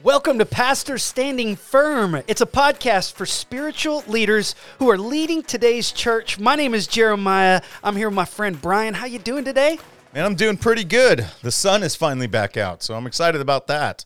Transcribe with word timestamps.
Welcome 0.00 0.38
to 0.38 0.46
Pastor 0.46 0.96
Standing 0.98 1.54
Firm. 1.54 2.22
It's 2.26 2.40
a 2.40 2.46
podcast 2.46 3.12
for 3.12 3.26
spiritual 3.26 4.02
leaders 4.08 4.54
who 4.78 4.90
are 4.90 4.98
leading 4.98 5.42
today's 5.42 5.92
church. 5.92 6.38
My 6.40 6.56
name 6.56 6.74
is 6.74 6.86
Jeremiah. 6.86 7.60
I'm 7.84 7.94
here 7.96 8.08
with 8.08 8.16
my 8.16 8.24
friend 8.24 8.60
Brian. 8.60 8.94
How 8.94 9.06
you 9.06 9.18
doing 9.18 9.44
today? 9.44 9.78
Man, 10.14 10.24
I'm 10.24 10.34
doing 10.34 10.56
pretty 10.56 10.84
good. 10.84 11.26
The 11.42 11.52
sun 11.52 11.82
is 11.82 11.94
finally 11.94 12.26
back 12.26 12.56
out, 12.56 12.82
so 12.82 12.94
I'm 12.94 13.06
excited 13.06 13.40
about 13.40 13.66
that. 13.68 14.04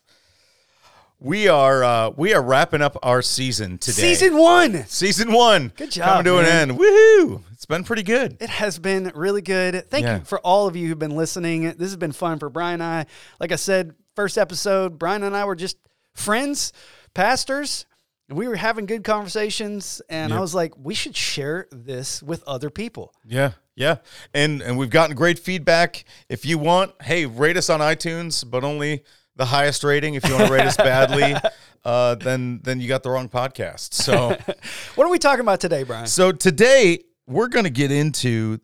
We 1.19 1.49
are 1.49 1.83
uh, 1.83 2.11
we 2.11 2.35
are 2.35 2.43
wrapping 2.43 2.83
up 2.83 2.99
our 3.03 3.23
season 3.23 3.79
today. 3.79 4.13
Season 4.15 4.37
one. 4.37 4.85
Season 4.87 5.33
one. 5.33 5.73
Good 5.77 5.93
job, 5.93 6.09
Coming 6.09 6.25
to 6.25 6.33
man. 6.43 6.45
an 6.45 6.71
end. 6.71 6.79
Woohoo! 6.79 7.43
It's 7.53 7.65
been 7.65 7.85
pretty 7.85 8.03
good. 8.03 8.37
It 8.41 8.51
has 8.51 8.79
been 8.79 9.11
really 9.15 9.41
good. 9.41 9.89
Thank 9.89 10.05
Yeah. 10.05 10.19
you 10.19 10.25
for 10.25 10.41
all 10.41 10.67
of 10.67 10.77
you 10.77 10.89
who've 10.89 10.99
been 10.99 11.17
listening. 11.17 11.63
This 11.63 11.89
has 11.89 11.97
been 11.97 12.13
fun 12.13 12.39
for 12.39 12.51
Brian 12.51 12.83
and 12.83 12.83
I. 12.83 13.07
Like 13.41 13.51
I 13.51 13.57
said, 13.57 13.95
first 14.17 14.39
episode, 14.39 14.99
Brian 14.99 15.23
and 15.23 15.37
I 15.37 15.45
were 15.45 15.55
just 15.55 15.77
friends, 16.15 16.73
pastors, 17.15 17.87
and 18.29 18.37
we 18.37 18.49
were 18.49 18.57
having 18.57 18.87
good 18.87 19.05
conversations. 19.05 20.03
And 20.09 20.33
I 20.33 20.41
was 20.41 20.55
like, 20.55 20.73
we 20.77 20.95
should 20.95 21.15
share 21.15 21.69
this 21.71 22.23
with 22.23 22.43
other 22.45 22.71
people. 22.71 23.13
Yeah, 23.25 23.53
yeah. 23.77 23.99
And 24.35 24.63
and 24.63 24.77
we've 24.77 24.91
gotten 24.91 25.15
great 25.15 25.39
feedback. 25.39 26.05
If 26.29 26.45
you 26.45 26.59
want, 26.59 27.01
hey, 27.03 27.27
rate 27.27 27.57
us 27.57 27.71
on 27.71 27.81
iTunes, 27.81 28.49
but 28.49 28.65
only 28.65 29.05
the 29.37 29.45
highest 29.45 29.85
rating. 29.85 30.15
If 30.15 30.27
you 30.27 30.35
want 30.35 30.47
to 30.47 30.53
rate 30.53 30.67
us 30.67 30.77
badly, 30.77 31.37
uh, 31.85 32.17
then 32.17 32.61
then 32.65 32.81
you 32.81 32.89
got 32.89 33.03
the 33.05 33.11
wrong 33.11 33.29
podcast. 33.29 33.95
So 33.95 34.37
What 34.97 35.07
are 35.07 35.11
we 35.11 35.19
talking 35.19 35.43
about 35.43 35.61
today, 35.61 35.85
Brian? 35.85 36.07
So 36.07 36.33
today 36.33 37.05
we're 37.29 37.49
going 37.49 37.65
to 37.65 37.71
get 37.71 37.93
into 37.93 38.59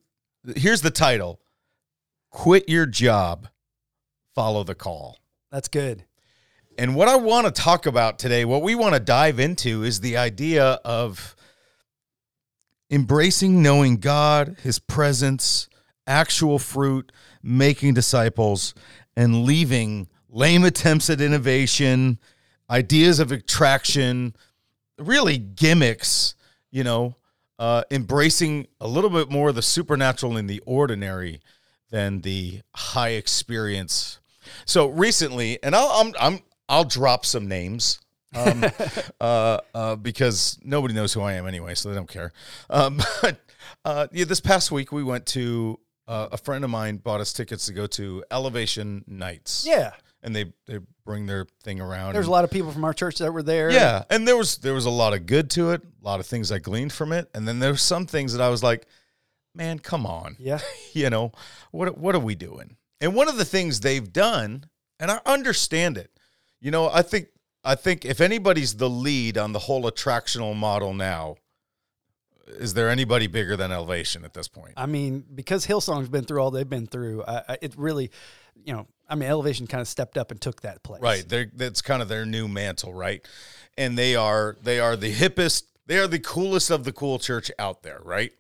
here's 0.57 0.81
the 0.81 0.91
title. 0.91 1.41
Quit 2.31 2.69
your 2.69 2.87
job, 2.87 3.49
follow 4.35 4.65
the 4.65 4.75
call. 4.75 5.19
That's 5.53 5.69
good. 5.69 6.05
And 6.79 6.97
what 6.97 7.09
I 7.09 7.17
want 7.17 7.47
to 7.47 7.53
talk 7.53 7.85
about 7.85 8.19
today, 8.19 8.47
what 8.47 8.63
we 8.63 8.75
want 8.75 8.95
to 8.95 9.01
dive 9.01 9.39
into 9.39 9.85
is 9.85 10.01
the 10.01 10.17
idea 10.17 10.65
of 10.83 11.37
embracing 12.91 13.63
knowing 13.63 13.99
God, 13.99 14.57
his 14.63 14.79
presence, 14.79 15.69
actual 16.07 16.59
fruit, 16.59 17.13
making 17.43 17.93
disciples 17.93 18.73
and 19.15 19.45
leaving 19.45 20.09
lame 20.31 20.65
attempts 20.65 21.11
at 21.11 21.21
innovation, 21.21 22.19
ideas 22.71 23.21
of 23.21 23.31
attraction, 23.31 24.35
really 24.99 25.37
gimmicks, 25.37 26.35
you 26.71 26.83
know, 26.83 27.15
uh, 27.59 27.83
embracing 27.91 28.67
a 28.81 28.89
little 28.89 29.11
bit 29.11 29.31
more 29.31 29.53
the 29.53 29.61
supernatural 29.61 30.39
in 30.39 30.47
the 30.47 30.63
ordinary 30.65 31.43
than 31.91 32.23
the 32.23 32.63
high 32.75 33.11
experience. 33.11 34.19
So 34.67 34.89
recently, 34.89 35.59
and 35.63 35.75
I'll 35.75 35.89
I'm, 35.89 36.15
I'm 36.21 36.41
I'll 36.69 36.85
drop 36.85 37.25
some 37.27 37.49
names. 37.49 38.01
um, 38.35 38.65
uh, 39.21 39.59
uh, 39.75 39.97
because 39.97 40.59
nobody 40.63 40.95
knows 40.95 41.13
who 41.13 41.21
I 41.21 41.35
am 41.35 41.47
anyway, 41.47 41.75
so 41.75 41.89
they 41.91 41.95
don't 41.95 42.09
care. 42.09 42.33
Um, 42.71 42.99
but 43.23 43.37
uh, 43.85 44.07
yeah, 44.13 44.25
this 44.25 44.41
past 44.41 44.71
week 44.73 44.91
we 44.93 45.03
went 45.05 45.27
to 45.27 45.79
uh, 46.09 46.29
a 46.33 46.39
friend 46.39 46.65
of 46.65 46.71
mine 46.71 46.97
bought 46.97 47.21
us 47.21 47.33
tickets 47.33 47.67
to 47.67 47.73
go 47.73 47.87
to 47.89 48.25
Elevation 48.31 49.05
Nights. 49.07 49.65
Yeah. 49.67 49.93
and 50.23 50.35
they 50.35 50.53
they 50.67 50.79
bring 51.05 51.27
their 51.27 51.47
thing 51.63 51.81
around. 51.81 52.15
There's 52.15 52.27
a 52.29 52.31
lot 52.31 52.45
of 52.45 52.51
people 52.51 52.71
from 52.73 52.85
our 52.85 52.95
church 52.95 53.19
that 53.19 53.33
were 53.33 53.43
there. 53.43 53.71
yeah, 53.71 54.05
and 54.09 54.27
there 54.27 54.37
was 54.37 54.59
there 54.59 54.73
was 54.75 54.87
a 54.87 54.91
lot 54.91 55.13
of 55.13 55.27
good 55.27 55.51
to 55.51 55.71
it, 55.73 55.83
a 55.83 56.05
lot 56.05 56.19
of 56.21 56.27
things 56.27 56.51
I 56.51 56.59
gleaned 56.59 56.93
from 56.93 57.13
it, 57.13 57.29
and 57.35 57.47
then 57.47 57.59
there 57.59 57.73
were 57.73 57.77
some 57.77 58.07
things 58.07 58.33
that 58.33 58.43
I 58.43 58.49
was 58.49 58.63
like, 58.63 58.87
man, 59.55 59.79
come 59.79 60.07
on, 60.07 60.37
Yeah. 60.39 60.61
you 60.95 61.11
know, 61.11 61.33
what 61.71 61.99
what 61.99 62.15
are 62.15 62.21
we 62.21 62.35
doing? 62.35 62.77
And 63.03 63.15
one 63.15 63.29
of 63.29 63.37
the 63.37 63.45
things 63.45 63.81
they've 63.81 64.13
done, 64.13 64.65
and 65.01 65.11
I 65.11 65.21
understand 65.27 65.99
it, 65.99 66.11
you 66.61 66.71
know, 66.71 66.89
I 66.89 67.03
think 67.03 67.29
I 67.65 67.75
think 67.75 68.05
if 68.05 68.21
anybody's 68.21 68.77
the 68.77 68.89
lead 68.89 69.37
on 69.37 69.53
the 69.53 69.59
whole 69.59 69.83
attractional 69.83 70.57
model 70.57 70.95
now, 70.95 71.37
is 72.47 72.75
there 72.75 72.89
anybody 72.89 73.27
bigger 73.27 73.57
than 73.57 73.73
Elevation 73.73 74.25
at 74.25 74.35
this 74.35 74.49
point? 74.49 74.75
I 74.77 74.87
mean, 74.87 75.25
because 75.35 75.67
Hillsong's 75.67 76.09
been 76.09 76.25
through 76.25 76.41
all 76.41 76.51
they've 76.51 76.69
been 76.69 76.87
through, 76.87 77.25
I, 77.25 77.43
I, 77.49 77.59
it 77.61 77.75
really, 77.77 78.11
you 78.65 78.73
know, 78.73 78.87
I 79.09 79.15
mean, 79.15 79.29
Elevation 79.29 79.67
kind 79.67 79.81
of 79.81 79.89
stepped 79.89 80.17
up 80.17 80.31
and 80.31 80.41
took 80.41 80.63
that 80.63 80.83
place. 80.83 81.03
Right. 81.03 81.29
They're, 81.29 81.51
that's 81.53 81.83
kind 81.83 82.03
of 82.03 82.09
their 82.09 82.25
new 82.25 82.49
mantle, 82.49 82.95
right? 82.95 83.27
And 83.77 83.99
they 83.99 84.17
are 84.17 84.57
they 84.63 84.79
are 84.81 84.97
the 84.97 85.13
hippest, 85.13 85.65
they 85.87 85.99
are 85.99 86.07
the 86.07 86.21
coolest 86.21 86.71
of 86.71 86.85
the 86.85 86.93
cool 86.93 87.19
church 87.19 87.51
out 87.59 87.83
there, 87.83 88.01
right? 88.05 88.33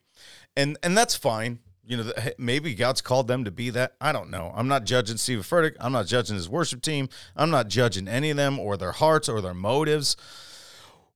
And 0.57 0.79
and 0.83 0.97
that's 0.97 1.17
fine. 1.17 1.59
You 1.93 1.99
know, 1.99 2.13
maybe 2.39 2.75
God's 2.75 3.03
called 3.03 3.29
them 3.29 3.45
to 3.45 3.51
be 3.51 3.69
that. 3.69 3.97
I 4.01 4.13
don't 4.13 4.31
know. 4.31 4.51
I'm 4.57 4.67
not 4.67 4.85
judging 4.87 5.19
Steve 5.19 5.41
Furtick. 5.41 5.77
I'm 5.79 5.93
not 5.93 6.07
judging 6.07 6.37
his 6.37 6.49
worship 6.49 6.81
team. 6.81 7.11
I'm 7.37 7.51
not 7.51 7.69
judging 7.69 8.09
any 8.09 8.31
of 8.31 8.39
them 8.39 8.59
or 8.59 8.79
their 8.79 8.93
hearts 8.93 9.29
or 9.29 9.43
their 9.43 9.53
motives. 9.53 10.17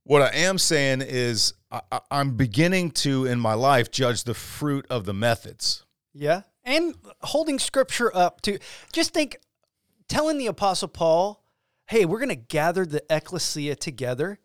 What 0.03 0.21
I 0.21 0.27
am 0.35 0.59
saying 0.59 1.01
is, 1.01 1.55
I- 1.71 2.01
I'm 2.11 2.37
beginning 2.37 2.91
to 2.91 3.25
in 3.25 3.39
my 3.39 3.55
life 3.55 3.89
judge 3.89 4.23
the 4.23 4.35
fruit 4.35 4.85
of 4.87 5.05
the 5.05 5.15
methods. 5.15 5.83
Yeah. 6.13 6.43
And 6.63 6.93
holding 7.21 7.57
scripture 7.57 8.15
up 8.15 8.41
to 8.41 8.59
just 8.93 9.15
think, 9.15 9.37
telling 10.07 10.37
the 10.37 10.45
Apostle 10.45 10.89
Paul, 10.89 11.43
hey, 11.87 12.05
we're 12.05 12.19
going 12.19 12.29
to 12.29 12.35
gather 12.35 12.85
the 12.85 13.03
ecclesia 13.09 13.75
together 13.75 14.37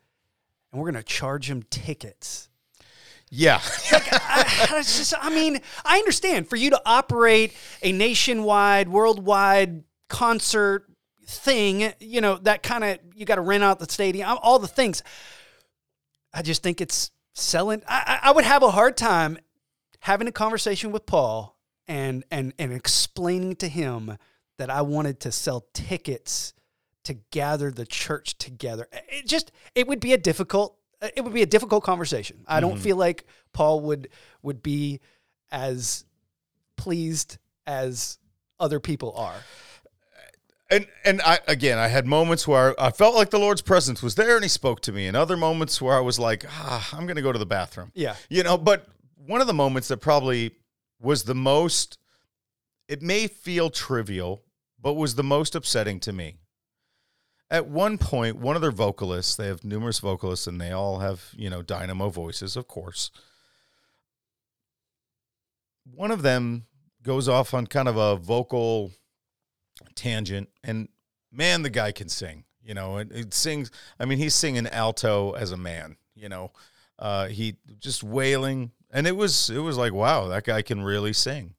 and 0.73 0.81
we're 0.81 0.91
going 0.91 1.05
to 1.05 1.07
charge 1.07 1.49
them 1.49 1.63
tickets. 1.65 2.49
Yeah. 3.35 3.63
I, 3.91 4.67
it's 4.73 4.99
just, 4.99 5.15
I 5.19 5.31
mean, 5.31 5.59
I 5.87 5.97
understand 5.97 6.49
for 6.49 6.57
you 6.57 6.69
to 6.69 6.83
operate 6.85 7.55
a 7.83 7.91
nationwide, 7.91 8.91
worldwide 8.91 9.85
concert 10.11 10.85
thing, 11.27 11.95
you 11.99 12.21
know, 12.21 12.37
that 12.43 12.63
kind 12.63 12.85
of, 12.85 12.99
you 13.15 13.25
got 13.25 13.37
to 13.37 13.41
rent 13.41 13.65
out 13.65 13.79
the 13.79 13.91
stadium, 13.91 14.37
all 14.43 14.59
the 14.59 14.69
things. 14.69 15.03
I 16.35 16.43
just 16.43 16.63
think 16.63 16.83
it's 16.83 17.11
selling. 17.33 17.83
I, 17.89 18.21
I 18.23 18.29
I 18.29 18.33
would 18.33 18.45
have 18.45 18.63
a 18.63 18.71
hard 18.71 18.99
time 18.99 19.39
having 20.01 20.29
a 20.29 20.33
conversation 20.33 20.93
with 20.93 21.07
Paul 21.07 21.57
and, 21.89 22.25
and, 22.31 22.53
and 22.59 22.71
explaining 22.71 23.57
to 23.57 23.69
him 23.69 24.19
that 24.59 24.69
I 24.69 24.83
wanted 24.83 25.21
to 25.21 25.33
sell 25.33 25.65
tickets 25.73 26.53
to 27.05 27.15
gather 27.31 27.71
the 27.71 27.87
church 27.87 28.37
together. 28.37 28.89
It 28.93 29.27
just, 29.27 29.53
it 29.75 29.89
would 29.89 30.01
be 30.01 30.13
a 30.13 30.19
difficult, 30.19 30.77
it 31.03 31.23
would 31.23 31.35
be 31.35 31.43
a 31.43 31.47
difficult 31.47 31.83
conversation. 31.85 32.45
I 32.47 32.61
don't 32.61 32.79
feel 32.79 32.97
like 32.97 33.27
Paul 33.53 33.81
would, 33.81 34.09
would 34.43 34.63
be 34.63 35.01
as 35.51 36.05
pleased 36.77 37.39
as 37.67 38.19
other 38.59 38.81
people 38.81 39.13
are. 39.17 39.35
and 40.71 40.87
and 41.05 41.21
I 41.23 41.39
again 41.47 41.79
I 41.79 41.89
had 41.89 42.07
moments 42.07 42.49
where 42.49 42.81
I 42.81 42.91
felt 42.91 43.15
like 43.15 43.31
the 43.31 43.39
Lord's 43.39 43.61
presence 43.63 44.03
was 44.03 44.15
there 44.15 44.37
and 44.37 44.45
he 44.45 44.49
spoke 44.49 44.81
to 44.83 44.93
me 44.93 45.07
and 45.07 45.17
other 45.17 45.37
moments 45.37 45.83
where 45.83 45.97
I 45.97 46.01
was 46.01 46.19
like 46.19 46.45
ah 46.49 46.89
I'm 46.93 47.07
going 47.07 47.17
to 47.17 47.23
go 47.23 47.33
to 47.33 47.39
the 47.39 47.47
bathroom. 47.47 47.91
Yeah. 47.95 48.17
You 48.31 48.43
know, 48.43 48.57
but 48.57 48.87
one 49.17 49.41
of 49.41 49.47
the 49.47 49.55
moments 49.55 49.89
that 49.89 49.99
probably 49.99 50.53
was 51.01 51.25
the 51.25 51.35
most 51.35 51.99
it 52.89 53.03
may 53.03 53.27
feel 53.27 53.69
trivial 53.69 54.43
but 54.81 54.95
was 54.95 55.15
the 55.15 55.23
most 55.23 55.55
upsetting 55.55 56.01
to 56.01 56.13
me. 56.13 56.39
At 57.53 57.69
one 57.69 57.99
point 57.99 58.37
one 58.37 58.57
of 58.57 58.63
their 58.63 58.73
vocalists, 58.73 59.37
they 59.37 59.47
have 59.47 59.63
numerous 59.63 60.01
vocalists 60.01 60.47
and 60.49 60.61
they 60.61 60.73
all 60.73 60.99
have, 60.99 61.29
you 61.37 61.51
know, 61.51 61.63
dynamo 61.63 62.09
voices, 62.09 62.57
of 62.57 62.67
course. 62.67 63.13
One 65.85 66.11
of 66.11 66.23
them 66.23 66.67
goes 67.03 67.29
off 67.29 67.53
on 67.53 67.67
kind 67.67 67.89
of 67.89 67.97
a 67.97 68.17
vocal 68.17 68.93
tangent 69.95 70.49
and 70.63 70.89
man 71.31 71.63
the 71.63 71.71
guy 71.71 71.93
can 71.93 72.09
sing 72.09 72.45
you 72.63 72.75
know 72.75 72.99
it, 72.99 73.11
it 73.11 73.35
sings 73.35 73.71
i 73.99 74.05
mean 74.05 74.19
he's 74.19 74.35
singing 74.35 74.67
alto 74.69 75.33
as 75.33 75.51
a 75.51 75.57
man 75.57 75.97
you 76.15 76.29
know 76.29 76.53
uh 76.99 77.27
he 77.27 77.57
just 77.79 78.03
wailing 78.03 78.71
and 78.91 79.07
it 79.07 79.17
was 79.17 79.51
it 79.51 79.59
was 79.59 79.77
like 79.77 79.93
wow 79.93 80.29
that 80.29 80.45
guy 80.45 80.63
can 80.63 80.83
really 80.83 81.13
sing 81.13 81.55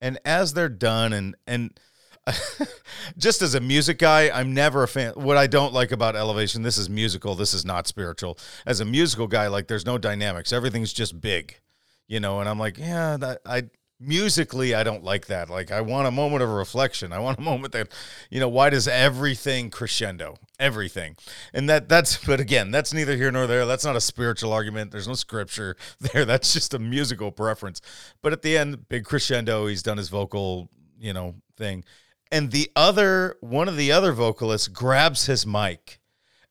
and 0.00 0.18
as 0.24 0.52
they're 0.52 0.68
done 0.68 1.12
and 1.12 1.34
and 1.46 1.78
just 3.18 3.42
as 3.42 3.54
a 3.54 3.60
music 3.60 3.98
guy 3.98 4.30
i'm 4.30 4.54
never 4.54 4.82
a 4.82 4.88
fan. 4.88 5.12
What 5.14 5.36
i 5.36 5.46
don't 5.46 5.72
like 5.72 5.90
about 5.90 6.14
elevation 6.14 6.62
this 6.62 6.78
is 6.78 6.88
musical 6.88 7.34
this 7.34 7.52
is 7.52 7.64
not 7.64 7.86
spiritual. 7.86 8.38
As 8.64 8.80
a 8.80 8.84
musical 8.84 9.26
guy 9.26 9.48
like 9.48 9.66
there's 9.66 9.86
no 9.86 9.98
dynamics. 9.98 10.52
Everything's 10.52 10.92
just 10.92 11.20
big 11.20 11.58
you 12.06 12.20
know 12.20 12.40
and 12.40 12.48
i'm 12.48 12.58
like 12.58 12.78
yeah 12.78 13.16
that 13.16 13.40
i 13.46 13.64
musically 13.98 14.74
i 14.74 14.84
don't 14.84 15.02
like 15.02 15.26
that. 15.26 15.50
Like 15.50 15.72
i 15.72 15.80
want 15.80 16.06
a 16.06 16.12
moment 16.12 16.44
of 16.44 16.50
reflection. 16.50 17.12
I 17.12 17.18
want 17.18 17.38
a 17.38 17.42
moment 17.50 17.72
that 17.72 17.88
you 18.30 18.38
know 18.38 18.48
why 18.48 18.70
does 18.70 18.86
everything 18.86 19.70
crescendo? 19.70 20.36
Everything. 20.60 21.16
And 21.52 21.68
that 21.68 21.88
that's 21.88 22.24
but 22.24 22.38
again 22.38 22.70
that's 22.70 22.92
neither 22.92 23.16
here 23.16 23.32
nor 23.32 23.48
there. 23.48 23.66
That's 23.66 23.84
not 23.84 23.96
a 23.96 24.00
spiritual 24.00 24.52
argument. 24.52 24.92
There's 24.92 25.08
no 25.08 25.14
scripture 25.14 25.76
there. 26.00 26.24
That's 26.24 26.52
just 26.52 26.72
a 26.72 26.78
musical 26.78 27.32
preference. 27.32 27.80
But 28.22 28.32
at 28.32 28.42
the 28.42 28.56
end 28.56 28.88
big 28.88 29.04
crescendo 29.04 29.66
he's 29.66 29.82
done 29.82 29.96
his 29.96 30.08
vocal 30.08 30.68
you 31.00 31.12
know 31.12 31.34
thing 31.56 31.84
and 32.32 32.50
the 32.50 32.68
other 32.74 33.36
one 33.40 33.68
of 33.68 33.76
the 33.76 33.92
other 33.92 34.12
vocalists 34.12 34.66
grabs 34.66 35.26
his 35.26 35.46
mic 35.46 36.00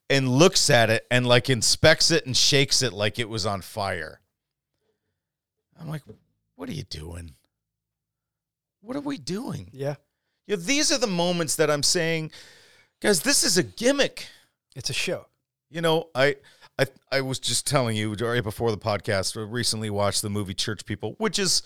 and 0.09 0.29
looks 0.29 0.69
at 0.69 0.89
it 0.89 1.05
and 1.11 1.25
like 1.27 1.49
inspects 1.49 2.09
it 2.11 2.25
and 2.25 2.37
shakes 2.37 2.81
it 2.81 2.93
like 2.93 3.19
it 3.19 3.27
was 3.27 3.45
on 3.45 3.61
fire 3.61 4.21
i'm 5.79 5.89
like 5.89 6.03
what 6.55 6.69
are 6.69 6.73
you 6.73 6.83
doing 6.83 7.33
what 8.81 8.95
are 8.95 9.01
we 9.01 9.17
doing 9.17 9.69
Yeah. 9.73 9.95
you 10.47 10.55
know, 10.55 10.61
these 10.61 10.91
are 10.91 10.97
the 10.97 11.07
moments 11.07 11.55
that 11.57 11.69
I'm 11.69 11.83
saying 11.83 12.31
Guys, 13.01 13.21
this 13.23 13.43
is 13.43 13.57
a 13.57 13.63
gimmick. 13.63 14.27
It's 14.75 14.91
a 14.91 14.93
show. 14.93 15.25
You 15.71 15.81
know, 15.81 16.09
I 16.13 16.35
I 16.77 16.85
I 17.11 17.21
was 17.21 17.39
just 17.39 17.65
telling 17.65 17.97
you 17.97 18.13
right 18.13 18.43
before 18.43 18.69
the 18.69 18.77
podcast. 18.77 19.35
I 19.35 19.41
recently 19.41 19.89
watched 19.89 20.21
the 20.21 20.29
movie 20.29 20.53
Church 20.53 20.85
People, 20.85 21.15
which 21.17 21.39
is 21.39 21.63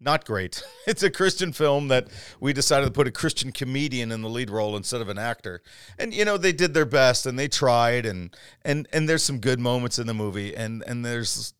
not 0.00 0.24
great. 0.24 0.62
It's 0.86 1.02
a 1.02 1.10
Christian 1.10 1.52
film 1.52 1.88
that 1.88 2.08
we 2.40 2.54
decided 2.54 2.86
to 2.86 2.92
put 2.92 3.06
a 3.06 3.10
Christian 3.10 3.52
comedian 3.52 4.10
in 4.10 4.22
the 4.22 4.28
lead 4.30 4.48
role 4.48 4.74
instead 4.74 5.02
of 5.02 5.10
an 5.10 5.18
actor. 5.18 5.60
And 5.98 6.14
you 6.14 6.24
know, 6.24 6.38
they 6.38 6.52
did 6.52 6.72
their 6.72 6.86
best 6.86 7.26
and 7.26 7.38
they 7.38 7.46
tried 7.46 8.06
and 8.06 8.34
and 8.62 8.88
and 8.90 9.06
there's 9.06 9.22
some 9.22 9.38
good 9.38 9.60
moments 9.60 9.98
in 9.98 10.06
the 10.06 10.14
movie 10.14 10.56
and 10.56 10.82
and 10.86 11.04
there's 11.04 11.52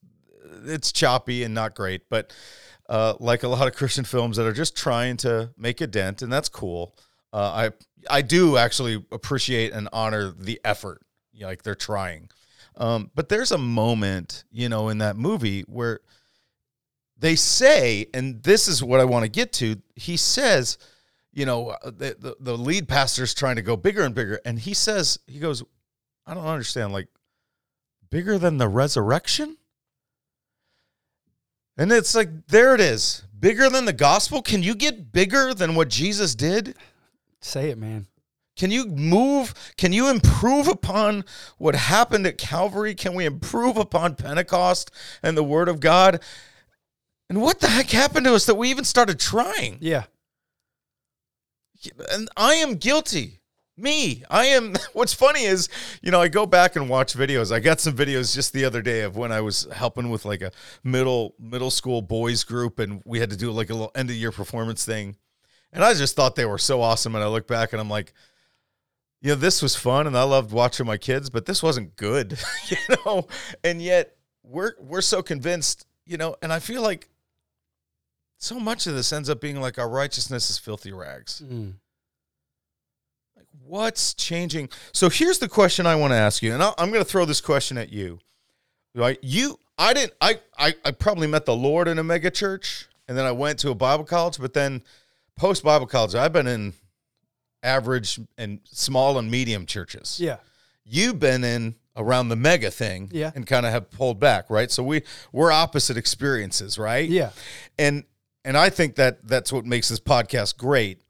it's 0.65 0.93
choppy 0.93 1.43
and 1.43 1.55
not 1.55 1.75
great, 1.75 2.09
but 2.09 2.33
uh, 2.89 3.15
like 3.21 3.43
a 3.43 3.49
lot 3.49 3.69
of 3.69 3.75
Christian 3.75 4.05
films 4.05 4.37
that 4.37 4.47
are 4.47 4.53
just 4.53 4.77
trying 4.77 5.17
to 5.19 5.51
make 5.57 5.81
a 5.81 5.87
dent, 5.87 6.23
and 6.23 6.33
that's 6.33 6.49
cool. 6.49 6.97
Uh, 7.33 7.71
I 8.09 8.15
I 8.19 8.23
do 8.23 8.57
actually 8.57 9.05
appreciate 9.13 9.73
and 9.73 9.89
honor 9.93 10.33
the 10.37 10.61
effort, 10.65 11.03
like 11.39 11.63
they're 11.63 11.75
trying. 11.75 12.31
Um, 12.77 13.11
but 13.15 13.29
there's 13.29 13.53
a 13.53 13.59
moment, 13.59 14.45
you 14.51 14.69
know, 14.69 14.89
in 14.89 14.99
that 14.99 15.17
movie 15.17 15.63
where 15.63 16.01
they 17.19 17.35
say, 17.35 18.07
and 18.15 18.43
this 18.43 18.69
is 18.69 18.83
what 18.83 19.01
I 19.01 19.05
want 19.05 19.25
to 19.25 19.31
get 19.31 19.53
to. 19.55 19.77
He 19.97 20.17
says, 20.17 20.79
you 21.33 21.47
know, 21.47 21.71
uh, 21.71 21.91
the, 21.91 22.17
the, 22.19 22.37
the 22.41 22.57
lead 22.57 22.89
pastor 22.89 23.25
is 23.25 23.35
trying 23.35 23.57
to 23.57 23.63
go 23.63 23.77
bigger 23.77 24.03
and 24.03 24.15
bigger. 24.15 24.41
And 24.45 24.59
he 24.59 24.75
says, 24.75 25.19
he 25.27 25.39
goes, 25.39 25.63
I 26.27 26.35
don't 26.35 26.47
understand, 26.47 26.93
like, 26.93 27.09
bigger 28.11 28.39
than 28.39 28.59
the 28.59 28.69
resurrection? 28.69 29.57
And 31.77 31.93
it's 31.93 32.15
like, 32.15 32.49
there 32.49 32.75
it 32.75 32.81
is. 32.81 33.25
Bigger 33.39 33.69
than 33.69 33.85
the 33.85 33.93
gospel? 33.93 34.43
Can 34.43 34.63
you 34.63 34.75
get 34.75 35.13
bigger 35.13 35.55
than 35.55 35.75
what 35.75 35.89
Jesus 35.89 36.35
did? 36.35 36.77
Say 37.41 37.71
it, 37.71 37.79
man. 37.79 38.07
Can 38.57 38.73
you 38.73 38.87
move? 38.87 39.55
Can 39.77 39.93
you 39.93 40.11
improve 40.11 40.67
upon 40.67 41.25
what 41.59 41.77
happened 41.77 42.27
at 42.27 42.39
Calvary? 42.39 42.95
Can 42.97 43.15
we 43.15 43.25
improve 43.25 43.77
upon 43.77 44.17
Pentecost 44.17 44.91
and 45.23 45.37
the 45.37 45.45
Word 45.45 45.69
of 45.69 45.79
God? 45.79 46.21
And 47.29 47.43
what 47.43 47.61
the 47.61 47.69
heck 47.69 47.91
happened 47.91 48.27
to 48.27 48.35
us 48.35 48.47
that 48.47 48.55
we 48.55 48.71
even 48.71 48.85
started 48.85 49.21
trying? 49.21 49.79
Yeah. 49.81 50.05
And 52.11 52.29
I 52.37 52.55
am 52.55 52.77
guilty. 52.77 53.41
Me. 53.77 54.25
I 54.29 54.47
am. 54.47 54.75
What's 54.93 55.15
funny 55.15 55.45
is, 55.45 55.69
you 56.03 56.11
know, 56.11 56.21
I 56.21 56.29
go 56.29 56.47
back 56.47 56.75
and 56.75 56.89
watch 56.89 57.15
videos. 57.15 57.53
I 57.53 57.61
got 57.61 57.81
some 57.81 57.95
videos 57.95 58.35
just 58.35 58.53
the 58.53 58.65
other 58.65 58.83
day 58.83 59.03
of 59.03 59.17
when 59.17 59.31
I 59.31 59.41
was 59.41 59.69
helping 59.73 60.11
with 60.11 60.25
like 60.25 60.43
a 60.43 60.51
middle 60.83 61.35
middle 61.39 61.71
school 61.71 62.03
boys 62.03 62.43
group, 62.43 62.81
and 62.81 63.03
we 63.05 63.21
had 63.21 63.31
to 63.31 63.37
do 63.37 63.53
like 63.53 63.71
a 63.71 63.75
little 63.75 63.93
end 63.95 64.11
of 64.11 64.17
year 64.17 64.33
performance 64.33 64.85
thing. 64.85 65.17
And 65.73 65.85
I 65.85 65.95
just 65.95 66.17
thought 66.17 66.35
they 66.35 66.47
were 66.47 66.59
so 66.59 66.81
awesome. 66.81 67.15
And 67.15 67.23
I 67.23 67.29
look 67.29 67.47
back 67.47 67.73
and 67.73 67.81
I'm 67.81 67.91
like, 67.91 68.15
you 69.21 69.29
know, 69.29 69.35
this 69.37 69.63
was 69.63 69.77
fun, 69.77 70.07
and 70.07 70.17
I 70.17 70.23
loved 70.23 70.53
watching 70.53 70.87
my 70.87 70.97
kids, 70.97 71.29
but 71.31 71.47
this 71.47 71.63
wasn't 71.63 71.95
good, 71.97 72.39
you 72.69 72.97
know. 73.05 73.29
And 73.63 73.83
yet 73.83 74.17
we're 74.43 74.73
we're 74.81 75.03
so 75.03 75.23
convinced, 75.23 75.87
you 76.05 76.17
know. 76.17 76.35
And 76.43 76.53
I 76.53 76.59
feel 76.59 76.83
like 76.83 77.09
so 78.39 78.59
much 78.61 78.87
of 78.87 78.95
this 78.95 79.13
ends 79.13 79.29
up 79.29 79.41
being 79.41 79.61
like 79.61 79.79
our 79.79 79.89
righteousness 79.89 80.49
is 80.49 80.59
filthy 80.59 80.93
rags. 80.93 81.43
Mm. 81.45 81.75
Like, 83.37 83.47
what's 83.67 84.15
changing? 84.15 84.69
So 84.93 85.09
here's 85.11 85.41
the 85.41 85.49
question 85.49 85.87
I 85.87 85.97
want 85.97 86.13
to 86.13 86.17
ask 86.17 86.43
you, 86.43 86.55
and 86.55 86.63
i 86.63 86.73
am 86.79 86.91
going 86.91 87.05
to 87.05 87.11
throw 87.11 87.25
this 87.25 87.41
question 87.41 87.77
at 87.77 87.93
you. 87.93 88.21
Right? 88.95 89.19
You, 89.23 89.59
I 89.77 89.93
didn't. 89.93 90.15
I, 90.21 90.41
I, 90.57 90.75
I 90.85 90.93
probably 90.93 91.27
met 91.27 91.47
the 91.47 91.55
Lord 91.55 91.89
in 91.89 91.99
a 91.99 92.05
mega 92.05 92.31
church, 92.31 92.89
and 93.09 93.19
then 93.19 93.27
I 93.27 93.33
went 93.33 93.59
to 93.61 93.71
a 93.71 93.75
Bible 93.75 94.05
college. 94.05 94.39
But 94.39 94.55
then, 94.55 94.83
post 95.37 95.63
Bible 95.63 95.87
college, 95.87 96.15
I've 96.15 96.33
been 96.33 96.47
in 96.47 96.73
average 97.63 98.21
and 98.39 98.61
small 98.65 99.19
and 99.19 99.31
medium 99.31 99.67
churches. 99.67 100.19
Yeah. 100.21 100.37
You've 100.85 101.19
been 101.19 101.45
in 101.45 101.75
around 101.97 102.29
the 102.29 102.37
mega 102.37 102.71
thing, 102.71 103.11
Yeah. 103.13 103.33
and 103.35 103.45
kind 103.47 103.67
of 103.67 103.73
have 103.73 103.91
pulled 103.91 104.21
back, 104.21 104.49
right? 104.49 104.71
So 104.71 104.85
we 104.85 105.03
we're 105.33 105.51
opposite 105.51 105.97
experiences, 105.97 106.79
right? 106.79 107.09
Yeah. 107.09 107.31
and 107.79 108.05
and 108.45 108.57
I 108.57 108.71
think 108.71 108.97
that 108.97 109.27
that's 109.27 109.53
what 109.53 109.65
makes 109.65 109.89
this 109.89 110.01
podcast 110.01 110.57
great. 110.57 111.03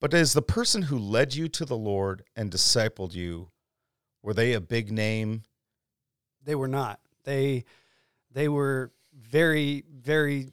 But 0.00 0.12
as 0.12 0.32
the 0.32 0.42
person 0.42 0.82
who 0.82 0.98
led 0.98 1.34
you 1.34 1.48
to 1.48 1.64
the 1.64 1.76
Lord 1.76 2.22
and 2.36 2.50
discipled 2.50 3.14
you, 3.14 3.50
were 4.22 4.34
they 4.34 4.52
a 4.52 4.60
big 4.60 4.92
name? 4.92 5.44
They 6.44 6.54
were 6.54 6.68
not. 6.68 7.00
They 7.24 7.64
they 8.32 8.48
were 8.48 8.92
very 9.14 9.84
very 9.90 10.52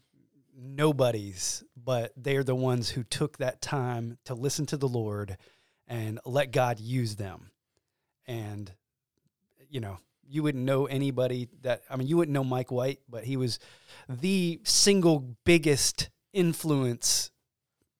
nobodies, 0.55 1.63
but 1.75 2.13
they're 2.15 2.43
the 2.43 2.55
ones 2.55 2.89
who 2.89 3.03
took 3.03 3.37
that 3.37 3.61
time 3.61 4.17
to 4.25 4.33
listen 4.33 4.65
to 4.67 4.77
the 4.77 4.87
Lord 4.87 5.37
and 5.87 6.19
let 6.25 6.51
God 6.51 6.79
use 6.79 7.15
them. 7.15 7.51
And 8.25 8.71
you 9.69 9.81
know, 9.81 9.97
you 10.33 10.41
wouldn't 10.41 10.63
know 10.63 10.87
anybody 10.87 11.47
that 11.61 11.83
I 11.89 11.95
mean, 11.95 12.07
you 12.07 12.17
wouldn't 12.17 12.33
know 12.33 12.43
Mike 12.43 12.71
White, 12.71 12.99
but 13.07 13.23
he 13.23 13.37
was 13.37 13.59
the 14.09 14.59
single 14.63 15.35
biggest 15.45 16.09
influence 16.33 17.31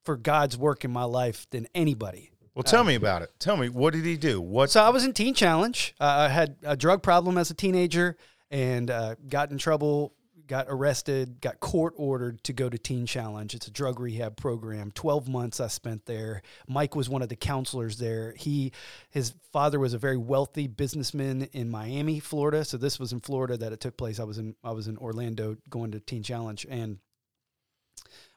for 0.03 0.17
God's 0.17 0.57
work 0.57 0.83
in 0.83 0.91
my 0.91 1.03
life 1.03 1.45
than 1.51 1.67
anybody. 1.75 2.31
Well, 2.55 2.63
tell 2.63 2.83
me 2.83 2.95
about 2.95 3.21
it. 3.21 3.31
Tell 3.39 3.55
me, 3.55 3.69
what 3.69 3.93
did 3.93 4.05
he 4.05 4.17
do? 4.17 4.41
What? 4.41 4.71
So 4.71 4.83
I 4.83 4.89
was 4.89 5.05
in 5.05 5.13
Teen 5.13 5.33
Challenge. 5.33 5.95
Uh, 5.99 6.05
I 6.05 6.27
had 6.27 6.57
a 6.63 6.75
drug 6.75 7.01
problem 7.01 7.37
as 7.37 7.49
a 7.49 7.53
teenager 7.53 8.17
and 8.51 8.89
uh, 8.89 9.15
got 9.27 9.51
in 9.51 9.57
trouble, 9.57 10.13
got 10.47 10.67
arrested, 10.69 11.41
got 11.41 11.59
court 11.59 11.93
ordered 11.97 12.43
to 12.43 12.53
go 12.53 12.69
to 12.69 12.77
Teen 12.77 13.05
Challenge. 13.05 13.53
It's 13.53 13.67
a 13.67 13.71
drug 13.71 13.99
rehab 13.99 14.37
program. 14.37 14.91
12 14.91 15.27
months 15.27 15.59
I 15.59 15.67
spent 15.67 16.05
there. 16.05 16.41
Mike 16.67 16.95
was 16.95 17.09
one 17.09 17.21
of 17.21 17.29
the 17.29 17.35
counselors 17.35 17.97
there. 17.97 18.33
He 18.37 18.71
his 19.09 19.33
father 19.51 19.79
was 19.79 19.93
a 19.93 19.97
very 19.97 20.17
wealthy 20.17 20.67
businessman 20.67 21.43
in 21.53 21.69
Miami, 21.69 22.19
Florida. 22.19 22.65
So 22.65 22.77
this 22.77 22.99
was 22.99 23.13
in 23.13 23.19
Florida 23.19 23.57
that 23.57 23.73
it 23.73 23.79
took 23.79 23.97
place. 23.97 24.19
I 24.19 24.23
was 24.23 24.37
in 24.37 24.55
I 24.63 24.71
was 24.71 24.87
in 24.87 24.97
Orlando 24.97 25.57
going 25.69 25.91
to 25.91 25.99
Teen 25.99 26.23
Challenge 26.23 26.65
and 26.69 26.99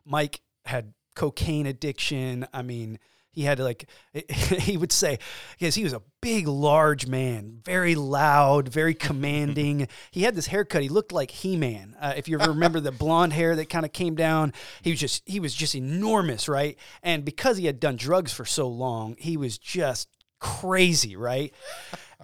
Mike 0.04 0.40
had 0.64 0.94
cocaine 1.14 1.66
addiction. 1.66 2.46
I 2.52 2.62
mean, 2.62 2.98
he 3.36 3.42
had 3.42 3.58
to 3.58 3.64
like 3.64 3.88
he 4.30 4.76
would 4.76 4.90
say 4.90 5.18
because 5.58 5.76
he 5.76 5.84
was 5.84 5.92
a 5.92 6.02
big 6.20 6.48
large 6.48 7.06
man 7.06 7.60
very 7.62 7.94
loud 7.94 8.68
very 8.68 8.94
commanding. 8.94 9.86
He 10.10 10.22
had 10.22 10.34
this 10.34 10.46
haircut. 10.48 10.82
He 10.82 10.88
looked 10.88 11.12
like 11.12 11.30
he-man. 11.30 11.94
Uh, 12.00 12.14
if 12.16 12.26
you 12.26 12.38
remember 12.38 12.80
the 12.80 12.90
blonde 12.90 13.34
hair 13.34 13.54
that 13.54 13.68
kind 13.68 13.84
of 13.84 13.92
came 13.92 14.16
down 14.16 14.52
he 14.82 14.90
was 14.90 14.98
just 14.98 15.22
he 15.26 15.38
was 15.38 15.54
just 15.54 15.74
enormous 15.74 16.48
right? 16.48 16.76
And 17.02 17.24
because 17.24 17.58
he 17.58 17.66
had 17.66 17.78
done 17.78 17.96
drugs 17.96 18.32
for 18.32 18.44
so 18.44 18.66
long 18.66 19.14
he 19.18 19.36
was 19.36 19.58
just 19.58 20.08
crazy 20.40 21.14
right? 21.14 21.52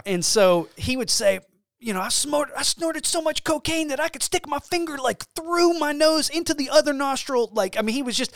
And 0.06 0.24
so 0.24 0.68
he 0.76 0.96
would 0.96 1.10
say 1.10 1.40
you 1.78 1.92
know, 1.92 2.00
I 2.00 2.10
snorted, 2.10 2.54
I 2.56 2.62
snorted 2.62 3.04
so 3.04 3.20
much 3.20 3.42
cocaine 3.42 3.88
that 3.88 3.98
I 3.98 4.08
could 4.08 4.22
stick 4.22 4.46
my 4.46 4.60
finger 4.60 4.98
like 4.98 5.24
through 5.34 5.80
my 5.80 5.90
nose 5.90 6.30
into 6.30 6.54
the 6.54 6.70
other 6.70 6.92
nostril. 6.92 7.50
Like, 7.52 7.76
I 7.76 7.82
mean, 7.82 7.96
he 7.96 8.04
was 8.04 8.16
just, 8.16 8.32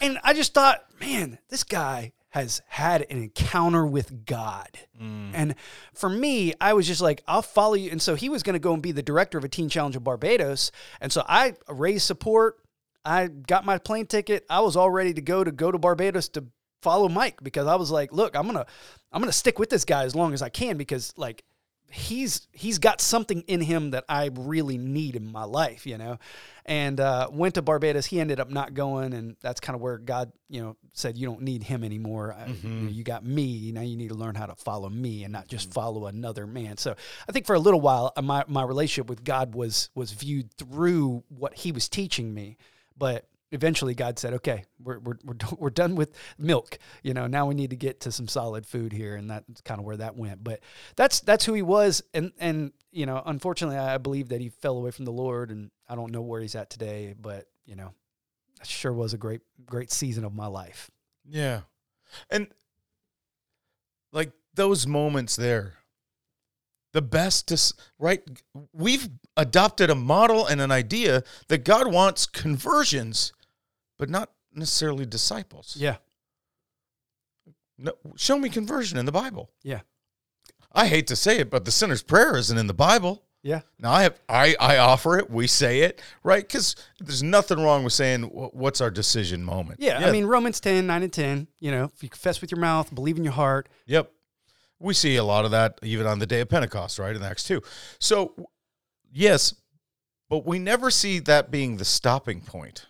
and 0.00 0.18
I 0.22 0.32
just 0.32 0.54
thought, 0.54 0.84
man, 1.00 1.38
this 1.48 1.64
guy 1.64 2.12
has 2.30 2.62
had 2.68 3.02
an 3.10 3.18
encounter 3.18 3.84
with 3.84 4.24
God. 4.24 4.68
Mm. 5.00 5.30
And 5.34 5.54
for 5.94 6.08
me, 6.08 6.54
I 6.60 6.74
was 6.74 6.86
just 6.86 7.00
like, 7.00 7.22
I'll 7.26 7.42
follow 7.42 7.74
you. 7.74 7.90
And 7.90 8.00
so 8.00 8.14
he 8.14 8.28
was 8.28 8.42
going 8.42 8.54
to 8.54 8.60
go 8.60 8.72
and 8.72 8.82
be 8.82 8.92
the 8.92 9.02
director 9.02 9.36
of 9.36 9.44
a 9.44 9.48
teen 9.48 9.68
challenge 9.68 9.96
in 9.96 10.02
Barbados. 10.02 10.70
And 11.00 11.12
so 11.12 11.24
I 11.28 11.54
raised 11.68 12.06
support. 12.06 12.58
I 13.04 13.26
got 13.26 13.64
my 13.64 13.78
plane 13.78 14.06
ticket. 14.06 14.46
I 14.48 14.60
was 14.60 14.76
all 14.76 14.90
ready 14.90 15.12
to 15.14 15.20
go 15.20 15.42
to 15.42 15.50
go 15.50 15.72
to 15.72 15.78
Barbados 15.78 16.28
to 16.30 16.44
follow 16.82 17.08
Mike 17.08 17.42
because 17.42 17.66
I 17.66 17.74
was 17.74 17.90
like, 17.90 18.12
look, 18.12 18.36
I'm 18.36 18.44
going 18.44 18.56
to 18.56 18.66
I'm 19.12 19.20
going 19.20 19.30
to 19.30 19.36
stick 19.36 19.58
with 19.58 19.70
this 19.70 19.84
guy 19.84 20.04
as 20.04 20.14
long 20.14 20.32
as 20.32 20.42
I 20.42 20.50
can 20.50 20.76
because 20.76 21.12
like 21.16 21.42
he's 21.90 22.46
he's 22.52 22.78
got 22.78 23.00
something 23.00 23.42
in 23.48 23.60
him 23.60 23.90
that 23.90 24.04
I 24.08 24.30
really 24.34 24.78
need 24.78 25.16
in 25.16 25.30
my 25.30 25.44
life, 25.44 25.86
you 25.86 25.98
know. 25.98 26.18
And 26.66 27.00
uh, 27.00 27.28
went 27.32 27.54
to 27.56 27.62
Barbados. 27.62 28.06
He 28.06 28.20
ended 28.20 28.38
up 28.38 28.48
not 28.48 28.74
going, 28.74 29.12
and 29.12 29.36
that's 29.40 29.58
kind 29.60 29.74
of 29.74 29.80
where 29.80 29.98
God, 29.98 30.30
you 30.48 30.62
know, 30.62 30.76
said 30.92 31.18
you 31.18 31.26
don't 31.26 31.42
need 31.42 31.64
him 31.64 31.82
anymore. 31.82 32.32
I- 32.38 32.46
you, 32.46 32.68
know, 32.68 32.90
you 32.90 33.02
got 33.02 33.24
me. 33.24 33.72
Now 33.72 33.80
you 33.80 33.96
need 33.96 34.08
to 34.10 34.14
learn 34.14 34.36
how 34.36 34.46
to 34.46 34.54
follow 34.54 34.88
me 34.88 35.24
and 35.24 35.32
not 35.32 35.48
just 35.48 35.72
follow 35.72 36.06
another 36.06 36.46
man. 36.46 36.76
So 36.76 36.94
I 37.28 37.32
think 37.32 37.46
for 37.46 37.54
a 37.54 37.58
little 37.58 37.80
while, 37.80 38.12
uh, 38.16 38.22
my 38.22 38.44
my 38.46 38.62
relationship 38.62 39.08
with 39.08 39.24
God 39.24 39.54
was 39.54 39.90
was 39.94 40.12
viewed 40.12 40.52
through 40.54 41.24
what 41.28 41.54
He 41.54 41.72
was 41.72 41.88
teaching 41.88 42.32
me, 42.32 42.56
but 42.96 43.24
eventually 43.52 43.94
God 43.94 44.18
said, 44.18 44.34
"Okay, 44.34 44.64
we're 44.82 44.98
we're 44.98 45.18
we're, 45.24 45.36
we're 45.58 45.70
done 45.70 45.94
with 45.94 46.14
milk. 46.38 46.78
You 47.02 47.14
know, 47.14 47.26
now 47.26 47.46
we 47.46 47.54
need 47.54 47.70
to 47.70 47.76
get 47.76 48.00
to 48.00 48.12
some 48.12 48.28
solid 48.28 48.66
food 48.66 48.92
here." 48.92 49.16
And 49.16 49.30
that's 49.30 49.60
kind 49.62 49.80
of 49.80 49.86
where 49.86 49.96
that 49.96 50.16
went. 50.16 50.42
But 50.42 50.60
that's 50.96 51.20
that's 51.20 51.44
who 51.44 51.54
he 51.54 51.62
was, 51.62 52.02
and 52.14 52.32
and 52.38 52.72
you 52.92 53.06
know, 53.06 53.22
unfortunately, 53.24 53.78
I 53.78 53.98
believe 53.98 54.28
that 54.30 54.40
he 54.40 54.48
fell 54.48 54.76
away 54.76 54.90
from 54.90 55.04
the 55.04 55.12
Lord, 55.12 55.50
and 55.50 55.70
I 55.88 55.94
don't 55.94 56.12
know 56.12 56.22
where 56.22 56.40
he's 56.40 56.54
at 56.54 56.70
today. 56.70 57.14
But 57.20 57.46
you 57.66 57.76
know, 57.76 57.92
it 58.60 58.66
sure 58.66 58.92
was 58.92 59.14
a 59.14 59.18
great 59.18 59.42
great 59.66 59.90
season 59.92 60.24
of 60.24 60.34
my 60.34 60.46
life. 60.46 60.90
Yeah. 61.28 61.60
And 62.28 62.48
like 64.12 64.32
those 64.54 64.86
moments 64.86 65.36
there, 65.36 65.74
the 66.92 67.02
best, 67.02 67.46
dis- 67.46 67.72
right? 67.98 68.22
We've 68.72 69.08
adopted 69.36 69.90
a 69.90 69.94
model 69.94 70.46
and 70.46 70.60
an 70.60 70.72
idea 70.72 71.22
that 71.48 71.64
God 71.64 71.92
wants 71.92 72.26
conversions, 72.26 73.32
but 74.00 74.10
not 74.10 74.30
necessarily 74.52 75.06
disciples. 75.06 75.76
Yeah, 75.78 75.96
No, 77.78 77.92
show 78.16 78.38
me 78.38 78.48
conversion 78.48 78.98
in 78.98 79.06
the 79.06 79.12
Bible. 79.12 79.50
Yeah. 79.62 79.80
I 80.72 80.86
hate 80.88 81.06
to 81.08 81.16
say 81.16 81.38
it, 81.38 81.50
but 81.50 81.64
the 81.64 81.70
sinner's 81.70 82.02
prayer 82.02 82.36
isn't 82.36 82.56
in 82.56 82.66
the 82.66 82.74
Bible. 82.74 83.22
Yeah. 83.42 83.60
Now 83.78 83.92
I 83.92 84.02
have 84.02 84.20
I 84.28 84.54
I 84.60 84.76
offer 84.78 85.18
it. 85.18 85.30
We 85.30 85.46
say 85.46 85.80
it 85.80 86.02
right 86.22 86.46
because 86.46 86.76
there's 86.98 87.22
nothing 87.22 87.58
wrong 87.58 87.84
with 87.84 87.94
saying 87.94 88.24
what's 88.24 88.80
our 88.80 88.90
decision 88.90 89.42
moment. 89.42 89.80
Yeah. 89.80 89.98
I 90.06 90.10
mean, 90.10 90.26
Romans 90.26 90.60
10, 90.60 90.86
9 90.86 91.02
and 91.02 91.12
10, 91.12 91.46
you 91.58 91.70
know, 91.70 91.84
if 91.84 92.02
you 92.02 92.08
confess 92.08 92.40
with 92.40 92.50
your 92.50 92.60
mouth, 92.60 92.94
believe 92.94 93.16
in 93.16 93.24
your 93.24 93.32
heart. 93.32 93.68
Yep. 93.86 94.12
We 94.78 94.94
see 94.94 95.16
a 95.16 95.24
lot 95.24 95.44
of 95.44 95.50
that 95.52 95.78
even 95.82 96.06
on 96.06 96.18
the 96.18 96.26
day 96.26 96.40
of 96.40 96.48
Pentecost, 96.48 96.98
right? 96.98 97.14
In 97.14 97.22
Acts 97.22 97.44
2. 97.44 97.62
So, 97.98 98.34
yes, 99.10 99.54
but 100.28 100.46
we 100.46 100.58
never 100.58 100.90
see 100.90 101.18
that 101.20 101.50
being 101.50 101.76
the 101.76 101.84
stopping 101.84 102.40
point. 102.40 102.86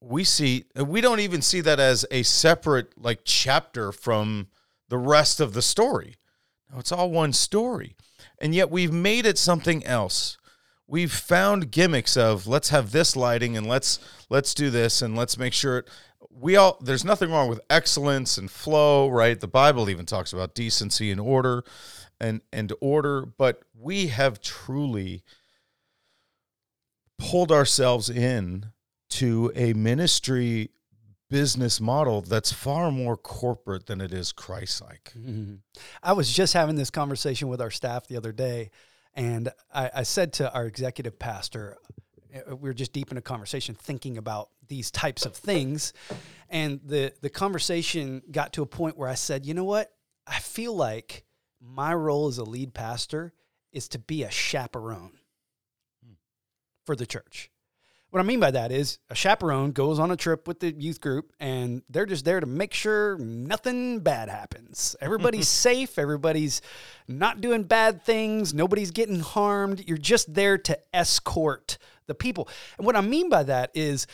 We 0.00 0.24
see, 0.24 0.64
we 0.76 1.00
don't 1.00 1.20
even 1.20 1.42
see 1.42 1.60
that 1.62 1.80
as 1.80 2.06
a 2.10 2.22
separate, 2.22 2.92
like, 2.96 3.20
chapter 3.24 3.90
from 3.90 4.48
the 4.88 4.98
rest 4.98 5.40
of 5.40 5.54
the 5.54 5.62
story. 5.62 6.14
No, 6.70 6.78
it's 6.78 6.92
all 6.92 7.10
one 7.10 7.32
story. 7.32 7.96
And 8.40 8.54
yet 8.54 8.70
we've 8.70 8.92
made 8.92 9.26
it 9.26 9.38
something 9.38 9.84
else. 9.84 10.38
We've 10.86 11.12
found 11.12 11.70
gimmicks 11.70 12.16
of 12.16 12.46
let's 12.46 12.70
have 12.70 12.92
this 12.92 13.14
lighting 13.14 13.56
and 13.56 13.66
let's 13.66 13.98
let's 14.30 14.54
do 14.54 14.70
this 14.70 15.02
and 15.02 15.14
let's 15.14 15.36
make 15.36 15.52
sure 15.52 15.78
it 15.78 15.88
we 16.30 16.56
all 16.56 16.78
there's 16.80 17.04
nothing 17.04 17.30
wrong 17.30 17.48
with 17.48 17.60
excellence 17.68 18.38
and 18.38 18.50
flow, 18.50 19.08
right? 19.08 19.38
The 19.38 19.48
Bible 19.48 19.90
even 19.90 20.06
talks 20.06 20.32
about 20.32 20.54
decency 20.54 21.10
and 21.10 21.20
order 21.20 21.64
and 22.20 22.40
and 22.52 22.72
order, 22.80 23.26
but 23.26 23.62
we 23.74 24.08
have 24.08 24.40
truly 24.40 25.22
pulled 27.18 27.50
ourselves 27.52 28.08
in 28.08 28.66
to 29.10 29.52
a 29.54 29.72
ministry 29.72 30.70
business 31.30 31.80
model 31.80 32.22
that's 32.22 32.52
far 32.52 32.90
more 32.90 33.16
corporate 33.16 33.86
than 33.86 34.00
it 34.00 34.12
is 34.12 34.32
Christ-like. 34.32 35.12
Mm-hmm. 35.18 35.56
I 36.02 36.12
was 36.12 36.32
just 36.32 36.54
having 36.54 36.76
this 36.76 36.90
conversation 36.90 37.48
with 37.48 37.60
our 37.60 37.70
staff 37.70 38.06
the 38.06 38.16
other 38.16 38.32
day, 38.32 38.70
and 39.14 39.50
I, 39.72 39.90
I 39.96 40.02
said 40.04 40.32
to 40.34 40.52
our 40.52 40.66
executive 40.66 41.18
pastor, 41.18 41.76
uh, 42.34 42.56
we 42.56 42.68
were 42.68 42.74
just 42.74 42.92
deep 42.92 43.10
in 43.10 43.18
a 43.18 43.22
conversation 43.22 43.74
thinking 43.74 44.16
about 44.16 44.50
these 44.68 44.90
types 44.90 45.26
of 45.26 45.34
things, 45.34 45.92
and 46.48 46.80
the 46.84 47.12
the 47.20 47.30
conversation 47.30 48.22
got 48.30 48.52
to 48.54 48.62
a 48.62 48.66
point 48.66 48.96
where 48.96 49.08
I 49.08 49.14
said, 49.14 49.44
you 49.44 49.54
know 49.54 49.64
what, 49.64 49.92
I 50.26 50.38
feel 50.38 50.74
like 50.74 51.24
my 51.60 51.92
role 51.94 52.28
as 52.28 52.38
a 52.38 52.44
lead 52.44 52.74
pastor 52.74 53.32
is 53.72 53.88
to 53.88 53.98
be 53.98 54.22
a 54.22 54.30
chaperone 54.30 55.18
hmm. 56.04 56.14
for 56.86 56.96
the 56.96 57.06
church. 57.06 57.50
What 58.10 58.20
I 58.20 58.22
mean 58.22 58.40
by 58.40 58.50
that 58.52 58.72
is 58.72 58.98
a 59.10 59.14
chaperone 59.14 59.72
goes 59.72 59.98
on 59.98 60.10
a 60.10 60.16
trip 60.16 60.48
with 60.48 60.60
the 60.60 60.72
youth 60.72 60.98
group 60.98 61.30
and 61.38 61.82
they're 61.90 62.06
just 62.06 62.24
there 62.24 62.40
to 62.40 62.46
make 62.46 62.72
sure 62.72 63.18
nothing 63.18 64.00
bad 64.00 64.30
happens. 64.30 64.96
Everybody's 65.00 65.48
safe, 65.66 65.98
everybody's 65.98 66.62
not 67.06 67.42
doing 67.42 67.64
bad 67.64 68.02
things, 68.02 68.54
nobody's 68.54 68.92
getting 68.92 69.20
harmed. 69.20 69.84
You're 69.86 69.98
just 69.98 70.32
there 70.32 70.56
to 70.56 70.78
escort 70.94 71.76
the 72.06 72.14
people. 72.14 72.48
And 72.78 72.86
what 72.86 72.96
I 72.96 73.02
mean 73.02 73.28
by 73.28 73.42
that 73.42 73.72
is 73.74 74.06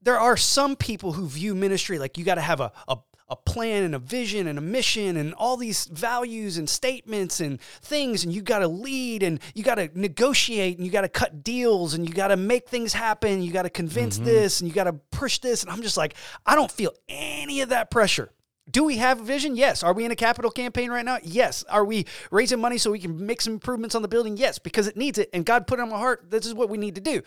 there 0.00 0.18
are 0.18 0.38
some 0.38 0.74
people 0.74 1.12
who 1.12 1.26
view 1.26 1.54
ministry 1.54 1.98
like 1.98 2.16
you 2.16 2.24
got 2.24 2.36
to 2.36 2.40
have 2.40 2.60
a, 2.60 2.72
a 2.88 2.96
a 3.30 3.36
plan 3.36 3.84
and 3.84 3.94
a 3.94 3.98
vision 3.98 4.46
and 4.46 4.58
a 4.58 4.62
mission 4.62 5.16
and 5.16 5.32
all 5.34 5.56
these 5.56 5.86
values 5.86 6.58
and 6.58 6.68
statements 6.68 7.40
and 7.40 7.60
things 7.60 8.24
and 8.24 8.32
you 8.32 8.42
got 8.42 8.58
to 8.58 8.68
lead 8.68 9.22
and 9.22 9.40
you 9.54 9.62
got 9.62 9.76
to 9.76 9.88
negotiate 9.94 10.76
and 10.76 10.84
you 10.84 10.92
got 10.92 11.02
to 11.02 11.08
cut 11.08 11.44
deals 11.44 11.94
and 11.94 12.08
you 12.08 12.14
got 12.14 12.28
to 12.28 12.36
make 12.36 12.68
things 12.68 12.92
happen 12.92 13.40
you 13.40 13.52
got 13.52 13.62
to 13.62 13.70
convince 13.70 14.16
mm-hmm. 14.16 14.26
this 14.26 14.60
and 14.60 14.68
you 14.68 14.74
got 14.74 14.84
to 14.84 14.92
push 14.92 15.38
this 15.38 15.62
and 15.62 15.70
I'm 15.70 15.82
just 15.82 15.96
like 15.96 16.14
I 16.44 16.56
don't 16.56 16.70
feel 16.70 16.92
any 17.08 17.60
of 17.60 17.68
that 17.68 17.90
pressure 17.90 18.30
do 18.70 18.84
we 18.84 18.98
have 18.98 19.20
a 19.20 19.24
vision? 19.24 19.56
Yes. 19.56 19.82
Are 19.82 19.92
we 19.92 20.04
in 20.04 20.12
a 20.12 20.16
capital 20.16 20.48
campaign 20.48 20.92
right 20.92 21.04
now? 21.04 21.18
Yes. 21.24 21.64
Are 21.64 21.84
we 21.84 22.06
raising 22.30 22.60
money 22.60 22.78
so 22.78 22.92
we 22.92 23.00
can 23.00 23.26
make 23.26 23.40
some 23.40 23.54
improvements 23.54 23.96
on 23.96 24.02
the 24.02 24.06
building? 24.06 24.36
Yes, 24.36 24.60
because 24.60 24.86
it 24.86 24.96
needs 24.96 25.18
it 25.18 25.28
and 25.32 25.44
God 25.44 25.66
put 25.66 25.80
it 25.80 25.82
on 25.82 25.90
my 25.90 25.98
heart 25.98 26.30
this 26.30 26.46
is 26.46 26.54
what 26.54 26.68
we 26.68 26.78
need 26.78 26.94
to 26.94 27.00
do 27.00 27.22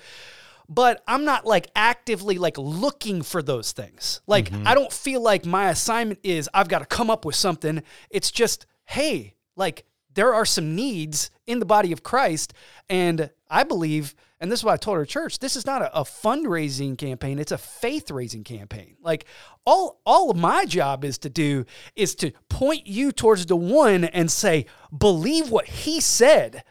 but 0.74 1.04
I'm 1.08 1.26
not 1.26 1.46
like 1.46 1.70
actively 1.76 2.38
like 2.38 2.58
looking 2.58 3.22
for 3.22 3.42
those 3.42 3.72
things. 3.72 4.22
Like 4.28 4.50
mm-hmm. 4.50 4.68
I 4.68 4.74
don't 4.74 4.92
feel 4.92 5.22
like 5.22 5.46
my 5.46 5.70
assignment 5.70 6.20
is 6.24 6.50
I've 6.54 6.70
got 6.70 6.80
to 6.80 6.86
come 6.86 7.10
up 7.10 7.26
with 7.26 7.36
something. 7.36 7.84
It's 8.10 8.32
just, 8.32 8.66
hey, 8.86 9.36
like 9.56 9.86
there 10.14 10.34
are 10.34 10.46
some 10.46 10.76
needs 10.76 11.32
in 11.48 11.60
the 11.60 11.66
body 11.66 11.92
of 11.92 12.04
Christ 12.04 12.54
and 12.90 13.30
I 13.50 13.64
believe 13.64 14.16
and 14.40 14.52
this 14.52 14.60
is 14.60 14.66
what 14.66 14.74
I 14.74 14.78
told 14.78 14.98
our 14.98 15.06
church, 15.06 15.40
this 15.40 15.56
is 15.56 15.66
not 15.66 15.82
a, 15.82 16.00
a 16.00 16.04
fundraising 16.04 16.98
campaign, 16.98 17.40
it's 17.40 17.54
a 17.54 17.58
faith 17.58 18.12
raising 18.12 18.44
campaign. 18.44 18.98
Like 19.02 19.26
all 19.66 20.02
all 20.06 20.32
of 20.32 20.38
my 20.38 20.66
job 20.66 21.06
is 21.06 21.18
to 21.20 21.30
do 21.30 21.66
is 21.96 22.14
to 22.16 22.32
point 22.50 22.86
you 22.86 23.12
towards 23.12 23.46
the 23.46 23.56
one 23.56 24.04
and 24.04 24.30
say, 24.30 24.66
believe 24.96 25.50
what 25.50 25.68
he 25.68 26.02
said. 26.02 26.64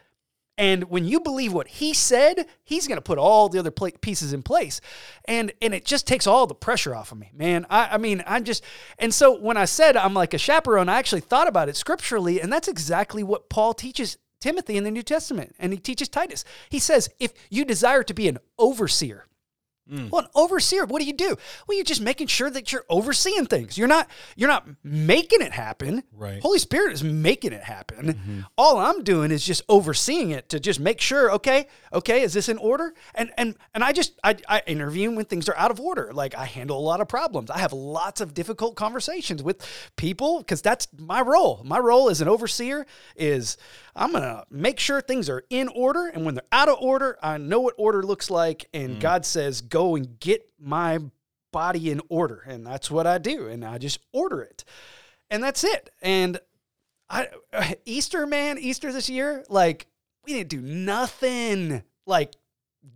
And 0.57 0.83
when 0.85 1.05
you 1.05 1.19
believe 1.19 1.51
what 1.51 1.67
he 1.67 1.93
said, 1.93 2.45
he's 2.63 2.87
going 2.87 2.97
to 2.97 3.01
put 3.01 3.17
all 3.17 3.49
the 3.49 3.57
other 3.57 3.71
pieces 3.71 4.33
in 4.33 4.43
place. 4.43 4.81
And 5.25 5.51
and 5.61 5.73
it 5.73 5.83
just 5.83 6.05
takes 6.05 6.27
all 6.27 6.45
the 6.45 6.53
pressure 6.53 6.95
off 6.95 7.11
of 7.11 7.17
me, 7.17 7.31
man. 7.33 7.65
I, 7.69 7.89
I 7.93 7.97
mean, 7.97 8.23
I'm 8.27 8.43
just, 8.43 8.63
and 8.99 9.11
so 9.13 9.35
when 9.39 9.57
I 9.57 9.65
said 9.65 9.97
I'm 9.97 10.13
like 10.13 10.33
a 10.33 10.37
chaperone, 10.37 10.89
I 10.89 10.99
actually 10.99 11.21
thought 11.21 11.47
about 11.47 11.69
it 11.69 11.75
scripturally. 11.75 12.39
And 12.39 12.53
that's 12.53 12.67
exactly 12.67 13.23
what 13.23 13.49
Paul 13.49 13.73
teaches 13.73 14.17
Timothy 14.39 14.77
in 14.77 14.83
the 14.83 14.91
New 14.91 15.03
Testament. 15.03 15.55
And 15.57 15.73
he 15.73 15.79
teaches 15.79 16.09
Titus. 16.09 16.45
He 16.69 16.79
says, 16.79 17.09
if 17.19 17.33
you 17.49 17.65
desire 17.65 18.03
to 18.03 18.13
be 18.13 18.27
an 18.27 18.37
overseer, 18.59 19.25
Mm. 19.91 20.09
well, 20.09 20.21
an 20.21 20.29
overseer, 20.33 20.85
what 20.85 21.01
do 21.01 21.05
you 21.05 21.13
do? 21.13 21.35
Well, 21.67 21.75
you're 21.75 21.83
just 21.83 21.99
making 21.99 22.27
sure 22.27 22.49
that 22.49 22.71
you're 22.71 22.85
overseeing 22.89 23.45
things. 23.45 23.77
You're 23.77 23.89
not 23.89 24.09
you're 24.37 24.47
not 24.49 24.67
making 24.81 25.41
it 25.41 25.51
happen. 25.51 26.03
Right. 26.13 26.41
Holy 26.41 26.59
Spirit 26.59 26.93
is 26.93 27.03
making 27.03 27.51
it 27.51 27.63
happen. 27.63 28.13
Mm-hmm. 28.13 28.39
All 28.57 28.77
I'm 28.77 29.03
doing 29.03 29.29
is 29.29 29.45
just 29.45 29.61
overseeing 29.67 30.31
it 30.31 30.47
to 30.49 30.59
just 30.59 30.79
make 30.79 31.01
sure, 31.01 31.31
okay, 31.33 31.67
okay, 31.91 32.21
is 32.21 32.33
this 32.33 32.47
in 32.47 32.57
order? 32.59 32.93
And 33.13 33.31
and 33.37 33.55
and 33.75 33.83
I 33.83 33.91
just 33.91 34.17
I, 34.23 34.37
I 34.47 34.61
intervene 34.67 35.15
when 35.15 35.25
things 35.25 35.49
are 35.49 35.57
out 35.57 35.69
of 35.69 35.81
order. 35.81 36.11
Like 36.13 36.33
I 36.33 36.45
handle 36.45 36.77
a 36.77 36.81
lot 36.81 37.01
of 37.01 37.09
problems. 37.09 37.49
I 37.49 37.57
have 37.59 37.73
lots 37.73 38.21
of 38.21 38.33
difficult 38.33 38.75
conversations 38.75 39.43
with 39.43 39.67
people 39.97 40.39
because 40.39 40.61
that's 40.61 40.87
my 40.97 41.21
role. 41.21 41.61
My 41.65 41.79
role 41.79 42.09
as 42.09 42.21
an 42.21 42.29
overseer 42.29 42.85
is 43.17 43.57
I'm 43.95 44.11
gonna 44.11 44.45
make 44.49 44.79
sure 44.79 45.01
things 45.01 45.29
are 45.29 45.43
in 45.49 45.67
order, 45.67 46.07
and 46.07 46.25
when 46.25 46.35
they're 46.35 46.43
out 46.51 46.69
of 46.69 46.77
order, 46.79 47.17
I 47.21 47.37
know 47.37 47.59
what 47.61 47.75
order 47.77 48.01
looks 48.01 48.31
like. 48.31 48.67
And 48.73 48.97
mm. 48.97 48.99
God 48.99 49.25
says, 49.25 49.61
"Go 49.73 49.95
and 49.95 50.19
get 50.19 50.51
my 50.59 50.99
body 51.51 51.89
in 51.89 51.99
order," 52.07 52.43
and 52.45 52.63
that's 52.65 52.91
what 52.91 53.07
I 53.07 53.17
do, 53.17 53.47
and 53.47 53.65
I 53.65 53.79
just 53.79 53.99
order 54.11 54.43
it, 54.43 54.63
and 55.31 55.43
that's 55.43 55.63
it. 55.63 55.89
And 55.99 56.39
I 57.09 57.29
Easter, 57.85 58.27
man, 58.27 58.59
Easter 58.59 58.91
this 58.93 59.09
year, 59.09 59.43
like 59.49 59.87
we 60.25 60.33
didn't 60.33 60.49
do 60.49 60.61
nothing 60.61 61.81
like 62.05 62.35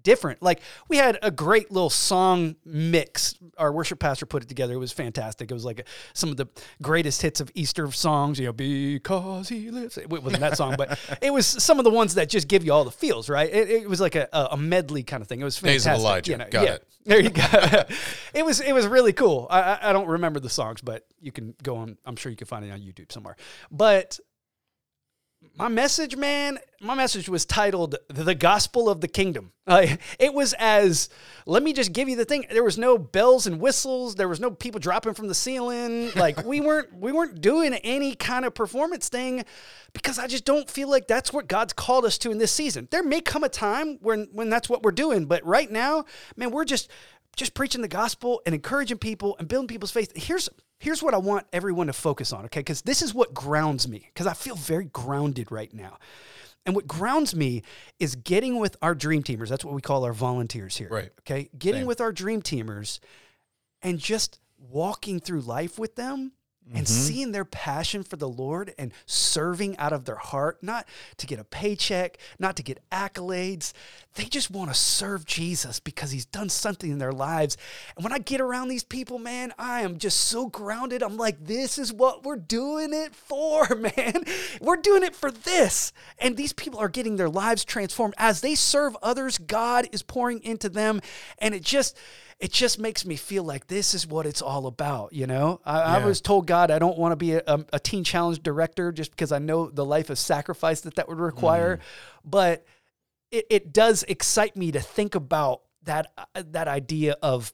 different. 0.04 0.42
Like 0.42 0.62
we 0.88 0.98
had 0.98 1.20
a 1.22 1.32
great 1.32 1.72
little 1.72 1.90
song 1.90 2.56
mix. 2.66 3.36
Our 3.58 3.72
worship 3.72 4.00
pastor 4.00 4.26
put 4.26 4.44
it 4.44 4.50
together. 4.50 4.74
It 4.74 4.78
was 4.78 4.92
fantastic. 4.92 5.52
It 5.52 5.54
was 5.54 5.66
like 5.66 5.88
some 6.14 6.30
of 6.30 6.38
the 6.38 6.48
greatest 6.82 7.22
hits 7.22 7.42
of 7.42 7.52
Easter 7.56 7.92
songs. 7.92 8.40
You 8.40 8.48
know, 8.48 8.54
because 8.54 9.50
he 9.50 9.70
lives. 9.70 9.98
It 9.98 10.10
wasn't 10.10 10.40
that 10.40 10.58
song, 10.58 10.76
but 10.78 11.00
it 11.22 11.34
was 11.34 11.46
some 11.46 11.78
of 11.80 11.84
the 11.84 11.92
ones 11.92 12.16
that 12.16 12.30
just 12.30 12.48
give 12.48 12.64
you 12.64 12.72
all 12.72 12.84
the 12.86 12.92
feels. 12.92 13.30
Right? 13.30 13.54
It, 13.54 13.70
it 13.70 13.90
was 13.90 14.00
like 14.00 14.16
a, 14.16 14.30
a 14.32 14.58
medley 14.58 15.04
kind 15.04 15.22
of 15.22 15.28
thing. 15.28 15.42
It 15.42 15.44
was 15.46 15.60
Days 15.60 15.84
fantastic. 15.84 15.94
of 15.94 16.00
Elijah. 16.00 16.32
You 16.32 16.38
know, 16.38 16.48
Got 16.50 16.66
yeah. 16.66 16.74
it. 16.76 16.88
There 17.08 17.22
you 17.22 17.30
go. 17.30 17.44
it 18.34 18.44
was 18.44 18.60
it 18.60 18.74
was 18.74 18.86
really 18.86 19.14
cool. 19.14 19.48
I 19.50 19.80
I 19.82 19.94
don't 19.94 20.10
remember 20.10 20.42
the 20.42 20.50
songs, 20.50 20.82
but 20.82 21.06
you 21.22 21.32
can 21.32 21.56
go 21.64 21.78
on. 21.78 21.98
I'm 22.06 22.18
sure 22.18 22.30
you 22.30 22.36
can 22.36 22.48
find 22.48 22.66
it 22.66 22.70
on 22.70 22.82
YouTube 22.82 23.14
somewhere. 23.14 23.38
But 23.72 24.20
my 25.56 25.68
message, 25.68 26.16
man, 26.16 26.60
my 26.82 26.96
message 26.96 27.30
was 27.30 27.46
titled 27.46 27.96
"The 28.10 28.36
Gospel 28.36 28.90
of 28.90 29.02
the 29.02 29.08
Kingdom." 29.08 29.52
Uh, 29.68 29.74
like 29.74 30.00
it 30.20 30.34
was 30.34 30.54
as, 30.60 31.10
let 31.46 31.64
me 31.64 31.74
just 31.74 31.94
give 31.94 32.10
you 32.10 32.16
the 32.16 32.26
thing. 32.26 32.46
There 32.52 32.64
was 32.64 32.78
no 32.78 32.98
bells 32.98 33.48
and 33.48 33.60
whistles. 33.60 34.16
There 34.16 34.28
was 34.28 34.40
no 34.40 34.52
people 34.52 34.80
dropping 34.80 35.14
from 35.14 35.28
the 35.28 35.36
ceiling. 35.36 36.12
Like 36.18 36.44
we 36.46 36.62
weren't 36.62 36.94
we 36.94 37.12
weren't 37.12 37.42
doing 37.42 37.74
any 37.76 38.16
kind 38.16 38.44
of 38.44 38.54
performance 38.54 39.08
thing 39.08 39.46
because 39.94 40.18
I 40.18 40.28
just 40.28 40.46
don't 40.46 40.70
feel 40.70 40.90
like 40.90 41.08
that's 41.08 41.32
what 41.32 41.48
God's 41.48 41.74
called 41.74 42.06
us 42.06 42.18
to 42.20 42.32
in 42.32 42.38
this 42.38 42.52
season. 42.52 42.88
There 42.92 43.04
may 43.04 43.22
come 43.22 43.44
a 43.44 43.50
time 43.50 43.98
when 44.02 44.28
when 44.32 44.50
that's 44.50 44.68
what 44.68 44.84
we're 44.84 44.92
doing, 44.92 45.26
but 45.26 45.46
right 45.46 45.70
now, 45.70 46.06
man, 46.36 46.52
we're 46.52 46.66
just 46.66 46.90
just 47.36 47.54
preaching 47.54 47.82
the 47.82 47.88
gospel 47.88 48.42
and 48.46 48.56
encouraging 48.56 48.98
people 48.98 49.36
and 49.40 49.48
building 49.48 49.68
people's 49.68 49.92
faith. 49.92 50.12
Here's 50.16 50.50
here's 50.80 51.02
what 51.02 51.14
I 51.14 51.18
want 51.18 51.48
everyone 51.54 51.88
to 51.88 51.94
focus 51.94 52.34
on, 52.34 52.46
okay? 52.46 52.60
Because 52.60 52.82
this 52.82 53.02
is 53.02 53.14
what 53.14 53.34
grounds 53.34 53.88
me, 53.88 54.10
because 54.14 54.28
I 54.28 54.34
feel 54.34 54.56
very 54.56 54.86
grounded 54.86 55.52
right 55.52 55.74
now. 55.74 55.98
And 56.66 56.76
what 56.76 56.88
grounds 56.88 57.34
me 57.34 57.64
is 58.00 58.16
getting 58.16 58.60
with 58.60 58.76
our 58.82 58.94
dream 58.94 59.24
teamers. 59.24 59.48
That's 59.48 59.64
what 59.64 59.74
we 59.74 59.82
call 59.82 60.04
our 60.04 60.14
volunteers 60.14 60.76
here. 60.76 60.90
Right. 60.90 61.12
Okay. 61.22 61.50
Getting 61.58 61.82
Same. 61.82 61.88
with 61.88 62.02
our 62.02 62.12
dream 62.12 62.42
teamers 62.42 63.00
and 63.82 63.98
just 64.00 64.40
walking 64.58 65.20
through 65.22 65.42
life 65.42 65.80
with 65.80 65.96
them 65.96 66.34
and 66.74 66.86
mm-hmm. 66.86 67.02
seeing 67.02 67.32
their 67.32 67.46
passion 67.46 68.04
for 68.04 68.18
the 68.18 68.28
Lord 68.28 68.74
and 68.78 68.92
serving 69.06 69.78
out 69.78 69.94
of 69.94 70.06
their 70.06 70.16
heart, 70.16 70.62
not 70.62 70.88
to 71.18 71.28
get 71.28 71.40
a 71.40 71.44
paycheck, 71.44 72.18
not 72.40 72.56
to 72.58 72.64
get 72.64 72.82
accolades. 72.92 73.74
They 74.16 74.26
just 74.26 74.52
want 74.52 74.72
to 74.72 74.76
serve 74.76 75.26
Jesus 75.26 75.80
because 75.80 76.12
he's 76.12 76.26
done 76.26 76.50
something 76.50 76.92
in 76.92 76.98
their 76.98 77.12
lives. 77.12 77.58
And 77.96 78.04
when 78.04 78.14
I 78.14 78.20
get 78.20 78.42
around 78.42 78.68
these 78.68 78.84
people, 78.84 79.20
man, 79.20 79.54
I 79.58 79.82
am 79.82 79.98
just 79.98 80.20
so 80.26 80.48
grounded. 80.48 81.04
I'm 81.04 81.18
like, 81.18 81.46
this 81.46 81.78
is 81.78 81.94
what 81.94 82.24
we're 82.24 82.36
doing 82.36 82.94
it 82.94 83.16
for, 83.16 83.68
man. 83.76 84.24
We're 84.60 84.78
doing 84.78 85.04
it 85.04 85.16
for 85.16 85.32
this. 85.32 85.94
And 86.20 86.36
these 86.36 86.54
people 86.54 86.80
are 86.80 86.90
getting 86.90 87.16
their 87.16 87.30
lives 87.30 87.64
transformed. 87.64 88.16
As 88.18 88.42
they 88.42 88.56
serve 88.56 88.98
others, 89.02 89.38
God 89.38 89.88
is 89.92 90.02
pouring 90.02 90.44
into 90.44 90.70
them. 90.70 91.02
And 91.38 91.54
it 91.54 91.64
just, 91.64 91.98
it 92.40 92.52
just 92.52 92.80
makes 92.80 93.06
me 93.06 93.16
feel 93.16 93.44
like 93.44 93.68
this 93.68 93.94
is 93.94 94.06
what 94.06 94.26
it's 94.26 94.42
all 94.42 94.68
about. 94.68 95.14
You 95.14 95.28
know, 95.28 95.60
I, 95.66 95.80
I 95.80 96.06
was 96.06 96.22
told 96.22 96.46
God 96.46 96.70
I 96.70 96.80
don't 96.80 96.98
want 96.98 97.12
to 97.12 97.16
be 97.16 97.34
a, 97.34 97.42
a, 97.48 97.66
a 97.74 97.80
teen 97.80 98.04
challenge 98.04 98.44
director 98.44 98.92
just 98.92 99.12
because 99.12 99.32
I 99.32 99.40
know 99.40 99.70
the 99.70 99.86
life 99.86 100.10
of 100.10 100.20
sacrifice 100.20 100.82
that 100.82 100.96
that 100.96 101.08
would 101.08 101.20
require, 101.20 101.80
but 102.24 102.66
it, 103.32 103.46
it 103.50 103.74
does 103.74 104.04
excite 104.04 104.56
me 104.56 104.72
to 104.72 104.80
think 104.80 105.16
about 105.16 105.62
that 105.84 106.12
uh, 106.18 106.44
that 106.52 106.68
idea 106.68 107.18
of 107.22 107.54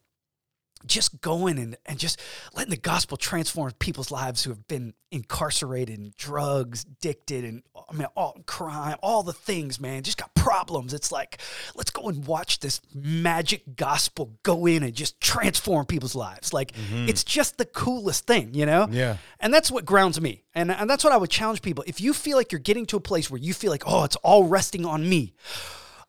just 0.86 1.22
going 1.22 1.58
and, 1.58 1.78
and 1.86 2.00
just 2.00 2.20
letting 2.56 2.72
the 2.72 2.78
gospel 2.78 3.18
transform 3.18 3.72
people's 3.80 4.12
lives 4.12 4.44
who 4.44 4.50
have 4.50 4.68
been 4.68 4.94
incarcerated 5.12 6.00
and 6.00 6.16
drugs, 6.18 6.84
addicted, 6.84 7.46
and 7.46 7.64
I 7.90 7.94
mean, 7.94 8.08
all 8.16 8.38
crime, 8.46 8.98
all 9.04 9.24
the 9.24 9.34
things, 9.34 9.80
man, 9.80 10.04
just 10.04 10.18
got 10.18 10.34
problems. 10.34 10.94
It's 10.94 11.12
like, 11.12 11.40
let's 11.76 11.92
go 11.92 12.10
and 12.10 12.26
watch 12.26 12.60
this 12.60 12.82
magic 12.94 13.76
gospel 13.76 14.34
go 14.44 14.66
in 14.66 14.84
and 14.84 14.94
just 14.94 15.22
transform 15.22 15.86
people's 15.86 16.16
lives. 16.16 16.52
Like, 16.52 16.72
mm-hmm. 16.72 17.08
it's 17.08 17.24
just 17.24 17.58
the 17.58 17.66
coolest 17.66 18.26
thing, 18.26 18.54
you 18.54 18.66
know? 18.66 18.88
Yeah. 18.90 19.18
And 19.40 19.54
that's 19.54 19.72
what 19.72 19.86
grounds 19.86 20.20
me. 20.20 20.44
And, 20.56 20.72
and 20.72 20.90
that's 20.90 21.04
what 21.04 21.14
I 21.14 21.18
would 21.18 21.30
challenge 21.30 21.62
people. 21.62 21.84
If 21.88 22.02
you 22.02 22.14
feel 22.14 22.38
like 22.38 22.52
you're 22.52 22.60
getting 22.60 22.86
to 22.88 22.98
a 22.98 23.02
place 23.02 23.30
where 23.30 23.40
you 23.40 23.54
feel 23.54 23.72
like, 23.72 23.84
oh, 23.86 24.04
it's 24.04 24.16
all 24.18 24.46
resting 24.46 24.86
on 24.86 25.08
me, 25.08 25.34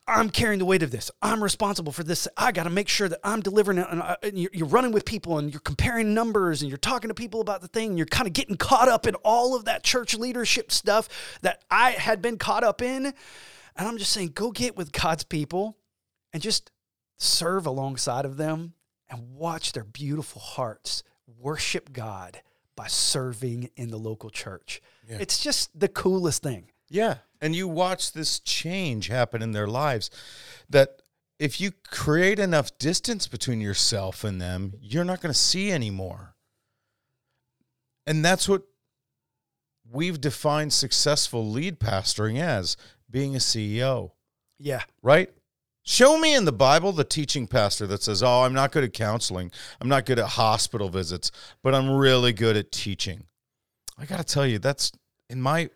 I'm 0.06 0.28
carrying 0.28 0.58
the 0.58 0.66
weight 0.66 0.82
of 0.82 0.90
this. 0.90 1.10
I'm 1.22 1.42
responsible 1.42 1.90
for 1.92 2.04
this. 2.04 2.28
I 2.36 2.52
got 2.52 2.64
to 2.64 2.70
make 2.70 2.88
sure 2.88 3.08
that 3.08 3.20
I'm 3.24 3.40
delivering 3.40 3.78
it. 3.78 3.86
And, 3.90 4.02
I- 4.02 4.16
and 4.22 4.38
you're, 4.38 4.50
you're 4.52 4.68
running 4.68 4.92
with 4.92 5.04
people 5.06 5.38
and 5.38 5.50
you're 5.52 5.60
comparing 5.60 6.12
numbers 6.12 6.60
and 6.60 6.68
you're 6.68 6.76
talking 6.78 7.08
to 7.08 7.14
people 7.14 7.40
about 7.40 7.62
the 7.62 7.68
thing. 7.68 7.90
And 7.90 7.98
you're 7.98 8.06
kind 8.06 8.26
of 8.26 8.34
getting 8.34 8.56
caught 8.56 8.88
up 8.88 9.06
in 9.06 9.14
all 9.16 9.56
of 9.56 9.64
that 9.64 9.82
church 9.82 10.14
leadership 10.14 10.70
stuff 10.70 11.08
that 11.40 11.62
I 11.70 11.92
had 11.92 12.20
been 12.20 12.36
caught 12.36 12.64
up 12.64 12.82
in. 12.82 13.06
And 13.06 13.88
I'm 13.88 13.96
just 13.98 14.12
saying, 14.12 14.32
go 14.34 14.50
get 14.50 14.76
with 14.76 14.92
God's 14.92 15.24
people 15.24 15.78
and 16.32 16.42
just 16.42 16.70
serve 17.16 17.64
alongside 17.66 18.24
of 18.26 18.36
them 18.36 18.74
and 19.08 19.34
watch 19.34 19.72
their 19.72 19.84
beautiful 19.84 20.40
hearts 20.40 21.02
worship 21.38 21.92
God 21.92 22.40
by 22.76 22.88
serving 22.88 23.70
in 23.76 23.90
the 23.90 23.96
local 23.98 24.28
church. 24.30 24.82
It's 25.20 25.38
just 25.38 25.78
the 25.78 25.88
coolest 25.88 26.42
thing. 26.42 26.70
Yeah. 26.90 27.16
And 27.44 27.54
you 27.54 27.68
watch 27.68 28.12
this 28.12 28.40
change 28.40 29.08
happen 29.08 29.42
in 29.42 29.52
their 29.52 29.66
lives 29.66 30.08
that 30.70 31.02
if 31.38 31.60
you 31.60 31.72
create 31.90 32.38
enough 32.38 32.78
distance 32.78 33.26
between 33.26 33.60
yourself 33.60 34.24
and 34.24 34.40
them, 34.40 34.72
you're 34.80 35.04
not 35.04 35.20
going 35.20 35.30
to 35.32 35.38
see 35.38 35.70
anymore. 35.70 36.36
And 38.06 38.24
that's 38.24 38.48
what 38.48 38.62
we've 39.92 40.18
defined 40.18 40.72
successful 40.72 41.46
lead 41.46 41.78
pastoring 41.78 42.40
as 42.40 42.78
being 43.10 43.34
a 43.36 43.40
CEO, 43.40 44.12
Yeah. 44.58 44.84
right? 45.02 45.28
Show 45.82 46.16
me 46.16 46.34
in 46.34 46.46
the 46.46 46.52
Bible 46.52 46.92
the 46.92 47.04
teaching 47.04 47.46
pastor 47.46 47.86
that 47.88 48.02
says, 48.02 48.22
Oh, 48.22 48.44
I'm 48.44 48.54
not 48.54 48.72
good 48.72 48.84
at 48.84 48.94
counseling. 48.94 49.52
I'm 49.82 49.88
not 49.90 50.06
good 50.06 50.18
at 50.18 50.28
hospital 50.28 50.88
visits, 50.88 51.30
but 51.62 51.74
I'm 51.74 51.90
really 51.90 52.32
good 52.32 52.56
at 52.56 52.72
teaching. 52.72 53.24
I 53.98 54.06
got 54.06 54.16
to 54.16 54.24
tell 54.24 54.46
you, 54.46 54.58
that's 54.58 54.92
in 55.28 55.42
my 55.42 55.68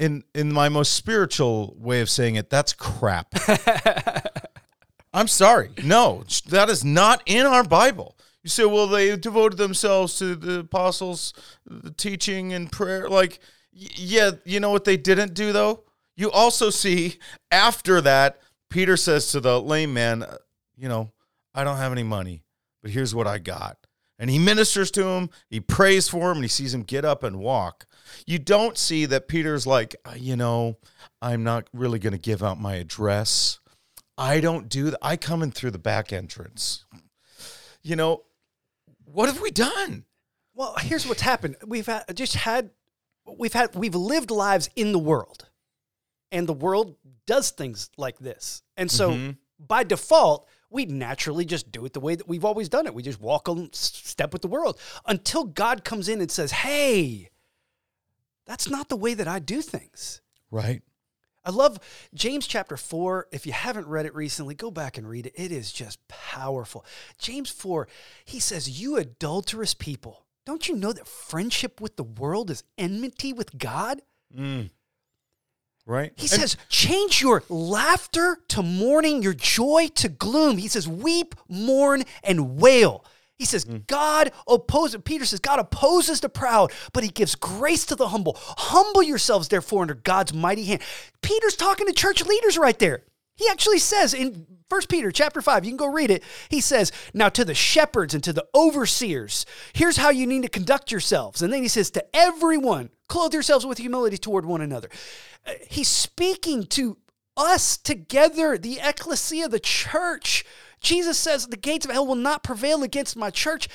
in 0.00 0.24
in 0.34 0.52
my 0.52 0.68
most 0.68 0.94
spiritual 0.94 1.76
way 1.78 2.00
of 2.00 2.10
saying 2.10 2.34
it, 2.34 2.50
that's 2.50 2.72
crap. 2.72 3.34
I'm 5.12 5.28
sorry. 5.28 5.70
No, 5.84 6.24
that 6.48 6.70
is 6.70 6.84
not 6.84 7.22
in 7.26 7.44
our 7.46 7.62
Bible. 7.62 8.16
You 8.42 8.48
say, 8.48 8.64
well, 8.64 8.86
they 8.86 9.14
devoted 9.16 9.58
themselves 9.58 10.18
to 10.18 10.34
the 10.34 10.60
apostles, 10.60 11.34
the 11.66 11.90
teaching 11.90 12.54
and 12.54 12.72
prayer. 12.72 13.08
Like, 13.08 13.40
y- 13.74 13.88
yeah, 13.94 14.30
you 14.44 14.58
know 14.58 14.70
what 14.70 14.84
they 14.84 14.96
didn't 14.96 15.34
do 15.34 15.52
though? 15.52 15.84
You 16.16 16.30
also 16.30 16.70
see 16.70 17.18
after 17.50 18.00
that, 18.00 18.40
Peter 18.70 18.96
says 18.96 19.30
to 19.32 19.40
the 19.40 19.60
lame 19.60 19.92
man, 19.92 20.22
uh, 20.22 20.38
you 20.76 20.88
know, 20.88 21.12
I 21.54 21.62
don't 21.64 21.76
have 21.76 21.92
any 21.92 22.04
money, 22.04 22.42
but 22.80 22.90
here's 22.90 23.14
what 23.14 23.26
I 23.26 23.38
got. 23.38 23.76
And 24.18 24.30
he 24.30 24.38
ministers 24.38 24.90
to 24.92 25.04
him, 25.04 25.30
he 25.48 25.60
prays 25.60 26.08
for 26.08 26.30
him, 26.30 26.38
and 26.38 26.44
he 26.44 26.48
sees 26.48 26.72
him 26.72 26.82
get 26.82 27.04
up 27.04 27.22
and 27.22 27.38
walk. 27.38 27.86
You 28.26 28.38
don't 28.38 28.76
see 28.78 29.06
that 29.06 29.28
Peter's 29.28 29.66
like, 29.66 29.96
"Uh, 30.04 30.14
you 30.16 30.36
know, 30.36 30.78
I'm 31.22 31.42
not 31.44 31.68
really 31.72 31.98
going 31.98 32.12
to 32.12 32.18
give 32.18 32.42
out 32.42 32.60
my 32.60 32.74
address. 32.76 33.58
I 34.18 34.40
don't 34.40 34.68
do 34.68 34.90
that. 34.90 34.98
I 35.02 35.16
come 35.16 35.42
in 35.42 35.50
through 35.50 35.70
the 35.70 35.78
back 35.78 36.12
entrance. 36.12 36.84
You 37.82 37.96
know, 37.96 38.24
what 39.04 39.28
have 39.28 39.40
we 39.40 39.50
done? 39.50 40.04
Well, 40.54 40.74
here's 40.80 41.06
what's 41.06 41.22
happened. 41.22 41.56
We've 41.66 41.86
had, 41.86 42.04
just 42.14 42.34
had, 42.34 42.70
we've 43.26 43.52
had, 43.54 43.74
we've 43.74 43.94
lived 43.94 44.30
lives 44.30 44.68
in 44.76 44.92
the 44.92 44.98
world, 44.98 45.48
and 46.30 46.46
the 46.46 46.52
world 46.52 46.96
does 47.26 47.50
things 47.50 47.90
like 47.96 48.18
this. 48.18 48.62
And 48.76 48.90
so, 48.90 49.12
Mhm. 49.12 49.36
by 49.58 49.84
default, 49.84 50.46
we 50.68 50.84
naturally 50.84 51.44
just 51.46 51.72
do 51.72 51.84
it 51.86 51.94
the 51.94 52.00
way 52.00 52.14
that 52.14 52.28
we've 52.28 52.44
always 52.44 52.68
done 52.68 52.86
it. 52.86 52.94
We 52.94 53.02
just 53.02 53.20
walk 53.20 53.48
on 53.48 53.70
step 53.72 54.32
with 54.32 54.42
the 54.42 54.48
world 54.48 54.78
until 55.06 55.44
God 55.44 55.82
comes 55.84 56.08
in 56.08 56.20
and 56.20 56.30
says, 56.30 56.52
"Hey, 56.52 57.30
that's 58.46 58.68
not 58.68 58.88
the 58.88 58.96
way 58.96 59.14
that 59.14 59.28
I 59.28 59.38
do 59.38 59.62
things." 59.62 60.20
Right. 60.50 60.82
I 61.44 61.50
love 61.50 61.78
James 62.14 62.46
chapter 62.46 62.76
4. 62.76 63.28
If 63.32 63.46
you 63.46 63.52
haven't 63.52 63.86
read 63.86 64.06
it 64.06 64.14
recently, 64.14 64.54
go 64.54 64.70
back 64.70 64.98
and 64.98 65.08
read 65.08 65.26
it. 65.26 65.32
It 65.36 65.52
is 65.52 65.72
just 65.72 66.06
powerful. 66.08 66.84
James 67.18 67.50
4, 67.50 67.88
he 68.24 68.38
says, 68.38 68.80
You 68.80 68.96
adulterous 68.96 69.74
people, 69.74 70.26
don't 70.44 70.68
you 70.68 70.76
know 70.76 70.92
that 70.92 71.08
friendship 71.08 71.80
with 71.80 71.96
the 71.96 72.04
world 72.04 72.50
is 72.50 72.62
enmity 72.76 73.32
with 73.32 73.58
God? 73.58 74.02
Mm. 74.36 74.70
Right. 75.86 76.12
He 76.16 76.26
says, 76.26 76.56
Change 76.68 77.22
your 77.22 77.42
laughter 77.48 78.38
to 78.48 78.62
mourning, 78.62 79.22
your 79.22 79.34
joy 79.34 79.88
to 79.94 80.08
gloom. 80.08 80.58
He 80.58 80.68
says, 80.68 80.86
Weep, 80.86 81.34
mourn, 81.48 82.04
and 82.22 82.58
wail. 82.58 83.04
He 83.40 83.46
says, 83.46 83.64
God 83.64 84.32
opposes, 84.46 85.00
Peter 85.02 85.24
says, 85.24 85.40
God 85.40 85.60
opposes 85.60 86.20
the 86.20 86.28
proud, 86.28 86.72
but 86.92 87.02
he 87.02 87.08
gives 87.08 87.34
grace 87.34 87.86
to 87.86 87.96
the 87.96 88.08
humble. 88.08 88.36
Humble 88.38 89.02
yourselves, 89.02 89.48
therefore, 89.48 89.80
under 89.80 89.94
God's 89.94 90.34
mighty 90.34 90.66
hand. 90.66 90.82
Peter's 91.22 91.56
talking 91.56 91.86
to 91.86 91.94
church 91.94 92.22
leaders 92.22 92.58
right 92.58 92.78
there. 92.78 93.04
He 93.36 93.48
actually 93.48 93.78
says 93.78 94.12
in 94.12 94.46
1 94.68 94.82
Peter 94.90 95.10
chapter 95.10 95.40
5, 95.40 95.64
you 95.64 95.70
can 95.70 95.78
go 95.78 95.90
read 95.90 96.10
it. 96.10 96.22
He 96.50 96.60
says, 96.60 96.92
Now 97.14 97.30
to 97.30 97.42
the 97.42 97.54
shepherds 97.54 98.12
and 98.12 98.22
to 98.24 98.34
the 98.34 98.46
overseers, 98.54 99.46
here's 99.72 99.96
how 99.96 100.10
you 100.10 100.26
need 100.26 100.42
to 100.42 100.50
conduct 100.50 100.92
yourselves. 100.92 101.40
And 101.40 101.50
then 101.50 101.62
he 101.62 101.68
says, 101.68 101.90
To 101.92 102.04
everyone, 102.14 102.90
clothe 103.08 103.32
yourselves 103.32 103.64
with 103.64 103.78
humility 103.78 104.18
toward 104.18 104.44
one 104.44 104.60
another. 104.60 104.90
Uh, 105.46 105.52
He's 105.66 105.88
speaking 105.88 106.64
to 106.66 106.98
us 107.38 107.78
together, 107.78 108.58
the 108.58 108.80
ecclesia, 108.82 109.48
the 109.48 109.60
church. 109.60 110.44
Jesus 110.80 111.18
says, 111.18 111.46
The 111.46 111.56
gates 111.56 111.84
of 111.84 111.92
hell 111.92 112.06
will 112.06 112.14
not 112.14 112.42
prevail 112.42 112.82
against 112.82 113.16
my 113.16 113.30
church. 113.30 113.68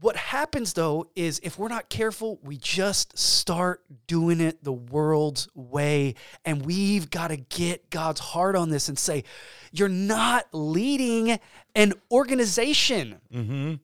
What 0.00 0.16
happens 0.16 0.72
though 0.72 1.08
is 1.14 1.40
if 1.44 1.58
we're 1.58 1.68
not 1.68 1.88
careful, 1.88 2.40
we 2.42 2.56
just 2.56 3.16
start 3.16 3.82
doing 4.06 4.40
it 4.40 4.62
the 4.64 4.72
world's 4.72 5.48
way. 5.54 6.16
And 6.44 6.66
we've 6.66 7.10
got 7.10 7.28
to 7.28 7.36
get 7.36 7.90
God's 7.90 8.20
heart 8.20 8.56
on 8.56 8.70
this 8.70 8.88
and 8.88 8.98
say, 8.98 9.24
You're 9.72 9.88
not 9.88 10.46
leading 10.52 11.38
an 11.74 11.94
organization. 12.10 13.20
Mm-hmm. 13.32 13.74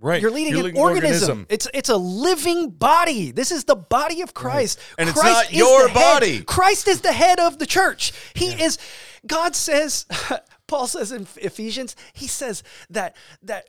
Right. 0.00 0.22
You're 0.22 0.30
leading 0.30 0.54
an 0.54 0.62
leading 0.62 0.80
organism. 0.80 1.46
It's 1.48 1.66
it's 1.74 1.88
a 1.88 1.96
living 1.96 2.70
body. 2.70 3.32
This 3.32 3.50
is 3.50 3.64
the 3.64 3.74
body 3.74 4.20
of 4.20 4.32
mm-hmm. 4.32 4.46
Christ. 4.48 4.78
And 4.96 5.08
it's 5.08 5.20
not 5.22 5.52
your 5.52 5.84
the 5.84 5.88
head. 5.88 5.94
body. 5.94 6.42
Christ 6.42 6.86
is 6.86 7.00
the 7.00 7.12
head 7.12 7.40
of 7.40 7.58
the 7.58 7.66
church. 7.66 8.12
He 8.34 8.50
is 8.50 8.78
God 9.26 9.56
says 9.56 10.06
Paul 10.68 10.86
says 10.86 11.10
in 11.10 11.26
Ephesians, 11.36 11.96
he 12.12 12.28
says 12.28 12.62
that 12.90 13.16
that 13.42 13.66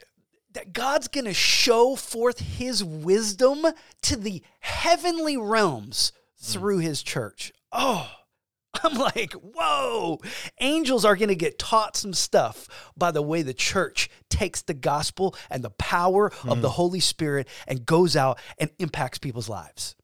that 0.52 0.74
God's 0.74 1.08
going 1.08 1.26
to 1.26 1.34
show 1.34 1.96
forth 1.96 2.40
his 2.40 2.84
wisdom 2.84 3.66
to 4.02 4.16
the 4.16 4.44
heavenly 4.60 5.38
realms 5.38 6.12
hmm. 6.40 6.52
through 6.52 6.78
his 6.80 7.02
church. 7.02 7.52
Oh, 7.72 8.12
I'm 8.84 8.98
like, 8.98 9.34
whoa. 9.34 10.20
Angels 10.60 11.06
are 11.06 11.16
going 11.16 11.30
to 11.30 11.36
get 11.36 11.60
taught 11.60 11.96
some 11.96 12.14
stuff 12.14 12.68
by 12.98 13.12
the 13.12 13.22
way 13.22 13.42
the 13.42 13.54
church 13.54 14.10
takes 14.30 14.62
the 14.62 14.74
gospel 14.74 15.36
and 15.50 15.64
the 15.64 15.72
power 15.72 16.28
of 16.44 16.58
hmm. 16.58 16.62
the 16.62 16.72
Holy 16.72 17.00
Spirit 17.00 17.48
and 17.68 17.86
goes 17.86 18.16
out 18.16 18.40
and 18.58 18.70
impacts 18.80 19.18
people's 19.18 19.50
lives. 19.50 19.96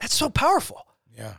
That's 0.00 0.14
so 0.14 0.30
powerful. 0.30 0.86
Yeah. 1.16 1.34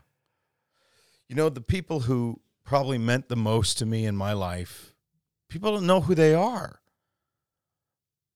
You 1.27 1.35
know, 1.35 1.49
the 1.49 1.61
people 1.61 2.01
who 2.01 2.41
probably 2.63 2.97
meant 2.97 3.29
the 3.29 3.35
most 3.35 3.77
to 3.77 3.85
me 3.85 4.05
in 4.05 4.15
my 4.15 4.33
life, 4.33 4.93
people 5.49 5.73
don't 5.73 5.87
know 5.87 6.01
who 6.01 6.15
they 6.15 6.33
are. 6.33 6.79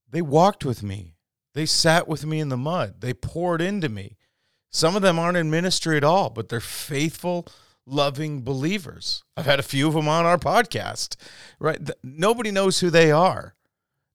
They 0.10 0.22
walked 0.22 0.66
with 0.66 0.84
me. 0.84 1.16
They 1.54 1.66
sat 1.66 2.08
with 2.08 2.26
me 2.26 2.40
in 2.40 2.50
the 2.50 2.58
mud. 2.58 3.02
They 3.02 3.14
poured 3.14 3.62
into 3.62 3.90
me. 3.90 4.18
Some 4.70 4.96
of 4.96 5.04
them 5.04 5.20
aren't 5.20 5.38
in 5.38 5.52
ministry 5.52 5.98
at 5.98 6.04
all, 6.04 6.32
but 6.32 6.50
they're 6.50 6.60
faithful, 6.60 7.48
loving 7.86 8.42
believers. 8.42 9.24
I've 9.38 9.46
had 9.46 9.60
a 9.60 9.64
few 9.64 9.88
of 9.88 9.94
them 9.94 10.08
on 10.08 10.26
our 10.26 10.38
podcast, 10.38 11.16
right? 11.60 11.80
Nobody 12.04 12.50
knows 12.50 12.80
who 12.80 12.90
they 12.90 13.12
are. 13.12 13.54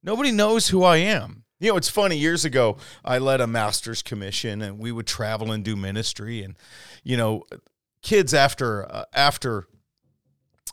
Nobody 0.03 0.33
knows 0.33 0.69
who 0.69 0.83
I 0.83 0.97
am. 0.99 1.45
You 1.61 1.73
know, 1.73 1.77
it's 1.77 1.89
funny. 1.89 2.17
Years 2.17 2.45
ago, 2.45 2.77
I 3.05 3.19
led 3.19 3.41
a 3.41 3.47
master's 3.47 4.03
commission, 4.03 4.63
and 4.63 4.79
we 4.79 4.93
would 4.93 5.07
travel 5.07 5.51
and 5.51 5.65
do 5.65 5.75
ministry. 5.75 6.43
And 6.43 6.57
you 7.03 7.17
know, 7.17 7.45
kids 8.03 8.33
after 8.33 8.91
uh, 8.91 9.05
after 9.13 9.67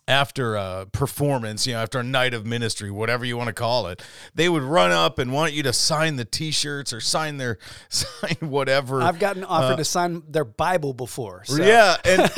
after 0.07 0.55
a 0.55 0.87
performance, 0.91 1.65
you 1.65 1.73
know, 1.73 1.81
after 1.81 1.99
a 1.99 2.03
night 2.03 2.33
of 2.33 2.45
ministry, 2.45 2.91
whatever 2.91 3.25
you 3.25 3.37
want 3.37 3.47
to 3.47 3.53
call 3.53 3.87
it, 3.87 4.03
they 4.35 4.47
would 4.47 4.61
run 4.63 4.91
up 4.91 5.17
and 5.17 5.33
want 5.33 5.53
you 5.53 5.63
to 5.63 5.73
sign 5.73 6.15
the 6.15 6.25
T-shirts 6.25 6.93
or 6.93 6.99
sign 6.99 7.37
their 7.37 7.57
sign 7.89 8.37
whatever. 8.41 9.01
I've 9.01 9.19
gotten 9.19 9.43
offered 9.43 9.73
uh, 9.73 9.77
to 9.77 9.85
sign 9.85 10.23
their 10.29 10.45
Bible 10.45 10.93
before. 10.93 11.43
So. 11.45 11.63
Yeah, 11.63 11.97
and 12.05 12.31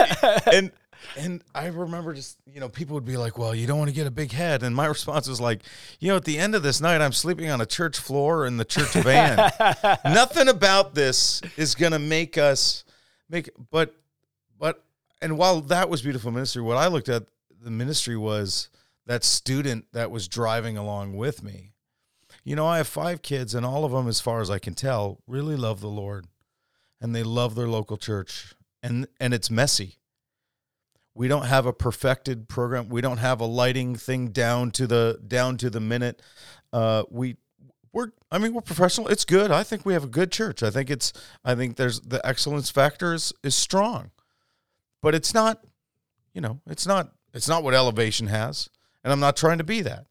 and 0.54 0.72
and 1.16 1.44
I 1.54 1.68
remember 1.68 2.14
just 2.14 2.38
you 2.46 2.60
know 2.60 2.70
people 2.70 2.96
would 2.96 3.06
be 3.06 3.18
like, 3.18 3.38
"Well, 3.38 3.54
you 3.54 3.68
don't 3.68 3.78
want 3.78 3.90
to 3.90 3.96
get 3.96 4.08
a 4.08 4.12
big 4.12 4.32
head," 4.32 4.64
and 4.64 4.76
my 4.76 4.86
response 4.86 5.28
was 5.28 5.42
like, 5.42 5.62
"You 6.00 6.10
know, 6.10 6.16
at 6.16 6.26
the 6.26 6.38
end 6.38 6.56
of 6.56 6.64
this 6.64 6.82
night, 6.82 7.02
I'm 7.02 7.12
sleeping 7.12 7.50
on 7.50 7.62
a 7.62 7.66
church 7.66 7.98
floor 7.98 8.46
in 8.46 8.58
the 8.58 8.66
church 8.66 8.94
van. 8.94 9.52
Nothing 10.06 10.48
about 10.48 10.96
this 10.96 11.42
is 11.58 11.76
gonna 11.76 12.00
make 12.00 12.38
us 12.38 12.84
make, 13.30 13.50
but 13.72 13.96
but 14.58 14.84
and 15.22 15.38
while 15.38 15.62
that 15.62 15.90
was 15.90 16.02
beautiful 16.02 16.32
ministry, 16.32 16.62
what 16.62 16.78
I 16.78 16.88
looked 16.88 17.10
at 17.10 17.26
the 17.68 17.72
ministry 17.72 18.16
was 18.16 18.70
that 19.08 19.26
student 19.26 19.88
that 19.92 20.10
was 20.10 20.30
driving 20.30 20.78
along 20.78 21.18
with 21.18 21.44
me. 21.44 21.74
You 22.46 22.56
know, 22.56 22.66
I 22.66 22.78
have 22.78 22.88
five 22.88 23.22
kids, 23.22 23.54
and 23.54 23.66
all 23.66 23.84
of 23.84 23.92
them, 23.92 24.08
as 24.08 24.22
far 24.22 24.40
as 24.40 24.50
I 24.50 24.58
can 24.58 24.74
tell, 24.74 25.20
really 25.28 25.58
love 25.58 25.82
the 25.82 25.90
Lord, 25.90 26.28
and 27.02 27.14
they 27.14 27.24
love 27.24 27.56
their 27.56 27.68
local 27.68 27.98
church, 27.98 28.56
and 28.82 29.06
and 29.20 29.34
it's 29.34 29.52
messy. 29.52 29.98
We 31.14 31.28
don't 31.28 31.48
have 31.48 31.66
a 31.66 31.74
perfected 31.74 32.48
program. 32.48 32.88
We 32.88 33.02
don't 33.02 33.18
have 33.18 33.42
a 33.42 33.46
lighting 33.46 33.98
thing 33.98 34.30
down 34.30 34.72
to 34.72 34.88
the 34.88 35.20
down 35.28 35.58
to 35.58 35.70
the 35.70 35.82
minute. 35.82 36.22
Uh, 36.72 37.04
we 37.12 37.36
we're 37.92 38.14
I 38.32 38.38
mean 38.38 38.54
we're 38.54 38.62
professional. 38.62 39.10
It's 39.10 39.26
good. 39.26 39.52
I 39.52 39.64
think 39.64 39.86
we 39.86 39.92
have 39.92 40.06
a 40.06 40.08
good 40.08 40.32
church. 40.32 40.64
I 40.64 40.70
think 40.70 40.90
it's 40.90 41.12
I 41.44 41.54
think 41.54 41.76
there's 41.76 42.00
the 42.00 42.26
excellence 42.26 42.70
factor 42.70 43.14
is, 43.14 43.34
is 43.44 43.58
strong, 43.58 44.12
but 45.02 45.14
it's 45.14 45.34
not. 45.34 45.66
You 46.34 46.40
know, 46.40 46.62
it's 46.68 46.86
not 46.86 47.17
it's 47.38 47.48
not 47.48 47.64
what 47.64 47.76
elevation 47.76 48.28
has, 48.28 48.68
and 49.04 49.14
I'm 49.14 49.20
not 49.20 49.38
trying 49.38 49.60
to 49.60 49.64
be 49.64 49.82
that. 49.82 50.08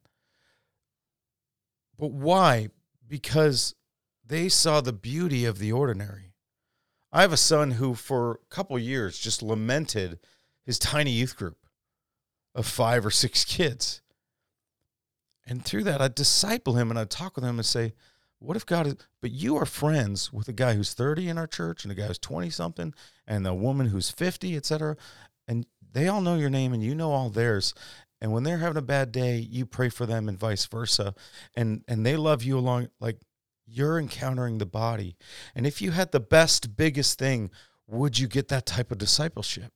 But 1.99 2.13
why? 2.13 2.69
Because 3.07 3.75
they 4.25 4.49
saw 4.49 4.81
the 4.81 4.93
beauty 4.93 5.45
of 5.45 5.59
the 5.59 5.73
ordinary. 5.73 6.33
I 7.13 7.23
have 7.23 7.33
a 7.33 7.37
son 7.37 7.73
who, 7.73 7.95
for 7.95 8.33
a 8.33 8.55
couple 8.55 8.79
years, 8.79 9.19
just 9.19 9.43
lamented 9.43 10.21
his 10.65 10.79
tiny 10.79 11.11
youth 11.11 11.37
group 11.37 11.59
of 12.55 12.67
five 12.67 13.05
or 13.05 13.11
six 13.11 13.45
kids. 13.45 14.03
And 15.47 15.65
through 15.65 15.85
that, 15.85 16.01
I'd 16.01 16.15
disciple 16.15 16.75
him 16.75 16.91
and 16.91 16.99
I'd 16.99 17.11
talk 17.11 17.37
with 17.37 17.45
him 17.45 17.59
and 17.59 17.67
say, 17.67 17.93
What 18.39 18.57
if 18.57 18.67
God 18.67 18.87
is, 18.87 18.97
but 19.21 19.31
you 19.33 19.57
are 19.57 19.67
friends 19.67 20.33
with 20.33 20.49
a 20.49 20.53
guy 20.53 20.75
who's 20.75 20.95
30 20.95 21.29
in 21.29 21.39
our 21.39 21.47
church 21.47 21.85
and 21.85 21.91
a 21.91 21.95
guy 21.95 22.07
who's 22.07 22.19
20 22.19 22.51
something 22.51 22.95
and 23.27 23.47
a 23.47 23.55
woman 23.55 23.89
who's 23.89 24.11
50, 24.11 24.57
etc. 24.57 24.97
And 25.49 25.67
they 25.97 26.09
all 26.09 26.21
know 26.21 26.37
your 26.37 26.51
name 26.51 26.73
and 26.73 26.83
you 26.83 26.95
know 26.95 27.13
all 27.13 27.31
theirs. 27.31 27.73
And 28.21 28.33
when 28.33 28.43
they're 28.43 28.59
having 28.59 28.77
a 28.77 28.83
bad 28.83 29.13
day, 29.13 29.39
you 29.39 29.65
pray 29.67 29.89
for 29.89 30.05
them 30.05 30.29
and 30.29 30.39
vice 30.39 30.67
versa. 30.67 31.15
And 31.55 31.85
and 31.89 32.05
they 32.05 32.17
love 32.17 32.43
you 32.43 32.59
along 32.59 32.89
like 33.01 33.19
you're 33.67 33.99
encountering 33.99 34.59
the 34.59 34.67
body. 34.67 35.17
And 35.55 35.67
if 35.67 35.81
you 35.81 35.93
had 35.93 36.13
the 36.13 36.21
best, 36.21 36.77
biggest 36.77 37.19
thing, 37.19 37.51
would 37.87 38.19
you 38.19 38.29
get 38.29 38.49
that 38.49 38.67
type 38.67 38.91
of 38.91 38.99
discipleship? 38.99 39.73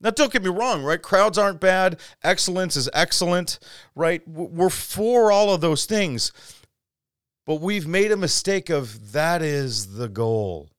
Now, 0.00 0.10
don't 0.10 0.32
get 0.32 0.44
me 0.44 0.50
wrong, 0.50 0.84
right? 0.84 1.02
Crowds 1.02 1.38
aren't 1.38 1.60
bad. 1.60 2.00
Excellence 2.22 2.76
is 2.76 2.88
excellent, 2.92 3.58
right? 3.96 4.26
We're 4.28 4.70
for 4.70 5.32
all 5.32 5.52
of 5.52 5.60
those 5.60 5.86
things. 5.86 6.32
But 7.44 7.56
we've 7.56 7.86
made 7.86 8.12
a 8.12 8.16
mistake 8.16 8.70
of 8.70 9.12
that 9.12 9.42
is 9.42 9.96
the 9.96 10.08
goal. 10.08 10.70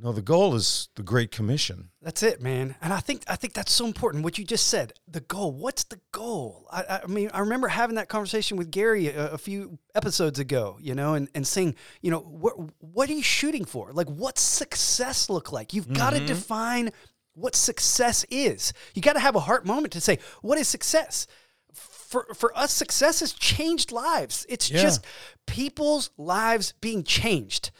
No, 0.00 0.12
the 0.12 0.22
goal 0.22 0.54
is 0.54 0.88
the 0.94 1.02
Great 1.02 1.32
Commission. 1.32 1.90
That's 2.00 2.22
it, 2.22 2.40
man. 2.40 2.76
And 2.80 2.92
I 2.92 3.00
think 3.00 3.24
I 3.26 3.34
think 3.34 3.52
that's 3.52 3.72
so 3.72 3.84
important. 3.84 4.22
What 4.22 4.38
you 4.38 4.44
just 4.44 4.68
said, 4.68 4.92
the 5.08 5.20
goal. 5.20 5.50
What's 5.50 5.84
the 5.84 5.98
goal? 6.12 6.68
I, 6.70 7.00
I 7.02 7.06
mean, 7.08 7.30
I 7.34 7.40
remember 7.40 7.66
having 7.66 7.96
that 7.96 8.08
conversation 8.08 8.56
with 8.56 8.70
Gary 8.70 9.08
a, 9.08 9.32
a, 9.32 9.38
few 9.38 9.78
episodes 9.96 10.38
ago, 10.38 10.78
you 10.80 10.94
know, 10.94 11.14
and, 11.14 11.28
and 11.34 11.44
saying, 11.44 11.74
you 12.00 12.12
know, 12.12 12.20
what 12.20 12.54
what 12.78 13.10
are 13.10 13.12
you 13.12 13.24
shooting 13.24 13.64
for? 13.64 13.92
Like, 13.92 14.06
what's 14.06 14.40
success 14.40 15.28
look 15.28 15.50
like? 15.50 15.74
You've 15.74 15.92
got 15.92 16.10
to 16.10 16.18
mm-hmm. 16.18 16.26
define 16.26 16.92
what 17.34 17.56
success 17.56 18.24
is. 18.30 18.72
You 18.94 19.02
got 19.02 19.14
to 19.14 19.20
have 19.20 19.36
a 19.36 19.40
heart 19.40 19.66
moment 19.66 19.92
to 19.94 20.00
say, 20.00 20.18
what 20.42 20.58
is 20.58 20.68
success? 20.68 21.26
For, 21.72 22.26
for 22.34 22.56
us, 22.56 22.72
success 22.72 23.20
has 23.20 23.32
changed 23.32 23.92
lives. 23.92 24.46
It's 24.48 24.70
Yeah. 24.70 24.80
just 24.80 25.04
people's 25.46 26.10
lives 26.16 26.72
being 26.80 27.04
changed. 27.04 27.70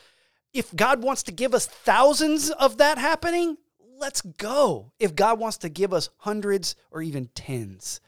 If 0.59 0.75
God 0.75 1.05
wants 1.05 1.23
to 1.23 1.33
give 1.33 1.55
us 1.55 1.67
thousands 1.67 2.51
of 2.51 2.79
that 2.79 2.99
happening, 2.99 3.59
let's 3.97 4.23
go. 4.23 4.91
If 4.99 5.15
God 5.15 5.39
wants 5.39 5.57
to 5.59 5.69
give 5.69 5.93
us 5.93 6.11
hundreds 6.19 6.75
or 6.91 7.01
even 7.01 7.31
tens, 7.33 8.01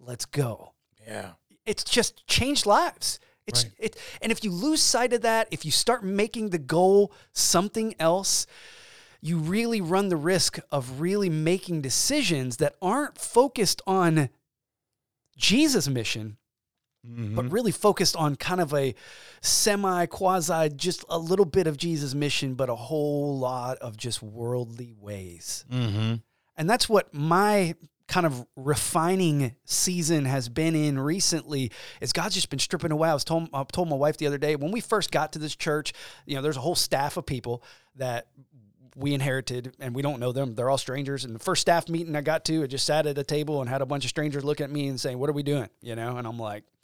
let's 0.00 0.24
go. 0.24 0.72
Yeah. 1.06 1.32
It's 1.66 1.84
just 1.84 2.26
changed 2.26 2.64
lives. 2.64 3.20
It's 3.46 3.64
Right. 3.64 3.72
it, 3.78 3.96
and 4.22 4.32
if 4.32 4.42
you 4.42 4.50
lose 4.50 4.80
sight 4.80 5.12
of 5.12 5.20
that, 5.20 5.48
if 5.50 5.66
you 5.66 5.70
start 5.70 6.02
making 6.02 6.48
the 6.48 6.58
goal 6.58 7.12
something 7.34 7.94
else, 7.98 8.46
you 9.20 9.36
really 9.36 9.82
run 9.82 10.08
the 10.08 10.16
risk 10.16 10.58
of 10.72 11.00
really 11.00 11.28
making 11.28 11.82
decisions 11.82 12.56
that 12.56 12.76
aren't 12.80 13.18
focused 13.18 13.82
on 13.86 14.30
Jesus' 15.36 15.88
mission, 15.88 16.38
Mm-hmm. 17.06 17.36
but 17.36 17.50
really 17.52 17.70
focused 17.70 18.16
on 18.16 18.34
kind 18.34 18.60
of 18.60 18.74
a 18.74 18.94
semi 19.40 20.06
quasi, 20.06 20.68
just 20.70 21.04
a 21.08 21.16
little 21.16 21.44
bit 21.44 21.66
of 21.66 21.76
Jesus' 21.76 22.12
mission, 22.12 22.54
but 22.54 22.68
a 22.68 22.74
whole 22.74 23.38
lot 23.38 23.78
of 23.78 23.96
just 23.96 24.20
worldly 24.20 24.94
ways. 25.00 25.64
Mm-hmm. 25.70 26.16
And 26.56 26.68
that's 26.68 26.88
what 26.88 27.14
my 27.14 27.76
kind 28.08 28.26
of 28.26 28.44
refining 28.56 29.54
season 29.64 30.24
has 30.24 30.48
been 30.48 30.74
in 30.74 30.98
recently 30.98 31.70
is 32.00 32.12
God's 32.12 32.34
just 32.34 32.50
been 32.50 32.58
stripping 32.58 32.90
away. 32.90 33.08
I 33.10 33.14
was 33.14 33.24
told 33.24 33.48
I 33.52 33.62
told 33.64 33.88
my 33.88 33.96
wife 33.96 34.16
the 34.16 34.26
other 34.26 34.38
day 34.38 34.56
when 34.56 34.72
we 34.72 34.80
first 34.80 35.12
got 35.12 35.32
to 35.34 35.38
this 35.38 35.54
church, 35.54 35.92
you 36.26 36.34
know, 36.34 36.42
there's 36.42 36.56
a 36.56 36.60
whole 36.60 36.74
staff 36.74 37.16
of 37.16 37.26
people 37.26 37.62
that 37.96 38.26
we 38.96 39.14
inherited 39.14 39.76
and 39.78 39.94
we 39.94 40.02
don't 40.02 40.18
know 40.18 40.32
them. 40.32 40.54
They're 40.54 40.70
all 40.70 40.78
strangers. 40.78 41.24
And 41.24 41.34
the 41.34 41.38
first 41.38 41.60
staff 41.60 41.88
meeting 41.88 42.16
I 42.16 42.22
got 42.22 42.44
to, 42.46 42.64
I 42.64 42.66
just 42.66 42.84
sat 42.84 43.06
at 43.06 43.16
a 43.16 43.24
table 43.24 43.60
and 43.60 43.70
had 43.70 43.82
a 43.82 43.86
bunch 43.86 44.04
of 44.04 44.08
strangers 44.08 44.44
looking 44.44 44.64
at 44.64 44.70
me 44.70 44.88
and 44.88 45.00
saying, 45.00 45.18
What 45.18 45.30
are 45.30 45.34
we 45.34 45.42
doing? 45.44 45.68
You 45.82 45.94
know, 45.94 46.16
and 46.16 46.26
I'm 46.26 46.38
like, 46.38 46.64
"Well, 46.64 46.77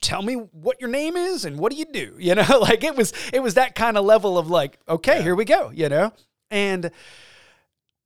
tell 0.00 0.22
me 0.22 0.34
what 0.34 0.80
your 0.80 0.90
name 0.90 1.16
is 1.16 1.44
and 1.44 1.58
what 1.58 1.70
do 1.72 1.78
you 1.78 1.86
do? 1.86 2.16
You 2.18 2.34
know 2.34 2.58
like 2.60 2.84
it 2.84 2.96
was 2.96 3.12
it 3.32 3.40
was 3.42 3.54
that 3.54 3.74
kind 3.74 3.96
of 3.96 4.04
level 4.04 4.38
of 4.38 4.48
like 4.48 4.78
okay 4.88 5.22
here 5.22 5.34
we 5.34 5.44
go 5.44 5.70
you 5.70 5.88
know? 5.88 6.12
And 6.50 6.90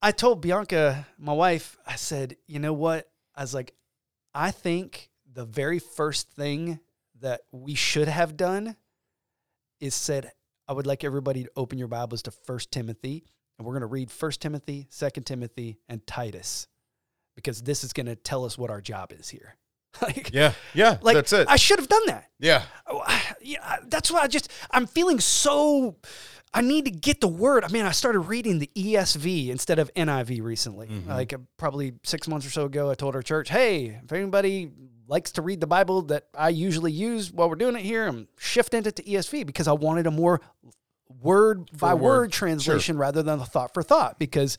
i 0.03 0.11
told 0.11 0.40
bianca 0.40 1.07
my 1.18 1.33
wife 1.33 1.77
i 1.87 1.96
said 1.96 2.37
you 2.46 2.59
know 2.59 2.72
what? 2.72 3.09
I 3.35 3.42
was 3.42 3.55
like 3.55 3.74
i 4.35 4.50
think 4.50 5.11
the 5.33 5.44
very 5.44 5.79
first 5.79 6.31
thing 6.31 6.81
that 7.20 7.42
we 7.53 7.74
should 7.74 8.09
have 8.09 8.37
done 8.37 8.77
is 9.81 9.94
said 9.94 10.31
i 10.68 10.72
would 10.72 10.87
like 10.87 11.05
everybody 11.05 11.44
to 11.44 11.50
open 11.57 11.79
your 11.79 11.88
bibles 11.88 12.22
to 12.22 12.31
First 12.31 12.70
timothy 12.70 13.24
and 13.59 13.66
we're 13.66 13.72
going 13.72 13.81
to 13.83 13.87
read 13.87 14.11
First 14.11 14.40
timothy 14.40 14.87
Second 14.90 15.24
timothy 15.24 15.79
and 15.88 16.07
titus 16.07 16.66
because 17.35 17.62
this 17.62 17.85
is 17.85 17.92
going 17.92 18.07
to 18.07 18.16
tell 18.16 18.44
us 18.44 18.57
what 18.57 18.70
our 18.70 18.81
job 18.81 19.12
is 19.12 19.29
here 19.29 19.57
like 20.02 20.30
Yeah. 20.33 20.52
Yeah. 20.74 20.98
like 21.02 21.14
that's 21.16 21.33
it. 21.33 21.46
I 21.48 21.57
should 21.57 21.78
have 21.78 21.88
done 21.88 22.07
that. 22.07 22.28
yeah. 22.38 22.62
Oh, 22.87 23.02
yeah, 23.40 23.76
that's 23.87 24.11
why 24.11 24.20
I 24.20 24.26
just 24.28 24.50
I'm 24.70 24.87
feeling 24.87 25.20
so. 25.20 25.96
I 26.57 26.61
need 26.61 26.85
to 26.85 26.92
get 26.92 27.20
the 27.20 27.26
word. 27.26 27.64
I 27.64 27.68
mean, 27.68 27.85
I 27.85 27.90
started 27.90 28.20
reading 28.20 28.61
the 28.61 28.70
ESV 28.76 29.48
instead 29.48 29.80
of 29.80 29.92
NIV 29.94 30.40
recently. 30.40 30.88
Like 31.09 31.33
uh, 31.33 31.38
probably 31.57 31.94
six 32.04 32.28
months 32.28 32.46
or 32.46 32.50
so 32.50 32.66
ago, 32.66 32.90
I 32.90 32.94
told 32.94 33.16
our 33.16 33.22
church, 33.22 33.48
"Hey, 33.48 33.98
if 34.04 34.12
anybody 34.12 34.70
likes 35.09 35.33
to 35.33 35.42
read 35.42 35.61
the 35.61 35.66
Bible 35.66 36.02
that 36.02 36.28
I 36.33 36.50
usually 36.50 36.92
use 36.92 37.33
while 37.33 37.48
we're 37.50 37.57
doing 37.57 37.74
it 37.74 37.83
here, 37.83 38.07
I'm 38.07 38.28
shifting 38.38 38.85
it 38.87 38.96
to 38.96 39.02
ESV 39.02 39.44
because 39.46 39.66
I 39.66 39.72
wanted 39.72 40.07
a 40.07 40.11
more 40.12 40.40
word 41.20 41.70
by 41.76 41.94
word. 41.94 42.02
word 42.02 42.33
translation 42.33 42.96
rather 42.98 43.22
than 43.22 43.40
a 43.40 43.44
thought 43.44 43.74
for 43.74 43.83
thought. 43.83 44.18
Because 44.18 44.57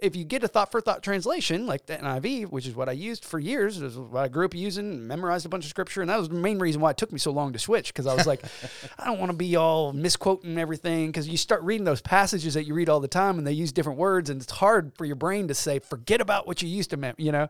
if 0.00 0.14
you 0.14 0.24
get 0.24 0.44
a 0.44 0.48
thought 0.48 0.70
for 0.70 0.80
thought 0.80 1.02
translation 1.02 1.66
like 1.66 1.86
the 1.86 1.96
NIV, 1.96 2.50
which 2.50 2.66
is 2.66 2.74
what 2.76 2.88
I 2.88 2.92
used 2.92 3.24
for 3.24 3.38
years, 3.38 3.80
is 3.80 3.98
what 3.98 4.24
I 4.24 4.28
grew 4.28 4.44
up 4.44 4.54
using, 4.54 4.92
and 4.92 5.08
memorized 5.08 5.44
a 5.44 5.48
bunch 5.48 5.64
of 5.64 5.70
scripture, 5.70 6.00
and 6.00 6.10
that 6.10 6.18
was 6.18 6.28
the 6.28 6.36
main 6.36 6.60
reason 6.60 6.80
why 6.80 6.90
it 6.90 6.96
took 6.96 7.12
me 7.12 7.18
so 7.18 7.32
long 7.32 7.52
to 7.52 7.58
switch. 7.58 7.92
Because 7.92 8.06
I 8.06 8.14
was 8.14 8.26
like, 8.26 8.44
I 8.98 9.06
don't 9.06 9.18
want 9.18 9.32
to 9.32 9.36
be 9.36 9.56
all 9.56 9.92
misquoting 9.92 10.56
everything. 10.56 11.08
Because 11.08 11.28
you 11.28 11.36
start 11.36 11.62
reading 11.62 11.84
those 11.84 12.00
passages 12.00 12.54
that 12.54 12.64
you 12.64 12.74
read 12.74 12.88
all 12.88 13.00
the 13.00 13.08
time, 13.08 13.38
and 13.38 13.46
they 13.46 13.52
use 13.52 13.72
different 13.72 13.98
words, 13.98 14.30
and 14.30 14.40
it's 14.40 14.52
hard 14.52 14.92
for 14.96 15.04
your 15.04 15.16
brain 15.16 15.48
to 15.48 15.54
say, 15.54 15.80
forget 15.80 16.20
about 16.20 16.46
what 16.46 16.62
you 16.62 16.68
used 16.68 16.90
to, 16.90 16.96
mem-, 16.96 17.16
you 17.18 17.32
know. 17.32 17.48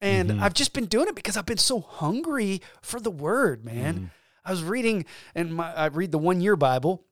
And 0.00 0.30
mm-hmm. 0.30 0.42
I've 0.42 0.54
just 0.54 0.72
been 0.72 0.86
doing 0.86 1.08
it 1.08 1.14
because 1.14 1.36
I've 1.36 1.46
been 1.46 1.56
so 1.56 1.80
hungry 1.80 2.62
for 2.82 2.98
the 2.98 3.10
word, 3.10 3.64
man. 3.64 3.94
Mm-hmm. 3.94 4.04
I 4.44 4.50
was 4.50 4.62
reading, 4.62 5.06
and 5.34 5.54
my 5.54 5.72
I 5.72 5.86
read 5.86 6.12
the 6.12 6.18
one 6.18 6.40
year 6.40 6.56
Bible. 6.56 7.05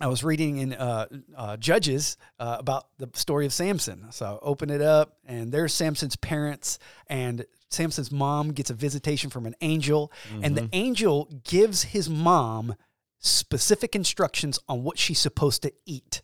I 0.00 0.06
was 0.06 0.24
reading 0.24 0.58
in 0.58 0.72
uh, 0.72 1.06
uh, 1.36 1.56
Judges 1.58 2.16
uh, 2.38 2.56
about 2.58 2.86
the 2.98 3.10
story 3.14 3.44
of 3.46 3.52
Samson. 3.52 4.06
So 4.10 4.24
I 4.42 4.44
open 4.44 4.70
it 4.70 4.80
up, 4.80 5.18
and 5.26 5.52
there's 5.52 5.74
Samson's 5.74 6.16
parents, 6.16 6.78
and 7.06 7.44
Samson's 7.68 8.10
mom 8.10 8.52
gets 8.52 8.70
a 8.70 8.74
visitation 8.74 9.30
from 9.30 9.46
an 9.46 9.54
angel, 9.60 10.10
and 10.42 10.56
the 10.56 10.68
angel 10.72 11.28
gives 11.44 11.82
his 11.82 12.08
mom 12.08 12.74
specific 13.18 13.94
instructions 13.94 14.58
on 14.68 14.82
what 14.82 14.98
she's 14.98 15.18
supposed 15.18 15.62
to 15.62 15.72
eat 15.86 16.22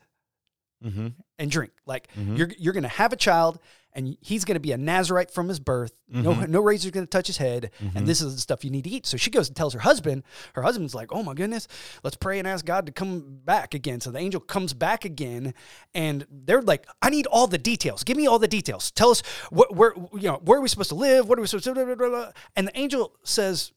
Mm-hmm. 0.85 1.09
and 1.39 1.51
drink. 1.51 1.73
Like 1.87 2.09
you're 2.17 2.51
you're 2.59 2.75
going 2.75 2.83
to 2.83 2.89
have 2.89 3.13
a 3.13 3.17
child, 3.17 3.59
and 3.97 4.17
he's 4.21 4.45
going 4.45 4.55
to 4.57 4.61
be 4.61 4.73
a 4.73 4.77
Nazarite 4.77 5.31
from 5.31 5.49
his 5.49 5.59
birth. 5.59 5.93
No 6.07 6.35
mm-hmm. 6.35 6.53
no 6.53 6.61
razor's 6.61 6.91
going 6.93 7.07
to 7.07 7.11
touch 7.11 7.27
his 7.27 7.39
head, 7.39 7.71
and 7.81 7.91
mm-hmm. 7.91 8.05
this 8.05 8.21
is 8.21 8.35
the 8.35 8.41
stuff 8.41 8.63
you 8.63 8.71
need 8.71 8.85
to 8.85 8.91
eat. 8.91 9.07
So 9.07 9.17
she 9.17 9.31
goes 9.31 9.49
and 9.49 9.57
tells 9.57 9.73
her 9.73 9.81
husband. 9.81 10.23
Her 10.53 10.63
husband's 10.63 10.95
like, 10.95 11.13
"Oh 11.13 11.23
my 11.23 11.33
goodness, 11.33 11.67
let's 12.05 12.17
pray 12.17 12.39
and 12.39 12.47
ask 12.47 12.65
God 12.65 12.87
to 12.87 12.93
come 12.93 13.41
back 13.45 13.73
again." 13.75 14.01
So 14.01 14.11
the 14.11 14.19
angel 14.19 14.41
comes 14.41 14.75
back 14.75 15.07
again, 15.07 15.55
and 15.95 16.27
they're 16.31 16.63
like, 16.63 16.87
"I 17.01 17.09
need 17.09 17.27
all 17.27 17.47
the 17.47 17.59
details. 17.59 18.05
Give 18.05 18.17
me 18.17 18.27
all 18.27 18.39
the 18.39 18.47
details. 18.47 18.91
Tell 18.91 19.11
us 19.11 19.23
what 19.51 19.75
where 19.75 19.95
you 20.13 20.29
know 20.29 20.41
where 20.45 20.59
are 20.59 20.63
we 20.63 20.69
supposed 20.69 20.91
to 20.91 20.95
live? 20.95 21.29
What 21.29 21.39
are 21.39 21.41
we 21.41 21.49
supposed 21.49 21.65
to?" 21.65 21.75
Blah, 21.75 21.95
blah, 21.95 22.09
blah. 22.09 22.33
And 22.55 22.69
the 22.69 22.79
angel 22.79 23.17
says, 23.25 23.73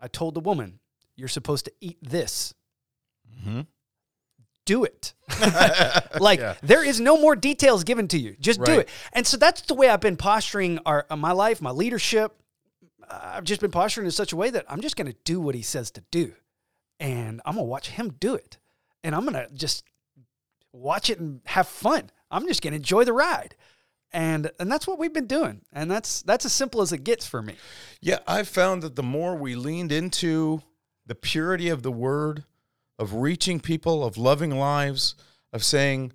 "I 0.00 0.08
told 0.08 0.34
the 0.34 0.40
woman, 0.40 0.80
you're 1.14 1.28
supposed 1.28 1.64
to 1.66 1.72
eat 1.80 1.98
this." 2.02 2.52
Mm-hmm. 3.38 3.60
Do 4.64 4.84
it. 4.84 5.14
like 6.20 6.38
Yeah. 6.40 6.54
there 6.62 6.84
is 6.84 7.00
no 7.00 7.16
more 7.20 7.36
details 7.36 7.84
given 7.84 8.08
to 8.08 8.18
you. 8.18 8.36
Just 8.40 8.62
do 8.62 8.78
it. 8.80 8.88
And 9.12 9.26
so 9.26 9.36
that's 9.36 9.62
the 9.62 9.74
way 9.74 9.88
I've 9.88 10.00
been 10.00 10.16
posturing 10.16 10.78
our 10.86 11.06
uh, 11.10 11.16
my 11.16 11.32
life, 11.32 11.60
my 11.62 11.70
leadership. 11.70 12.32
Uh, 13.08 13.32
I've 13.34 13.44
just 13.44 13.60
been 13.60 13.70
posturing 13.70 14.06
in 14.06 14.10
such 14.12 14.32
a 14.32 14.36
way 14.36 14.50
that 14.50 14.64
I'm 14.68 14.80
just 14.80 14.96
going 14.96 15.10
to 15.10 15.16
do 15.24 15.40
what 15.40 15.54
he 15.54 15.62
says 15.62 15.90
to 15.92 16.02
do, 16.10 16.34
and 16.98 17.40
I'm 17.44 17.54
going 17.54 17.64
to 17.66 17.70
watch 17.70 17.90
him 17.90 18.14
do 18.20 18.34
it, 18.34 18.58
and 19.02 19.14
I'm 19.14 19.22
going 19.22 19.34
to 19.34 19.48
just 19.54 19.84
watch 20.72 21.10
it 21.10 21.18
and 21.18 21.40
have 21.46 21.66
fun. 21.66 22.10
I'm 22.30 22.46
just 22.46 22.62
going 22.62 22.72
to 22.72 22.76
enjoy 22.76 23.04
the 23.04 23.12
ride. 23.12 23.56
And 24.12 24.50
and 24.58 24.70
that's 24.70 24.88
what 24.88 24.98
we've 24.98 25.12
been 25.12 25.28
doing. 25.28 25.62
And 25.72 25.88
that's 25.88 26.22
that's 26.22 26.44
as 26.44 26.52
simple 26.52 26.82
as 26.82 26.92
it 26.92 27.04
gets 27.04 27.26
for 27.26 27.42
me. 27.42 27.54
Yeah, 28.00 28.18
I've 28.26 28.48
found 28.48 28.82
that 28.82 28.96
the 28.96 29.04
more 29.04 29.36
we 29.36 29.54
leaned 29.54 29.92
into 29.92 30.62
the 31.06 31.14
purity 31.14 31.68
of 31.68 31.82
the 31.84 31.92
word, 31.92 32.42
of 33.00 33.14
reaching 33.14 33.58
people, 33.58 34.04
of 34.04 34.18
loving 34.18 34.50
lives, 34.50 35.14
of 35.54 35.64
saying, 35.64 36.12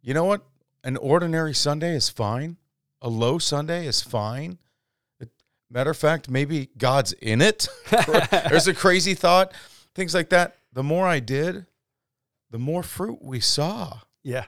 you 0.00 0.14
know 0.14 0.24
what, 0.24 0.46
an 0.84 0.96
ordinary 0.96 1.52
Sunday 1.52 1.94
is 1.96 2.08
fine, 2.08 2.56
a 3.02 3.08
low 3.08 3.38
Sunday 3.38 3.86
is 3.86 4.00
fine. 4.00 4.58
Matter 5.70 5.90
of 5.90 5.98
fact, 5.98 6.30
maybe 6.30 6.70
God's 6.78 7.12
in 7.12 7.42
it. 7.42 7.68
There's 8.30 8.68
a 8.68 8.72
crazy 8.72 9.12
thought, 9.14 9.52
things 9.94 10.14
like 10.14 10.30
that. 10.30 10.56
The 10.72 10.82
more 10.82 11.06
I 11.06 11.20
did, 11.20 11.66
the 12.50 12.58
more 12.58 12.82
fruit 12.82 13.18
we 13.20 13.40
saw. 13.40 13.98
Yeah. 14.22 14.46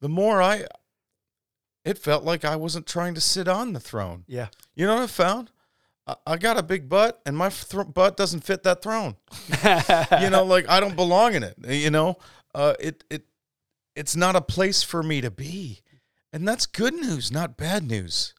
The 0.00 0.08
more 0.08 0.42
I, 0.42 0.66
it 1.84 1.98
felt 1.98 2.24
like 2.24 2.44
I 2.44 2.56
wasn't 2.56 2.86
trying 2.86 3.14
to 3.14 3.20
sit 3.20 3.46
on 3.46 3.72
the 3.72 3.78
throne. 3.78 4.24
Yeah. 4.26 4.48
You 4.74 4.86
know 4.86 4.94
what 4.94 5.04
I 5.04 5.06
found? 5.06 5.50
I, 6.06 6.16
I 6.26 6.36
got 6.36 6.58
a 6.58 6.62
big 6.62 6.88
butt, 6.88 7.20
and 7.24 7.36
my 7.36 7.48
thro- 7.48 7.84
butt 7.84 8.16
doesn't 8.16 8.40
fit 8.40 8.62
that 8.64 8.82
throne. 8.82 9.16
you 10.20 10.30
know, 10.30 10.44
like 10.44 10.68
I 10.68 10.80
don't 10.80 10.96
belong 10.96 11.34
in 11.34 11.42
it. 11.42 11.56
You 11.66 11.90
know, 11.90 12.16
uh, 12.54 12.74
it 12.80 13.04
it 13.10 13.24
it's 13.94 14.16
not 14.16 14.36
a 14.36 14.40
place 14.40 14.82
for 14.82 15.02
me 15.02 15.20
to 15.20 15.30
be, 15.30 15.80
and 16.32 16.46
that's 16.46 16.66
good 16.66 16.94
news, 16.94 17.30
not 17.30 17.56
bad 17.56 17.84
news. 17.84 18.34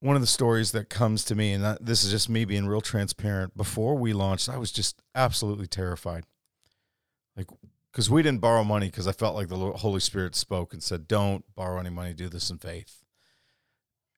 One 0.00 0.14
of 0.14 0.20
the 0.20 0.28
stories 0.28 0.70
that 0.72 0.88
comes 0.88 1.24
to 1.24 1.34
me, 1.34 1.52
and 1.52 1.64
that, 1.64 1.84
this 1.84 2.04
is 2.04 2.12
just 2.12 2.28
me 2.28 2.44
being 2.44 2.68
real 2.68 2.80
transparent. 2.80 3.56
Before 3.56 3.96
we 3.96 4.12
launched, 4.12 4.48
I 4.48 4.56
was 4.56 4.70
just 4.70 5.02
absolutely 5.14 5.66
terrified, 5.66 6.24
like 7.36 7.48
because 7.92 8.08
we 8.08 8.22
didn't 8.22 8.40
borrow 8.40 8.62
money 8.62 8.86
because 8.86 9.08
I 9.08 9.12
felt 9.12 9.34
like 9.34 9.48
the 9.48 9.56
Holy 9.56 10.00
Spirit 10.00 10.36
spoke 10.36 10.72
and 10.72 10.82
said, 10.82 11.08
"Don't 11.08 11.44
borrow 11.54 11.80
any 11.80 11.90
money. 11.90 12.14
Do 12.14 12.28
this 12.28 12.50
in 12.50 12.58
faith." 12.58 12.97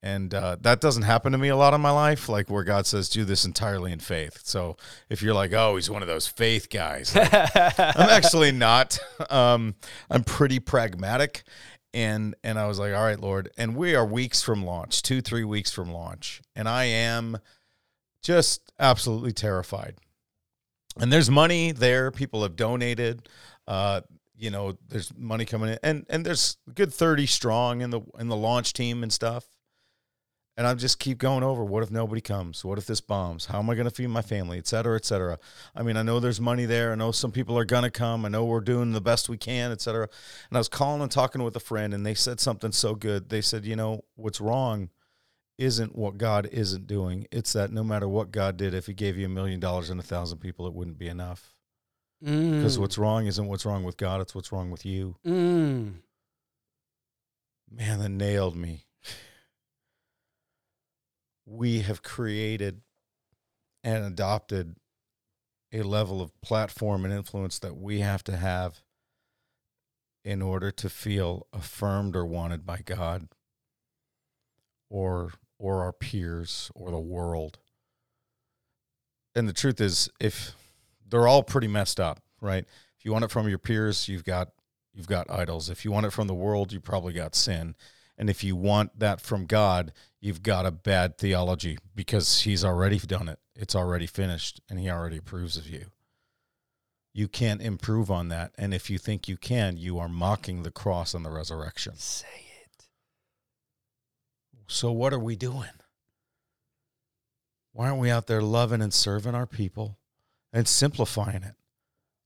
And 0.02 0.32
uh, 0.32 0.56
that 0.62 0.80
doesn't 0.80 1.02
happen 1.02 1.32
to 1.32 1.38
me 1.38 1.48
a 1.48 1.56
lot 1.56 1.74
in 1.74 1.80
my 1.82 1.90
life, 1.90 2.28
like 2.28 2.48
where 2.48 2.64
God 2.64 2.86
says, 2.86 3.10
"Do 3.10 3.24
this 3.26 3.44
entirely 3.44 3.92
in 3.92 4.00
faith." 4.00 4.40
So 4.44 4.78
if 5.10 5.20
you're 5.20 5.34
like, 5.34 5.52
"Oh, 5.52 5.76
he's 5.76 5.90
one 5.90 6.00
of 6.00 6.08
those 6.08 6.26
faith 6.26 6.70
guys," 6.70 7.14
like, 7.14 7.30
I'm 7.34 7.70
actually 8.10 8.52
not. 8.52 8.98
Um, 9.28 9.74
I'm 10.10 10.24
pretty 10.24 10.58
pragmatic, 10.58 11.44
and 11.92 12.34
and 12.42 12.58
I 12.58 12.66
was 12.66 12.78
like, 12.78 12.94
"All 12.94 13.02
right, 13.02 13.20
Lord." 13.20 13.50
And 13.58 13.76
we 13.76 13.94
are 13.94 14.04
weeks 14.04 14.42
from 14.42 14.64
launch, 14.64 15.02
two 15.02 15.20
three 15.20 15.44
weeks 15.44 15.70
from 15.70 15.92
launch, 15.92 16.40
and 16.56 16.66
I 16.66 16.84
am 16.84 17.38
just 18.22 18.72
absolutely 18.78 19.32
terrified. 19.32 19.96
And 20.98 21.12
there's 21.12 21.30
money 21.30 21.72
there. 21.72 22.10
People 22.10 22.42
have 22.42 22.56
donated. 22.56 23.28
Uh, 23.68 24.00
you 24.36 24.50
know, 24.50 24.78
there's 24.88 25.12
money 25.16 25.44
coming 25.44 25.70
in, 25.70 25.78
and 25.82 26.06
and 26.08 26.24
there's 26.24 26.56
a 26.66 26.72
good 26.72 26.92
thirty 26.92 27.26
strong 27.26 27.82
in 27.82 27.90
the 27.90 28.00
in 28.18 28.28
the 28.28 28.36
launch 28.36 28.72
team 28.72 29.02
and 29.02 29.12
stuff. 29.12 29.44
And 30.60 30.66
I 30.66 30.74
just 30.74 30.98
keep 30.98 31.16
going 31.16 31.42
over. 31.42 31.64
What 31.64 31.82
if 31.82 31.90
nobody 31.90 32.20
comes? 32.20 32.66
What 32.66 32.76
if 32.76 32.84
this 32.84 33.00
bombs? 33.00 33.46
How 33.46 33.60
am 33.60 33.70
I 33.70 33.74
going 33.74 33.88
to 33.88 33.90
feed 33.90 34.08
my 34.08 34.20
family, 34.20 34.58
et 34.58 34.66
cetera, 34.66 34.94
et 34.94 35.06
cetera? 35.06 35.38
I 35.74 35.82
mean, 35.82 35.96
I 35.96 36.02
know 36.02 36.20
there's 36.20 36.38
money 36.38 36.66
there. 36.66 36.92
I 36.92 36.96
know 36.96 37.12
some 37.12 37.32
people 37.32 37.56
are 37.56 37.64
going 37.64 37.84
to 37.84 37.90
come. 37.90 38.26
I 38.26 38.28
know 38.28 38.44
we're 38.44 38.60
doing 38.60 38.92
the 38.92 39.00
best 39.00 39.30
we 39.30 39.38
can, 39.38 39.72
et 39.72 39.80
cetera. 39.80 40.02
And 40.50 40.58
I 40.58 40.60
was 40.60 40.68
calling 40.68 41.00
and 41.00 41.10
talking 41.10 41.42
with 41.42 41.56
a 41.56 41.60
friend, 41.60 41.94
and 41.94 42.04
they 42.04 42.12
said 42.12 42.40
something 42.40 42.72
so 42.72 42.94
good. 42.94 43.30
They 43.30 43.40
said, 43.40 43.64
you 43.64 43.74
know, 43.74 44.04
what's 44.16 44.38
wrong 44.38 44.90
isn't 45.56 45.96
what 45.96 46.18
God 46.18 46.46
isn't 46.52 46.86
doing. 46.86 47.26
It's 47.32 47.54
that 47.54 47.72
no 47.72 47.82
matter 47.82 48.06
what 48.06 48.30
God 48.30 48.58
did, 48.58 48.74
if 48.74 48.84
He 48.86 48.92
gave 48.92 49.16
you 49.16 49.24
a 49.24 49.30
million 49.30 49.60
dollars 49.60 49.88
and 49.88 49.98
a 49.98 50.02
thousand 50.02 50.40
people, 50.40 50.66
it 50.66 50.74
wouldn't 50.74 50.98
be 50.98 51.08
enough. 51.08 51.54
Because 52.22 52.76
Mm. 52.76 52.80
what's 52.82 52.98
wrong 52.98 53.24
isn't 53.26 53.46
what's 53.46 53.64
wrong 53.64 53.82
with 53.82 53.96
God, 53.96 54.20
it's 54.20 54.34
what's 54.34 54.52
wrong 54.52 54.70
with 54.70 54.84
you. 54.84 55.16
Mm. 55.24 56.00
Man, 57.70 57.98
that 58.00 58.10
nailed 58.10 58.56
me. 58.56 58.84
We 61.52 61.80
have 61.80 62.02
created 62.02 62.82
and 63.82 64.04
adopted 64.04 64.76
a 65.72 65.82
level 65.82 66.22
of 66.22 66.40
platform 66.42 67.04
and 67.04 67.12
influence 67.12 67.58
that 67.58 67.76
we 67.76 68.00
have 68.00 68.22
to 68.24 68.36
have 68.36 68.82
in 70.24 70.42
order 70.42 70.70
to 70.70 70.88
feel 70.88 71.48
affirmed 71.52 72.14
or 72.14 72.24
wanted 72.24 72.64
by 72.64 72.82
God 72.84 73.28
or 74.88 75.32
or 75.58 75.82
our 75.82 75.92
peers 75.92 76.70
or 76.74 76.92
the 76.92 77.00
world. 77.00 77.58
And 79.34 79.48
the 79.48 79.52
truth 79.52 79.80
is 79.80 80.08
if 80.20 80.54
they're 81.04 81.26
all 81.26 81.42
pretty 81.42 81.68
messed 81.68 81.98
up, 81.98 82.20
right? 82.40 82.64
If 82.96 83.04
you 83.04 83.12
want 83.12 83.24
it 83.24 83.30
from 83.30 83.48
your 83.48 83.58
peers, 83.58 84.08
you've 84.08 84.24
got 84.24 84.50
you've 84.94 85.08
got 85.08 85.28
idols. 85.28 85.68
If 85.68 85.84
you 85.84 85.90
want 85.90 86.06
it 86.06 86.12
from 86.12 86.28
the 86.28 86.34
world, 86.34 86.72
you 86.72 86.78
probably 86.78 87.12
got 87.12 87.34
sin. 87.34 87.74
And 88.20 88.28
if 88.28 88.44
you 88.44 88.54
want 88.54 88.98
that 88.98 89.18
from 89.22 89.46
God, 89.46 89.94
you've 90.20 90.42
got 90.42 90.66
a 90.66 90.70
bad 90.70 91.16
theology 91.16 91.78
because 91.94 92.42
he's 92.42 92.62
already 92.62 92.98
done 92.98 93.30
it. 93.30 93.38
It's 93.56 93.74
already 93.74 94.06
finished 94.06 94.61
and 94.68 94.78
he 94.78 94.90
already 94.90 95.16
approves 95.16 95.56
of 95.56 95.66
you. 95.66 95.87
You 97.14 97.28
can't 97.28 97.62
improve 97.62 98.11
on 98.11 98.28
that. 98.28 98.52
And 98.59 98.74
if 98.74 98.90
you 98.90 98.98
think 98.98 99.26
you 99.26 99.38
can, 99.38 99.78
you 99.78 99.98
are 99.98 100.06
mocking 100.06 100.64
the 100.64 100.70
cross 100.70 101.14
and 101.14 101.24
the 101.24 101.30
resurrection. 101.30 101.94
Say 101.96 102.44
it. 102.62 102.88
So 104.66 104.92
what 104.92 105.14
are 105.14 105.18
we 105.18 105.35
doing? 105.35 105.70
Why 107.72 107.88
aren't 107.88 108.00
we 108.00 108.11
out 108.11 108.26
there 108.26 108.42
loving 108.42 108.83
and 108.83 108.92
serving 108.92 109.35
our 109.35 109.46
people 109.46 109.96
and 110.52 110.68
simplifying 110.68 111.42
it? 111.42 111.54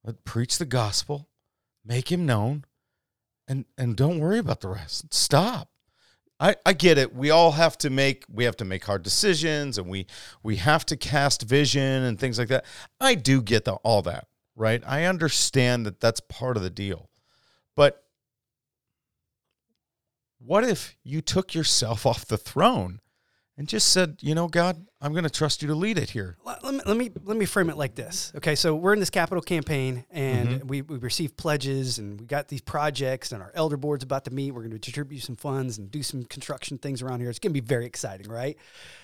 Let 0.03 0.25
preach 0.25 0.59
the 0.59 0.67
gospel, 0.67 1.29
make 1.85 2.11
him 2.11 2.27
known, 2.27 2.65
and 3.47 3.65
and 3.79 3.95
don't 3.97 4.19
worry 4.19 4.41
about 4.41 4.61
the 4.61 4.69
rest. 4.69 5.15
Stop. 5.15 5.69
I, 6.41 6.57
I 6.67 6.73
get 6.73 6.99
it. 6.99 7.15
We 7.15 7.31
all 7.31 7.53
have 7.53 7.79
to 7.79 7.91
make 7.91 8.25
we 8.29 8.45
have 8.45 8.57
to 8.57 8.65
make 8.65 8.85
hard 8.85 9.03
decisions 9.03 9.79
and 9.79 9.89
we 9.89 10.07
we 10.43 10.57
have 10.57 10.85
to 10.87 10.97
cast 10.97 11.43
vision 11.43 12.03
and 12.03 12.19
things 12.19 12.39
like 12.39 12.49
that. 12.49 12.65
I 13.01 13.15
do 13.15 13.41
get 13.41 13.65
the, 13.65 13.75
all 13.75 14.03
that, 14.03 14.27
right? 14.57 14.83
I 14.87 15.05
understand 15.05 15.87
that 15.87 16.01
that's 16.01 16.21
part 16.21 16.57
of 16.57 16.63
the 16.63 16.71
deal. 16.71 17.09
But 17.77 18.05
what 20.39 20.65
if 20.65 20.97
you 21.05 21.21
took 21.21 21.55
yourself 21.55 22.05
off 22.07 22.27
the 22.27 22.39
throne 22.39 23.01
and 23.57 23.69
just 23.69 23.89
said, 23.89 24.17
you 24.21 24.35
know, 24.35 24.49
God, 24.49 24.85
I'm 25.01 25.13
going 25.13 25.25
to 25.25 25.31
trust 25.31 25.63
you 25.63 25.69
to 25.69 25.75
lead 25.75 25.99
it 25.99 26.11
here? 26.11 26.37
Let 26.45 26.65
let 26.65 26.75
me, 26.75 26.81
let 26.87 26.97
me 26.97 27.11
let 27.23 27.37
me 27.37 27.45
frame 27.45 27.71
it 27.71 27.77
like 27.77 27.95
this. 27.95 28.33
Okay, 28.37 28.55
so 28.55 28.75
we're 28.75 28.93
in 28.95 29.01
this 29.01 29.11
capital 29.11 29.43
campaign, 29.43 30.05
and 30.11 30.49
Mm-hmm. 30.49 30.67
we 30.67 30.83
we 30.83 30.99
received 30.99 31.37
pledges, 31.37 31.99
and 31.99 32.21
we 32.21 32.27
got 32.27 32.49
these 32.49 32.61
projects, 32.63 33.33
and 33.33 33.43
our 33.43 33.53
elder 33.55 33.77
board's 33.77 34.03
about 34.03 34.25
to 34.25 34.33
meet. 34.33 34.53
We're 34.53 34.63
going 34.63 34.73
to 34.73 34.79
distribute 34.79 35.21
some 35.21 35.37
funds 35.37 35.79
and 35.79 35.91
do 35.91 36.03
some 36.03 36.25
construction 36.25 36.79
things 36.79 37.03
around 37.03 37.21
here. 37.21 37.31
It's 37.31 37.39
going 37.39 37.53
to 37.55 37.61
be 37.61 37.67
very 37.67 37.87
exciting, 37.87 38.29
right? 38.29 38.57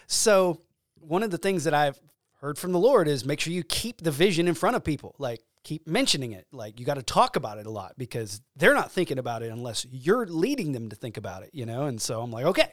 So 0.06 0.60
one 1.00 1.22
of 1.22 1.30
the 1.30 1.38
things 1.38 1.64
that 1.64 1.74
I've 1.74 1.98
heard 2.40 2.58
from 2.58 2.72
the 2.72 2.78
Lord 2.78 3.06
is 3.06 3.24
make 3.24 3.38
sure 3.40 3.52
you 3.52 3.62
keep 3.62 4.00
the 4.02 4.10
vision 4.10 4.48
in 4.48 4.54
front 4.54 4.74
of 4.76 4.82
people, 4.82 5.14
like 5.18 5.40
keep 5.62 5.86
mentioning 5.86 6.32
it. 6.32 6.46
Like 6.52 6.80
you 6.80 6.86
got 6.86 6.94
to 6.94 7.02
talk 7.02 7.36
about 7.36 7.58
it 7.58 7.66
a 7.66 7.70
lot 7.70 7.92
because 7.98 8.40
they're 8.56 8.74
not 8.74 8.90
thinking 8.90 9.18
about 9.18 9.42
it 9.42 9.52
unless 9.52 9.86
you're 9.90 10.26
leading 10.26 10.72
them 10.72 10.88
to 10.88 10.96
think 10.96 11.18
about 11.18 11.42
it, 11.42 11.50
you 11.52 11.66
know. 11.66 11.84
And 11.84 12.00
so 12.00 12.22
I'm 12.22 12.30
like, 12.30 12.46
okay, 12.46 12.72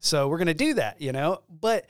so 0.00 0.28
we're 0.28 0.38
going 0.38 0.46
to 0.46 0.54
do 0.54 0.74
that, 0.74 1.00
you 1.00 1.12
know, 1.12 1.42
but 1.48 1.86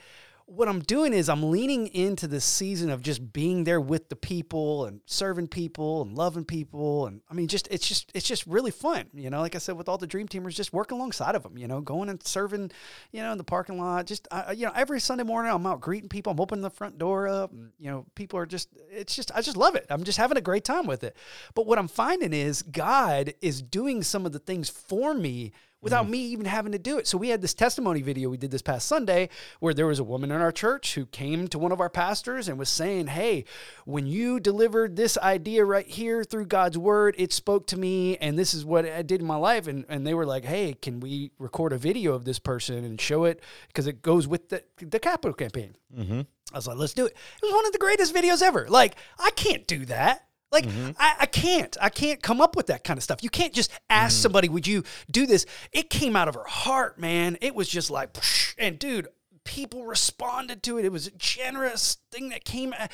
what 0.49 0.69
I'm 0.69 0.79
doing 0.79 1.11
is 1.11 1.27
I'm 1.27 1.51
leaning 1.51 1.87
into 1.87 2.25
this 2.25 2.45
season 2.45 2.89
of 2.89 3.01
just 3.01 3.33
being 3.33 3.65
there 3.65 3.81
with 3.81 4.07
the 4.07 4.15
people 4.15 4.85
and 4.85 5.01
serving 5.05 5.49
people 5.49 6.01
and 6.01 6.17
loving 6.17 6.45
people. 6.45 7.05
And 7.05 7.19
I 7.29 7.33
mean 7.33 7.49
just 7.49 7.67
it's 7.69 7.85
just 7.85 8.09
it's 8.13 8.25
just 8.25 8.47
really 8.47 8.71
fun 8.71 9.07
you 9.13 9.29
know? 9.29 9.41
Like 9.41 9.55
I 9.55 9.57
said 9.57 9.75
with 9.75 9.89
all 9.89 9.97
the 9.97 10.07
dream 10.07 10.25
teamers 10.25 10.55
just 10.55 10.71
working 10.71 10.97
alongside 10.97 11.35
of 11.35 11.43
them 11.43 11.57
you 11.57 11.67
know? 11.67 11.81
Going 11.81 12.07
and 12.07 12.25
serving 12.25 12.71
you 13.11 13.21
know 13.21 13.33
in 13.33 13.37
the 13.37 13.43
parking 13.43 13.77
lot. 13.77 14.05
Just 14.05 14.25
you 14.55 14.65
know 14.65 14.71
every 14.73 15.01
Sunday 15.01 15.25
morning 15.25 15.51
I'm 15.51 15.65
out 15.67 15.81
greeting 15.81 16.07
people. 16.07 16.31
I'm 16.31 16.39
opening 16.39 16.63
the 16.63 16.69
front 16.69 16.97
door 16.97 17.27
up 17.27 17.51
and 17.51 17.71
you 17.77 17.91
know 17.91 18.05
people 18.15 18.39
are 18.39 18.45
just 18.45 18.69
it's 18.89 19.17
just 19.17 19.33
I 19.35 19.41
just 19.41 19.57
love 19.57 19.75
it. 19.75 19.85
I'm 19.89 20.05
just 20.05 20.17
having 20.17 20.37
a 20.37 20.41
great 20.41 20.63
time 20.63 20.87
with 20.87 21.03
it. 21.03 21.17
But 21.55 21.65
what 21.65 21.77
I'm 21.77 21.89
finding 21.89 22.31
is 22.31 22.61
God 22.61 23.33
is 23.41 23.61
doing 23.61 24.01
some 24.01 24.25
of 24.25 24.31
the 24.31 24.39
things 24.39 24.69
for 24.69 25.13
me 25.13 25.51
without 25.81 26.07
mm. 26.07 26.11
me 26.11 26.19
even 26.19 26.45
having 26.45 26.71
to 26.71 26.79
do 26.79 26.97
it. 26.97 27.07
So 27.07 27.17
we 27.17 27.29
had 27.29 27.41
this 27.41 27.53
testimony 27.53 28.01
video 28.01 28.29
we 28.29 28.37
did 28.37 28.51
this 28.51 28.61
past 28.61 28.87
Sunday 28.87 29.29
where 29.59 29.73
there 29.73 29.85
was 29.85 29.99
a 29.99 30.03
woman 30.03 30.31
in 30.31 30.41
our 30.41 30.51
church 30.51 30.95
who 30.95 31.05
came 31.05 31.47
to 31.49 31.59
one 31.59 31.71
of 31.71 31.79
our 31.79 31.89
pastors 31.89 32.47
and 32.47 32.57
was 32.57 32.69
saying, 32.69 33.07
"Hey, 33.07 33.45
when 33.85 34.07
you 34.07 34.39
delivered 34.39 34.95
this 34.95 35.17
idea 35.17 35.63
right 35.65 35.87
here 35.87 36.23
through 36.23 36.47
God's 36.47 36.77
word, 36.77 37.15
it 37.17 37.31
spoke 37.31 37.67
to 37.67 37.77
me 37.77 38.17
and 38.17 38.37
this 38.37 38.53
is 38.53 38.65
what 38.65 38.85
I 38.85 39.01
did 39.01 39.21
in 39.21 39.27
my 39.27 39.35
life." 39.35 39.67
And 39.67 39.85
and 39.89 40.05
they 40.05 40.13
were 40.13 40.25
like, 40.25 40.45
"Hey, 40.45 40.73
can 40.73 40.99
we 40.99 41.31
record 41.37 41.73
a 41.73 41.77
video 41.77 42.13
of 42.13 42.25
this 42.25 42.39
person 42.39 42.83
and 42.83 42.99
show 42.99 43.25
it 43.25 43.41
because 43.67 43.87
it 43.87 44.01
goes 44.01 44.27
with 44.27 44.49
the 44.49 44.63
the 44.77 44.99
capital 44.99 45.33
campaign?" 45.33 45.75
Mm-hmm. 45.95 46.21
I 46.53 46.57
was 46.57 46.67
like, 46.67 46.77
"Let's 46.77 46.93
do 46.93 47.05
it." 47.05 47.11
It 47.11 47.45
was 47.45 47.53
one 47.53 47.65
of 47.65 47.71
the 47.71 47.77
greatest 47.79 48.13
videos 48.13 48.41
ever. 48.41 48.67
Like, 48.67 48.95
I 49.19 49.31
can't 49.31 49.67
do 49.67 49.85
that. 49.85 50.26
Like 50.51 50.65
mm-hmm. 50.65 50.91
I, 50.97 51.15
I, 51.21 51.25
can't, 51.25 51.75
I 51.81 51.89
can't 51.89 52.21
come 52.21 52.39
up 52.39 52.55
with 52.55 52.67
that 52.67 52.83
kind 52.83 52.97
of 52.97 53.03
stuff. 53.03 53.21
You 53.21 53.29
can't 53.29 53.53
just 53.53 53.71
ask 53.89 54.15
mm-hmm. 54.15 54.21
somebody, 54.21 54.49
"Would 54.49 54.65
you 54.65 54.83
do 55.11 55.25
this?" 55.25 55.45
It 55.73 55.89
came 55.89 56.15
out 56.15 56.27
of 56.27 56.35
her 56.35 56.45
heart, 56.45 56.99
man. 56.99 57.37
It 57.41 57.53
was 57.53 57.67
just 57.67 57.91
like, 57.91 58.15
and 58.57 58.79
dude, 58.79 59.07
people 59.47 59.85
responded 59.85 60.61
to 60.63 60.77
it. 60.77 60.85
It 60.85 60.91
was 60.91 61.07
a 61.07 61.11
generous 61.11 61.97
thing 62.11 62.29
that 62.29 62.43
came. 62.43 62.73
And 62.73 62.89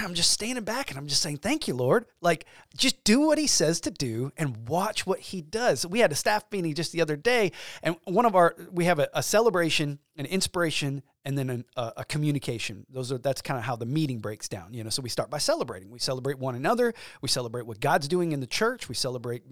I'm 0.00 0.14
just 0.14 0.30
standing 0.30 0.64
back 0.64 0.90
and 0.90 0.98
I'm 0.98 1.08
just 1.08 1.22
saying, 1.22 1.38
thank 1.38 1.66
you, 1.66 1.74
Lord. 1.74 2.04
Like, 2.20 2.44
just 2.76 3.02
do 3.04 3.20
what 3.20 3.38
he 3.38 3.46
says 3.46 3.80
to 3.80 3.90
do 3.90 4.30
and 4.36 4.68
watch 4.68 5.06
what 5.06 5.18
he 5.18 5.40
does. 5.40 5.86
We 5.86 6.00
had 6.00 6.12
a 6.12 6.14
staff 6.14 6.44
meeting 6.52 6.74
just 6.74 6.92
the 6.92 7.00
other 7.00 7.16
day, 7.16 7.52
and 7.82 7.96
one 8.04 8.26
of 8.26 8.36
our, 8.36 8.54
we 8.70 8.84
have 8.84 8.98
a, 8.98 9.08
a 9.14 9.22
celebration, 9.22 9.98
an 10.16 10.26
inspiration, 10.26 11.02
and 11.24 11.38
then 11.38 11.50
an, 11.50 11.64
a, 11.76 11.92
a, 11.98 12.04
communication. 12.04 12.86
Those 12.90 13.10
are, 13.10 13.18
that's 13.18 13.40
kind 13.40 13.58
of 13.58 13.64
how 13.64 13.76
the 13.76 13.86
meeting 13.86 14.18
breaks 14.18 14.48
down, 14.48 14.74
you 14.74 14.84
know. 14.84 14.90
So 14.90 15.02
we 15.02 15.08
start 15.08 15.30
by 15.30 15.38
celebrating. 15.38 15.90
We 15.90 15.98
celebrate 15.98 16.38
one 16.38 16.54
another. 16.54 16.92
We 17.22 17.28
celebrate 17.28 17.66
what 17.66 17.80
God's 17.80 18.08
doing 18.08 18.32
in 18.32 18.40
the 18.40 18.46
church. 18.46 18.88
We 18.88 18.94
celebrate 18.94 19.42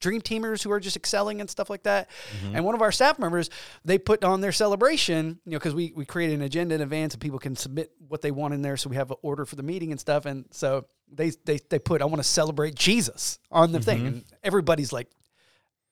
dream 0.00 0.20
teamers 0.20 0.62
who 0.62 0.70
are 0.70 0.80
just 0.80 0.96
excelling 0.96 1.40
and 1.40 1.48
stuff 1.48 1.70
like 1.70 1.82
that. 1.84 2.10
Mm-hmm. 2.10 2.56
And 2.56 2.64
one 2.64 2.74
of 2.74 2.82
our 2.82 2.92
staff 2.92 3.18
members, 3.18 3.50
they 3.84 3.98
put 3.98 4.24
on 4.24 4.40
their 4.40 4.52
celebration, 4.52 5.38
you 5.44 5.52
know, 5.52 5.58
because 5.58 5.74
we, 5.74 5.92
we 5.96 6.04
create 6.04 6.32
an 6.32 6.42
agenda 6.42 6.74
in 6.74 6.80
advance 6.80 7.14
and 7.14 7.20
people 7.20 7.38
can 7.38 7.56
submit 7.56 7.92
what 8.08 8.22
they 8.22 8.30
want 8.30 8.54
in 8.54 8.62
there. 8.62 8.76
So 8.76 8.90
we 8.90 8.96
have 8.96 9.10
an 9.10 9.16
order 9.22 9.44
for 9.44 9.56
the 9.56 9.62
meeting 9.62 9.90
and 9.90 10.00
stuff. 10.00 10.26
And 10.26 10.44
so 10.50 10.86
they, 11.12 11.30
they, 11.44 11.58
they 11.70 11.78
put, 11.78 12.02
I 12.02 12.04
want 12.04 12.18
to 12.18 12.28
celebrate 12.28 12.74
Jesus 12.74 13.38
on 13.50 13.72
the 13.72 13.78
mm-hmm. 13.78 13.84
thing. 13.84 14.06
And 14.06 14.24
everybody's 14.42 14.92
like, 14.92 15.08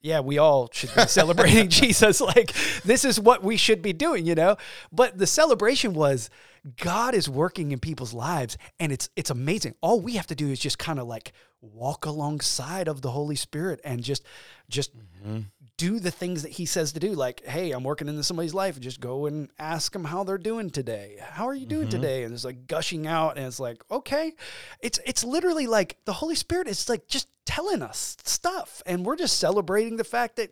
yeah, 0.04 0.20
we 0.20 0.36
all 0.36 0.68
should 0.70 0.94
be 0.94 1.06
celebrating 1.06 1.68
Jesus. 1.70 2.20
Like, 2.20 2.52
this 2.84 3.06
is 3.06 3.18
what 3.18 3.42
we 3.42 3.56
should 3.56 3.80
be 3.80 3.94
doing, 3.94 4.26
you 4.26 4.34
know? 4.34 4.58
But 4.92 5.16
the 5.16 5.26
celebration 5.26 5.94
was 5.94 6.28
God 6.76 7.14
is 7.14 7.28
working 7.28 7.72
in 7.72 7.78
people's 7.78 8.14
lives 8.14 8.56
and 8.80 8.90
it's 8.90 9.10
it's 9.16 9.30
amazing. 9.30 9.74
All 9.82 10.00
we 10.00 10.12
have 10.14 10.26
to 10.28 10.34
do 10.34 10.48
is 10.48 10.58
just 10.58 10.78
kind 10.78 10.98
of 10.98 11.06
like 11.06 11.32
walk 11.60 12.06
alongside 12.06 12.88
of 12.88 13.02
the 13.02 13.10
Holy 13.10 13.36
Spirit 13.36 13.80
and 13.84 14.02
just 14.02 14.24
just 14.70 14.96
mm-hmm. 14.96 15.40
do 15.76 16.00
the 16.00 16.10
things 16.10 16.42
that 16.42 16.52
he 16.52 16.64
says 16.64 16.92
to 16.92 17.00
do. 17.00 17.12
Like, 17.12 17.44
hey, 17.44 17.72
I'm 17.72 17.84
working 17.84 18.08
into 18.08 18.22
somebody's 18.22 18.54
life. 18.54 18.80
Just 18.80 19.00
go 19.00 19.26
and 19.26 19.50
ask 19.58 19.92
them 19.92 20.04
how 20.04 20.24
they're 20.24 20.38
doing 20.38 20.70
today. 20.70 21.18
How 21.20 21.46
are 21.46 21.54
you 21.54 21.66
doing 21.66 21.88
mm-hmm. 21.88 22.00
today? 22.00 22.24
And 22.24 22.32
it's 22.32 22.44
like 22.44 22.66
gushing 22.66 23.06
out, 23.06 23.36
and 23.36 23.46
it's 23.46 23.60
like, 23.60 23.82
okay, 23.90 24.32
it's 24.80 24.98
it's 25.04 25.22
literally 25.22 25.66
like 25.66 25.98
the 26.06 26.14
Holy 26.14 26.34
Spirit 26.34 26.66
is 26.66 26.88
like 26.88 27.08
just 27.08 27.28
telling 27.44 27.82
us 27.82 28.16
stuff, 28.24 28.82
and 28.86 29.04
we're 29.04 29.16
just 29.16 29.38
celebrating 29.38 29.96
the 29.96 30.04
fact 30.04 30.36
that 30.36 30.50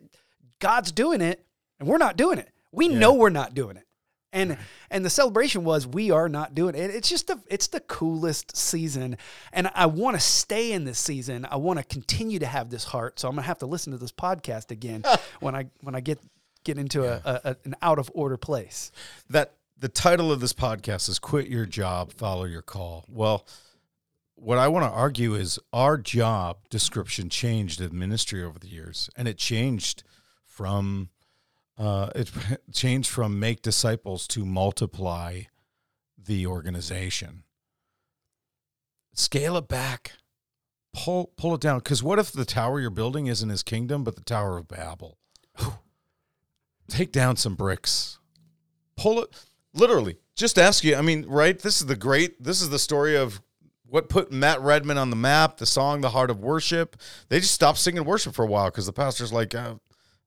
God's 0.59 0.91
doing 0.91 1.21
it, 1.21 1.43
and 1.79 1.89
we're 1.89 1.97
not 1.97 2.17
doing 2.17 2.37
it. 2.37 2.49
We 2.71 2.89
yeah. 2.89 2.99
know 2.99 3.13
we're 3.13 3.29
not 3.29 3.55
doing 3.55 3.77
it 3.77 3.85
and 4.33 4.57
and 4.89 5.05
the 5.05 5.09
celebration 5.09 5.63
was 5.63 5.87
we 5.87 6.11
are 6.11 6.27
not 6.27 6.53
doing 6.53 6.75
it. 6.75 6.89
It's 6.89 7.07
just 7.07 7.27
the 7.27 7.39
it's 7.47 7.67
the 7.67 7.79
coolest 7.79 8.57
season, 8.57 9.17
and 9.53 9.69
I 9.73 9.85
want 9.85 10.17
to 10.17 10.19
stay 10.19 10.73
in 10.73 10.83
this 10.83 10.99
season. 10.99 11.47
I 11.49 11.55
want 11.55 11.79
to 11.79 11.85
continue 11.85 12.39
to 12.39 12.45
have 12.45 12.69
this 12.69 12.83
heart. 12.83 13.19
So 13.19 13.29
I'm 13.29 13.35
gonna 13.35 13.47
have 13.47 13.59
to 13.59 13.65
listen 13.65 13.93
to 13.93 13.97
this 13.97 14.11
podcast 14.11 14.71
again 14.71 15.03
when 15.39 15.55
I 15.55 15.67
when 15.81 15.95
I 15.95 16.01
get 16.01 16.19
get 16.65 16.77
into 16.77 17.03
yeah. 17.03 17.19
a, 17.23 17.41
a, 17.51 17.57
an 17.63 17.75
out 17.81 17.99
of 17.99 18.11
order 18.13 18.37
place. 18.37 18.91
That 19.29 19.53
the 19.77 19.89
title 19.89 20.31
of 20.31 20.41
this 20.41 20.53
podcast 20.53 21.07
is 21.07 21.19
"Quit 21.19 21.47
Your 21.47 21.65
Job, 21.65 22.11
Follow 22.11 22.43
Your 22.45 22.63
Call." 22.63 23.05
Well. 23.07 23.45
What 24.35 24.57
I 24.57 24.67
want 24.67 24.83
to 24.83 24.91
argue 24.91 25.35
is 25.35 25.57
our 25.71 25.95
job 25.97 26.57
description 26.69 27.29
changed 27.29 27.79
in 27.79 27.97
ministry 27.97 28.43
over 28.43 28.59
the 28.59 28.67
years, 28.67 29.09
and 29.15 29.25
it 29.25 29.37
changed 29.37 30.03
from 30.43 31.09
uh, 31.77 32.09
it 32.15 32.31
changed 32.71 33.09
from 33.09 33.39
make 33.39 33.61
disciples 33.61 34.27
to 34.29 34.45
multiply 34.45 35.41
the 36.17 36.47
organization. 36.47 37.43
Scale 39.13 39.57
it 39.57 39.67
back. 39.67 40.13
Pull 40.93 41.31
pull 41.37 41.55
it 41.55 41.61
down. 41.61 41.79
Because 41.79 42.03
what 42.03 42.19
if 42.19 42.31
the 42.31 42.45
tower 42.45 42.79
you're 42.79 42.89
building 42.89 43.27
isn't 43.27 43.49
his 43.49 43.63
kingdom, 43.63 44.03
but 44.03 44.15
the 44.15 44.23
Tower 44.23 44.57
of 44.57 44.67
Babel? 44.67 45.17
Take 46.87 47.11
down 47.11 47.35
some 47.35 47.55
bricks. 47.55 48.19
Pull 48.95 49.23
it 49.23 49.29
literally. 49.73 50.17
Just 50.35 50.59
ask 50.59 50.83
you. 50.83 50.95
I 50.95 51.01
mean, 51.01 51.25
right? 51.27 51.57
This 51.57 51.81
is 51.81 51.87
the 51.87 51.95
great. 51.95 52.43
This 52.43 52.61
is 52.61 52.69
the 52.69 52.79
story 52.79 53.15
of 53.15 53.41
what 53.87 54.09
put 54.09 54.31
Matt 54.31 54.61
Redman 54.61 54.97
on 54.97 55.09
the 55.09 55.15
map. 55.15 55.57
The 55.57 55.65
song, 55.65 56.01
"The 56.01 56.11
Heart 56.11 56.29
of 56.29 56.39
Worship." 56.39 56.95
They 57.29 57.39
just 57.39 57.53
stopped 57.53 57.79
singing 57.79 58.05
worship 58.05 58.35
for 58.35 58.43
a 58.43 58.47
while 58.47 58.65
because 58.65 58.85
the 58.85 58.93
pastor's 58.93 59.33
like, 59.33 59.55
uh, 59.55 59.75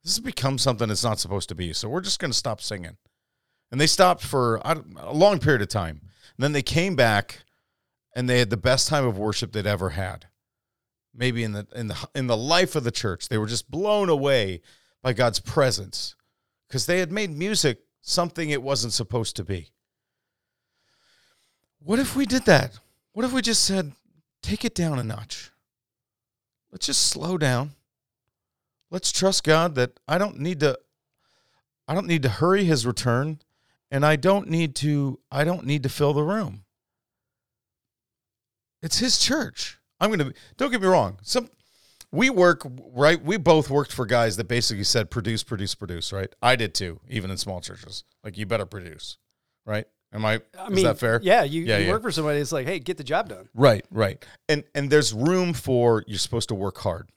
this 0.07 0.15
has 0.15 0.25
become 0.25 0.57
something 0.57 0.89
it's 0.89 1.03
not 1.03 1.19
supposed 1.19 1.49
to 1.49 1.57
be. 1.57 1.73
So 1.73 1.89
we're 1.89 2.01
just 2.01 2.21
going 2.21 2.31
to 2.31 2.37
stop 2.37 2.61
singing. 2.61 2.97
And 3.73 3.81
they 3.81 3.89
stopped 3.89 4.23
for 4.23 4.61
a 4.65 5.13
long 5.13 5.41
period 5.41 5.63
of 5.63 5.69
time. 5.69 6.01
And 6.01 6.45
then 6.45 6.53
they 6.53 6.63
came 6.63 6.95
back 6.95 7.43
and 8.15 8.31
they 8.31 8.39
had 8.39 8.51
the 8.51 8.57
best 8.57 8.87
time 8.87 9.05
of 9.05 9.19
worship 9.19 9.51
they'd 9.51 9.67
ever 9.67 9.91
had. 9.91 10.27
Maybe 11.13 11.43
in 11.43 11.55
the 11.55 11.67
in 11.75 11.89
the 11.89 12.09
in 12.15 12.29
the 12.29 12.37
life 12.37 12.77
of 12.77 12.85
the 12.85 12.93
church, 12.93 13.29
they 13.29 13.37
were 13.37 13.49
just 13.49 13.69
blown 13.69 14.09
away 14.09 14.61
by 15.03 15.13
God's 15.13 15.41
presence 15.41 16.15
because 16.69 16.87
they 16.87 17.01
had 17.01 17.11
made 17.11 17.37
music 17.37 17.81
something 18.01 18.51
it 18.51 18.63
wasn't 18.63 18.93
supposed 18.93 19.35
to 19.37 19.45
be. 19.45 19.71
What 21.81 21.99
if 21.99 22.15
we 22.15 22.27
did 22.27 22.45
that? 22.45 22.79
What 23.13 23.25
if 23.25 23.33
we 23.33 23.43
just 23.43 23.65
said, 23.65 23.91
take 24.41 24.65
it 24.65 24.75
down 24.75 25.01
a 25.01 25.03
notch? 25.03 25.51
Let's 26.71 26.87
just 26.87 27.07
slow 27.09 27.39
down 27.39 27.76
let's 28.91 29.13
trust 29.13 29.45
God 29.45 29.75
that 29.75 29.99
I 30.07 30.19
don't 30.19 30.39
need 30.39 30.61
to 30.61 30.79
I 31.89 31.95
don't 31.95 32.07
need 32.07 32.23
to 32.23 32.29
hurry 32.29 32.65
his 32.65 32.87
return 32.87 33.41
and 33.91 34.05
I 34.05 34.17
don't 34.17 34.49
need 34.49 34.75
to 34.77 35.21
I 35.31 35.45
don't 35.45 35.65
need 35.65 35.83
to 35.85 35.89
fill 35.89 36.13
the 36.13 36.23
room. 36.23 36.65
It's 38.83 38.99
his 38.99 39.19
church. 39.19 39.79
I'm 40.01 40.11
going 40.11 40.31
to 40.31 40.35
don't 40.57 40.71
get 40.71 40.81
me 40.81 40.87
wrong. 40.87 41.19
Some 41.23 41.51
we 42.13 42.31
work 42.31 42.67
right 42.95 43.23
we 43.23 43.37
both 43.37 43.71
worked 43.71 43.93
for 43.93 44.07
guys 44.07 44.37
that 44.37 44.49
basically 44.49 44.85
said 44.85 45.11
produce 45.11 45.43
produce 45.43 45.75
produce, 45.75 46.13
right? 46.13 46.33
I 46.43 46.57
did 46.57 46.75
too, 46.75 47.01
even 47.09 47.31
in 47.31 47.37
small 47.37 47.61
churches. 47.61 48.05
Like 48.23 48.37
you 48.37 48.47
better 48.47 48.67
produce, 48.67 49.19
right? 49.65 49.87
Am 50.13 50.25
I, 50.25 50.41
I 50.59 50.69
is 50.69 50.83
that 50.85 50.99
fair? 50.99 51.21
Yeah, 51.23 51.43
you, 51.43 51.63
yeah, 51.63 51.79
you 51.79 51.87
yeah. 51.87 51.93
work 51.93 52.03
for 52.03 52.13
somebody. 52.13 52.39
It's 52.39 52.53
like, 52.53 52.67
hey, 52.67 52.79
get 52.79 52.97
the 52.97 53.05
job 53.05 53.29
done. 53.29 53.49
Right, 53.55 53.85
right. 53.91 54.25
And 54.49 54.65
and 54.75 54.89
there's 54.89 55.13
room 55.13 55.53
for 55.53 56.05
you're 56.07 56.19
supposed 56.19 56.49
to 56.49 56.55
work 56.55 56.79
hard. 56.79 57.11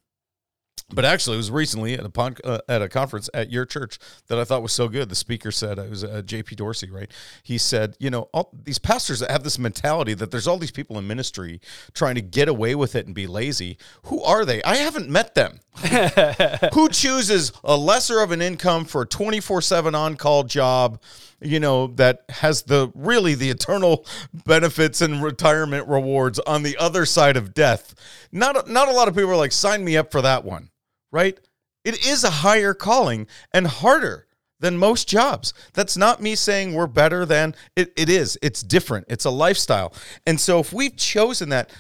But 0.92 1.06
actually, 1.06 1.36
it 1.36 1.38
was 1.38 1.52
recently 1.52 1.94
at 1.94 2.04
a 2.04 2.10
pod, 2.10 2.40
uh, 2.44 2.60
at 2.68 2.82
a 2.82 2.90
conference 2.90 3.30
at 3.34 3.52
your 3.52 3.66
church 3.66 4.00
that 4.28 4.40
I 4.40 4.44
thought 4.44 4.64
was 4.64 4.74
so 4.74 4.88
good. 4.88 5.10
The 5.10 5.16
speaker 5.16 5.52
said 5.52 5.78
it 5.78 5.90
was 5.90 6.04
uh, 6.04 6.24
J.P. 6.24 6.56
Dorsey, 6.56 6.90
right? 6.90 7.12
He 7.44 7.58
said, 7.60 7.96
you 8.00 8.10
know, 8.10 8.30
all 8.34 8.50
these 8.64 8.80
pastors 8.80 9.20
that 9.20 9.30
have 9.30 9.44
this 9.44 9.60
mentality 9.60 10.16
that 10.16 10.32
there's 10.32 10.48
all 10.48 10.58
these 10.58 10.72
people 10.72 10.98
in 10.98 11.06
ministry 11.06 11.62
trying 11.94 12.16
to 12.16 12.22
get 12.22 12.48
away 12.48 12.74
with 12.74 12.96
it 12.96 13.06
and 13.06 13.14
be 13.14 13.28
lazy. 13.28 13.78
Who 14.06 14.24
are 14.24 14.46
they? 14.46 14.64
I 14.64 14.78
haven't 14.78 15.10
met 15.10 15.36
them. 15.36 15.60
Who 16.74 16.90
chooses 16.90 17.52
a 17.64 17.78
lesser 17.78 18.22
of 18.22 18.32
an 18.32 18.42
income 18.42 18.86
for 18.86 19.04
a 19.04 19.06
24 19.06 19.62
seven 19.62 19.94
on 19.96 20.16
call 20.16 20.44
job? 20.44 21.02
You 21.42 21.60
know 21.62 21.88
that 21.96 22.26
has 22.30 22.64
the 22.64 22.92
really 22.96 23.34
the 23.34 23.50
eternal 23.50 24.06
benefits 24.34 25.02
and 25.02 25.24
retirement 25.24 25.88
rewards 25.88 26.38
on 26.40 26.64
the 26.64 26.76
other 26.78 27.06
side 27.06 27.38
of 27.38 27.54
death. 27.54 27.96
Not 28.32 28.68
not 28.68 28.90
a 28.90 28.92
lot 28.92 29.08
of 29.08 29.16
people 29.16 29.32
are 29.32 29.38
like 29.38 29.54
sign 29.54 29.86
me 29.86 29.96
up 29.96 30.12
for 30.12 30.22
that 30.22 30.44
one 30.44 30.70
right? 31.12 31.40
It 31.84 32.06
is 32.06 32.24
a 32.24 32.30
higher 32.30 32.74
calling 32.74 33.28
and 33.54 33.68
harder 33.68 34.28
than 34.60 34.78
most 34.78 35.08
jobs. 35.08 35.54
That's 35.74 35.96
not 35.96 36.22
me 36.22 36.36
saying 36.36 36.74
we're 36.74 36.88
better 36.88 37.26
than 37.26 37.56
it, 37.76 37.94
it 37.96 38.10
is. 38.10 38.38
It's 38.42 38.62
different. 38.62 39.06
It's 39.10 39.26
a 39.26 39.30
lifestyle. 39.30 39.94
And 40.28 40.40
so 40.40 40.60
if 40.60 40.74
we've 40.74 40.96
chosen 40.96 41.50
that, 41.50 41.72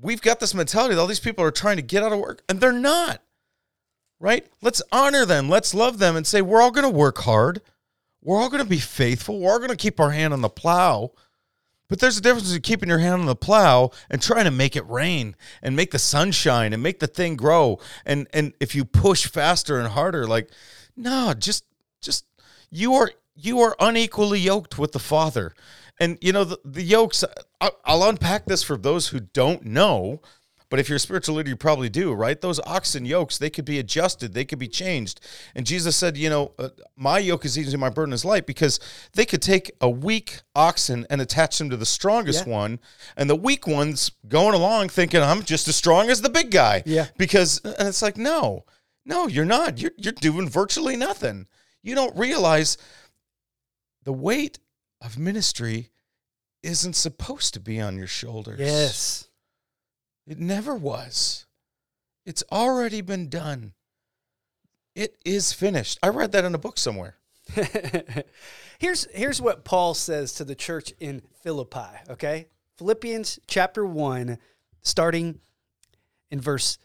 we've 0.00 0.22
got 0.22 0.40
this 0.40 0.54
mentality 0.54 0.94
that 0.94 1.00
all 1.00 1.06
these 1.06 1.20
people 1.20 1.44
are 1.44 1.50
trying 1.50 1.76
to 1.76 1.82
get 1.82 2.02
out 2.02 2.12
of 2.12 2.20
work 2.20 2.42
and 2.48 2.60
they're 2.60 2.72
not. 2.72 3.22
Right? 4.20 4.46
Let's 4.62 4.82
honor 4.92 5.24
them. 5.24 5.48
Let's 5.48 5.74
love 5.74 5.98
them 5.98 6.14
and 6.14 6.26
say 6.26 6.42
we're 6.42 6.60
all 6.60 6.70
going 6.70 6.90
to 6.90 6.96
work 6.96 7.18
hard. 7.18 7.62
we're 8.22 8.38
all 8.38 8.50
going 8.50 8.62
to 8.62 8.68
be 8.68 8.78
faithful. 8.78 9.40
We're 9.40 9.52
all 9.52 9.58
going 9.58 9.70
to 9.70 9.76
keep 9.76 9.98
our 9.98 10.10
hand 10.10 10.32
on 10.32 10.42
the 10.42 10.48
plow. 10.48 11.12
But 11.90 11.98
there's 11.98 12.16
a 12.16 12.22
difference 12.22 12.46
between 12.46 12.62
keeping 12.62 12.88
your 12.88 13.00
hand 13.00 13.20
on 13.20 13.26
the 13.26 13.36
plow 13.36 13.90
and 14.08 14.22
trying 14.22 14.44
to 14.44 14.50
make 14.50 14.76
it 14.76 14.88
rain 14.88 15.36
and 15.60 15.76
make 15.76 15.90
the 15.90 15.98
sun 15.98 16.30
shine 16.30 16.72
and 16.72 16.82
make 16.82 17.00
the 17.00 17.08
thing 17.08 17.36
grow. 17.36 17.80
And 18.06 18.28
and 18.32 18.54
if 18.60 18.74
you 18.74 18.84
push 18.86 19.26
faster 19.26 19.78
and 19.78 19.88
harder, 19.88 20.26
like, 20.26 20.48
no, 20.96 21.34
just 21.36 21.64
just 22.00 22.24
you 22.70 22.94
are 22.94 23.10
you 23.34 23.60
are 23.60 23.76
unequally 23.80 24.38
yoked 24.38 24.78
with 24.78 24.92
the 24.92 24.98
Father. 25.00 25.52
And 25.98 26.16
you 26.22 26.32
know 26.32 26.44
the, 26.44 26.58
the 26.64 26.82
yokes. 26.82 27.24
I'll 27.60 28.04
unpack 28.04 28.46
this 28.46 28.62
for 28.62 28.78
those 28.78 29.08
who 29.08 29.20
don't 29.20 29.64
know. 29.66 30.22
But 30.70 30.78
if 30.78 30.88
you're 30.88 30.96
a 30.96 31.00
spiritual 31.00 31.34
leader, 31.34 31.48
you 31.50 31.56
probably 31.56 31.88
do, 31.88 32.12
right? 32.12 32.40
Those 32.40 32.60
oxen 32.60 33.04
yokes, 33.04 33.38
they 33.38 33.50
could 33.50 33.64
be 33.64 33.80
adjusted, 33.80 34.32
they 34.34 34.44
could 34.44 34.60
be 34.60 34.68
changed. 34.68 35.20
And 35.54 35.66
Jesus 35.66 35.96
said, 35.96 36.16
you 36.16 36.30
know, 36.30 36.52
uh, 36.60 36.68
my 36.96 37.18
yoke 37.18 37.44
is 37.44 37.58
easy, 37.58 37.76
my 37.76 37.90
burden 37.90 38.14
is 38.14 38.24
light, 38.24 38.46
because 38.46 38.78
they 39.14 39.26
could 39.26 39.42
take 39.42 39.72
a 39.80 39.90
weak 39.90 40.42
oxen 40.54 41.06
and 41.10 41.20
attach 41.20 41.58
them 41.58 41.70
to 41.70 41.76
the 41.76 41.84
strongest 41.84 42.46
Yeah. 42.46 42.52
one, 42.52 42.80
and 43.16 43.28
the 43.28 43.34
weak 43.34 43.66
one's 43.66 44.12
going 44.28 44.54
along 44.54 44.90
thinking, 44.90 45.20
I'm 45.20 45.42
just 45.42 45.66
as 45.66 45.74
strong 45.74 46.08
as 46.08 46.22
the 46.22 46.30
big 46.30 46.52
guy. 46.52 46.84
Yeah. 46.86 47.08
Because, 47.18 47.60
and 47.64 47.88
it's 47.88 48.00
like, 48.00 48.16
no, 48.16 48.64
no, 49.04 49.26
you're 49.26 49.44
not. 49.44 49.80
You're, 49.80 49.92
you're 49.96 50.12
doing 50.12 50.48
virtually 50.48 50.94
nothing. 50.96 51.48
You 51.82 51.96
don't 51.96 52.16
realize 52.16 52.78
the 54.04 54.12
weight 54.12 54.60
of 55.02 55.18
ministry 55.18 55.90
isn't 56.62 56.94
supposed 56.94 57.54
to 57.54 57.60
be 57.60 57.80
on 57.80 57.96
your 57.96 58.06
shoulders. 58.06 58.60
Yes. 58.60 59.26
It 60.26 60.38
never 60.38 60.74
was. 60.74 61.46
It's 62.24 62.44
already 62.52 63.00
been 63.00 63.28
done. 63.28 63.72
It 64.94 65.16
is 65.24 65.52
finished. 65.52 65.98
I 66.02 66.08
read 66.08 66.32
that 66.32 66.44
in 66.44 66.54
a 66.54 66.58
book 66.58 66.78
somewhere. 66.78 67.16
here's 68.78 69.06
here's 69.12 69.40
what 69.40 69.64
Paul 69.64 69.94
says 69.94 70.34
to 70.34 70.44
the 70.44 70.54
church 70.54 70.92
in 71.00 71.22
Philippi, 71.42 71.88
okay? 72.08 72.46
Philippians 72.76 73.40
chapter 73.46 73.84
1 73.84 74.38
starting 74.82 75.40
in 76.30 76.40
verse 76.40 76.78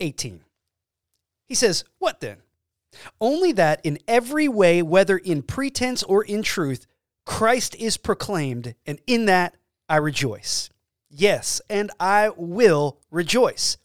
18. 0.00 0.40
He 1.46 1.54
says, 1.54 1.84
"What 1.98 2.20
then? 2.20 2.38
Only 3.20 3.52
that 3.52 3.80
in 3.84 3.98
every 4.08 4.48
way 4.48 4.82
whether 4.82 5.18
in 5.18 5.42
pretense 5.42 6.02
or 6.02 6.24
in 6.24 6.42
truth 6.42 6.86
Christ 7.26 7.74
is 7.74 7.96
proclaimed, 7.96 8.74
and 8.86 9.00
in 9.06 9.26
that 9.26 9.56
I 9.88 9.96
rejoice. 9.96 10.70
Yes, 11.18 11.60
and 11.70 11.90
I 11.98 12.30
will 12.36 12.98
rejoice." 13.10 13.78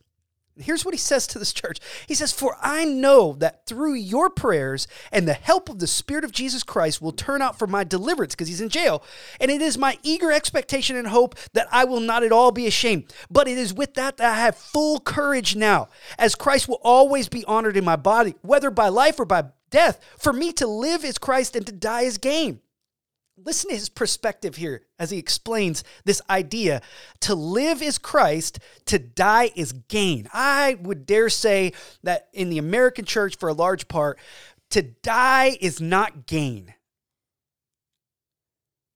Here's 0.58 0.84
what 0.84 0.94
he 0.94 1.00
says 1.00 1.26
to 1.28 1.40
this 1.40 1.54
church. 1.54 1.80
He 2.08 2.14
says, 2.14 2.34
For 2.34 2.58
I 2.62 2.84
know 2.84 3.34
that 3.40 3.66
through 3.66 3.94
your 3.94 4.30
prayers 4.30 4.86
and 5.12 5.26
the 5.26 5.34
help 5.34 5.70
of 5.70 5.80
the 5.80 5.88
Spirit 5.88 6.26
of 6.26 6.34
Jesus 6.34 6.62
Christ 6.62 7.02
will 7.02 7.14
turn 7.14 7.42
out 7.42 7.58
for 7.58 7.68
my 7.68 7.86
deliverance, 7.86 8.36
because 8.36 8.50
he's 8.50 8.62
in 8.62 8.68
jail. 8.70 9.02
And 9.40 9.50
it 9.50 9.62
is 9.62 9.78
my 9.78 9.98
eager 10.04 10.32
expectation 10.32 10.98
and 10.98 11.08
hope 11.08 11.36
that 11.54 11.68
I 11.72 11.86
will 11.86 12.02
not 12.02 12.24
at 12.24 12.34
all 12.34 12.52
be 12.52 12.68
ashamed. 12.68 13.14
But 13.30 13.48
it 13.48 13.58
is 13.58 13.74
with 13.74 13.94
that 13.96 14.18
that 14.18 14.34
I 14.34 14.42
have 14.42 14.58
full 14.58 15.00
courage 15.00 15.56
now, 15.56 15.88
as 16.20 16.36
Christ 16.36 16.68
will 16.68 16.82
always 16.84 17.30
be 17.30 17.46
honored 17.46 17.78
in 17.78 17.86
my 17.86 17.96
body, 17.96 18.36
whether 18.42 18.70
by 18.70 18.90
life 18.90 19.20
or 19.20 19.26
by 19.26 19.46
death. 19.70 20.00
For 20.20 20.34
me 20.34 20.52
to 20.54 20.68
live 20.68 21.06
is 21.06 21.18
Christ 21.18 21.56
and 21.56 21.66
to 21.66 21.72
die 21.72 22.02
is 22.02 22.18
gain. 22.18 22.60
Listen 23.44 23.70
to 23.70 23.76
his 23.76 23.90
perspective 23.90 24.56
here 24.56 24.84
as 25.00 25.10
he 25.10 25.18
explains 25.18 25.84
this 26.06 26.22
idea. 26.30 26.82
To 27.22 27.36
live 27.36 27.82
is 27.82 27.98
Christ, 27.98 28.60
to 28.86 29.00
die 29.00 29.52
is 29.56 29.72
gain. 29.72 30.28
I 30.34 30.78
would 30.82 31.06
dare 31.06 31.30
say 31.30 31.74
that 32.04 32.28
in 32.34 32.50
the 32.50 32.58
American 32.58 33.06
church, 33.06 33.38
for 33.38 33.50
a 33.50 33.54
large 33.54 33.88
part, 33.88 34.20
to 34.72 34.82
die 34.82 35.58
is 35.60 35.82
not 35.82 36.28
gain. 36.28 36.74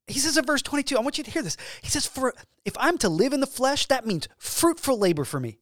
He 0.08 0.20
says 0.20 0.38
in 0.38 0.46
verse 0.46 0.62
22, 0.62 0.98
I 0.98 1.02
want 1.02 1.18
you 1.18 1.24
to 1.24 1.32
hear 1.32 1.42
this. 1.42 1.58
He 1.82 1.90
says, 1.90 2.06
For 2.06 2.34
if 2.64 2.76
I'm 2.78 2.98
to 3.00 3.10
live 3.10 3.34
in 3.34 3.40
the 3.40 3.48
flesh, 3.48 3.88
that 3.88 4.06
means 4.06 4.28
fruitful 4.38 5.00
labor 5.00 5.26
for 5.26 5.40
me. 5.40 5.58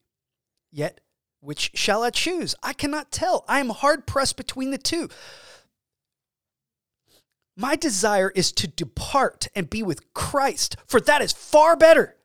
Yet, 0.72 1.00
which 1.40 1.72
shall 1.76 2.04
I 2.04 2.10
choose? 2.10 2.56
I 2.62 2.74
cannot 2.74 3.12
tell. 3.12 3.46
I 3.48 3.60
am 3.60 3.70
hard 3.70 4.06
pressed 4.06 4.36
between 4.36 4.72
the 4.72 4.78
two. 4.78 5.10
My 7.56 7.76
desire 7.76 8.32
is 8.34 8.52
to 8.54 8.68
depart 8.68 9.48
and 9.56 9.70
be 9.70 9.84
with 9.84 10.14
Christ, 10.14 10.76
for 10.88 11.00
that 11.02 11.22
is 11.22 11.32
far 11.32 11.76
better. 11.76 12.16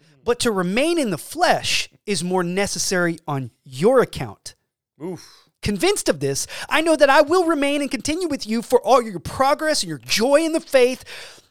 Mm-hmm. 0.00 0.20
But 0.24 0.40
to 0.40 0.52
remain 0.52 0.98
in 0.98 1.10
the 1.10 1.18
flesh 1.18 1.88
is 2.06 2.22
more 2.22 2.44
necessary 2.44 3.18
on 3.26 3.50
your 3.64 4.00
account. 4.00 4.54
Oof. 5.02 5.48
Convinced 5.62 6.08
of 6.08 6.20
this, 6.20 6.46
I 6.68 6.80
know 6.80 6.94
that 6.94 7.10
I 7.10 7.22
will 7.22 7.44
remain 7.44 7.82
and 7.82 7.90
continue 7.90 8.28
with 8.28 8.46
you 8.46 8.62
for 8.62 8.80
all 8.80 9.02
your 9.02 9.18
progress 9.18 9.82
and 9.82 9.88
your 9.88 9.98
joy 9.98 10.44
in 10.44 10.52
the 10.52 10.60
faith, 10.60 11.04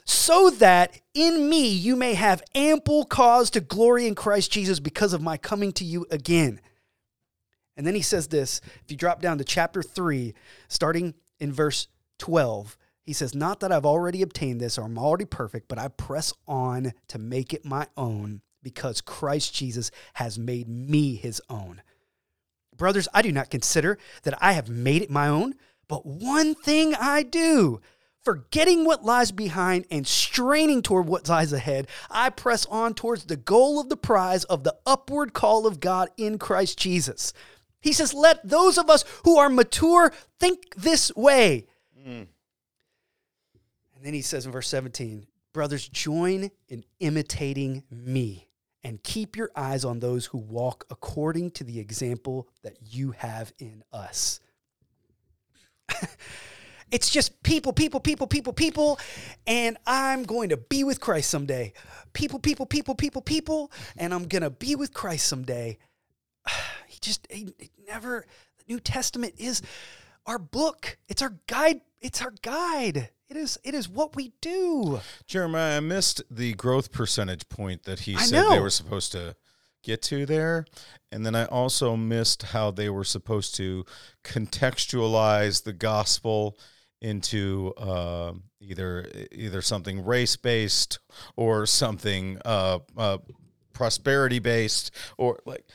so 0.06 0.50
that 0.52 1.02
in 1.14 1.50
me 1.50 1.68
you 1.68 1.98
may 1.98 2.14
have 2.14 2.42
ample 2.56 3.04
cause 3.04 3.50
to 3.52 3.60
glory 3.60 4.08
in 4.08 4.16
Christ 4.16 4.52
Jesus 4.52 4.80
because 4.80 5.12
of 5.12 5.22
my 5.22 5.36
coming 5.36 5.74
to 5.74 5.84
you 5.84 6.06
again. 6.10 6.62
And 7.76 7.86
then 7.86 7.96
he 7.96 8.02
says 8.02 8.30
this 8.30 8.62
if 8.86 8.90
you 8.90 8.96
drop 8.96 9.22
down 9.22 9.38
to 9.40 9.44
chapter 9.44 9.84
3, 9.84 10.34
starting 10.70 11.14
in 11.40 11.52
verse 11.52 11.90
12, 12.20 12.78
he 13.04 13.14
says, 13.14 13.34
Not 13.34 13.60
that 13.62 13.72
I've 13.72 13.86
already 13.86 14.22
obtained 14.22 14.60
this 14.60 14.78
or 14.78 14.84
I'm 14.84 14.98
already 14.98 15.26
perfect, 15.26 15.68
but 15.68 15.80
I 15.80 15.88
press 15.88 16.34
on 16.48 16.94
to 17.08 17.18
make 17.18 17.54
it 17.54 17.66
my 17.66 17.88
own 17.96 18.42
because 18.62 19.02
Christ 19.02 19.56
Jesus 19.56 19.92
has 20.16 20.38
made 20.38 20.68
me 20.68 21.16
his 21.16 21.42
own. 21.50 21.82
Brothers, 22.76 23.08
I 23.14 23.22
do 23.22 23.32
not 23.32 23.50
consider 23.50 23.98
that 24.24 24.38
I 24.42 24.52
have 24.52 24.70
made 24.70 25.02
it 25.02 25.10
my 25.10 25.28
own, 25.28 25.56
but 25.88 26.06
one 26.06 26.54
thing 26.54 26.94
I 26.96 27.24
do. 27.24 27.82
Forgetting 28.24 28.84
what 28.84 29.06
lies 29.06 29.32
behind 29.32 29.86
and 29.90 30.06
straining 30.06 30.82
toward 30.82 31.08
what 31.08 31.30
lies 31.30 31.54
ahead, 31.54 31.88
I 32.10 32.30
press 32.30 32.66
on 32.66 32.94
towards 32.94 33.24
the 33.24 33.38
goal 33.38 33.80
of 33.80 33.88
the 33.88 33.96
prize 33.96 34.44
of 34.44 34.66
the 34.66 34.76
upward 34.86 35.32
call 35.32 35.66
of 35.66 35.80
God 35.80 36.10
in 36.18 36.38
Christ 36.38 36.78
Jesus. 36.78 37.32
He 37.80 37.94
says, 37.94 38.14
Let 38.14 38.46
those 38.46 38.78
of 38.78 38.90
us 38.90 39.06
who 39.24 39.38
are 39.38 39.50
mature 39.50 40.12
think 40.42 40.76
this 40.76 41.16
way. 41.16 41.68
Mm. 42.08 42.28
And 43.96 44.06
then 44.06 44.14
he 44.14 44.22
says 44.22 44.46
in 44.46 44.52
verse 44.52 44.68
17, 44.68 45.28
Brothers, 45.54 45.88
join 45.90 46.52
in 46.70 46.84
imitating 47.00 47.84
me 47.90 48.48
and 48.84 49.02
keep 49.04 49.36
your 49.36 49.50
eyes 49.56 49.84
on 49.84 50.00
those 50.00 50.28
who 50.28 50.38
walk 50.38 50.86
according 50.90 51.52
to 51.52 51.64
the 51.64 51.80
example 51.80 52.48
that 52.64 52.78
you 52.82 53.12
have 53.12 53.52
in 53.60 53.84
us. 53.92 54.40
it's 56.92 57.10
just 57.10 57.42
people, 57.44 57.74
people, 57.74 58.00
people, 58.00 58.28
people, 58.28 58.54
people, 58.54 59.00
and 59.46 59.78
I'm 59.88 60.24
going 60.24 60.50
to 60.50 60.58
be 60.58 60.84
with 60.84 61.02
Christ 61.02 61.30
someday. 61.30 61.74
People, 62.14 62.40
people, 62.40 62.66
people, 62.66 62.96
people, 62.96 63.22
people, 63.22 63.72
and 63.98 64.14
I'm 64.14 64.28
going 64.28 64.44
to 64.44 64.52
be 64.52 64.76
with 64.76 64.94
Christ 64.94 65.28
someday. 65.28 65.78
He 66.88 67.00
just, 67.02 67.28
he, 67.30 67.54
he 67.60 67.70
never, 67.88 68.26
the 68.58 68.74
New 68.74 68.80
Testament 68.80 69.36
is 69.38 69.62
our 70.26 70.40
book. 70.40 70.98
It's 71.08 71.22
our 71.22 71.38
guide. 71.48 71.82
It's 72.02 72.22
our 72.22 72.34
guide. 72.42 73.10
It 73.30 73.36
is, 73.36 73.60
it 73.64 73.74
is 73.74 73.90
what 73.90 74.16
we 74.16 74.32
do. 74.42 75.02
Jeremiah, 75.26 75.78
I 75.78 75.80
missed 75.82 76.22
the 76.32 76.54
growth 76.54 76.92
percentage 76.92 77.50
point 77.50 77.84
that 77.84 78.02
he 78.02 78.16
I 78.16 78.20
said 78.20 78.50
they 78.50 78.60
were 78.60 78.70
supposed 78.70 79.12
to 79.14 79.36
get 79.84 80.02
to 80.04 80.26
there. 80.26 80.66
And 81.12 81.26
then 81.26 81.36
I 81.36 81.46
also 81.46 81.96
missed 81.96 82.44
how 82.44 82.72
they 82.72 82.90
were 82.90 83.04
supposed 83.04 83.56
to 83.56 83.86
contextualize 84.24 85.64
the 85.64 85.74
gospel 85.74 86.58
into 87.02 87.74
uh, 87.78 88.34
either 88.60 89.10
either 89.32 89.62
something 89.62 90.04
race 90.04 90.36
based 90.36 91.00
or 91.36 91.66
something 91.66 92.40
uh, 92.44 92.80
uh, 92.98 93.20
prosperity 93.74 94.40
based 94.40 94.92
or 95.18 95.40
like 95.46 95.66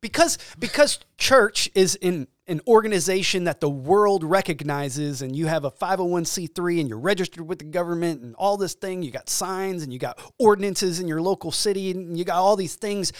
because 0.00 0.38
because 0.58 0.98
church 1.18 1.70
is 1.74 1.94
in 1.96 2.26
an 2.46 2.60
organization 2.66 3.44
that 3.44 3.60
the 3.60 3.70
world 3.70 4.24
recognizes 4.24 5.22
and 5.22 5.36
you 5.36 5.46
have 5.46 5.64
a 5.64 5.70
501c3 5.70 6.80
and 6.80 6.88
you're 6.88 6.98
registered 6.98 7.46
with 7.46 7.60
the 7.60 7.64
government 7.64 8.22
and 8.22 8.34
all 8.34 8.56
this 8.56 8.74
thing 8.74 9.02
you 9.02 9.10
got 9.10 9.28
signs 9.28 9.82
and 9.82 9.92
you 9.92 9.98
got 9.98 10.18
ordinances 10.38 10.98
in 10.98 11.06
your 11.06 11.22
local 11.22 11.52
city 11.52 11.90
and 11.90 12.18
you 12.18 12.24
got 12.24 12.38
all 12.38 12.56
these 12.56 12.74
things 12.74 13.12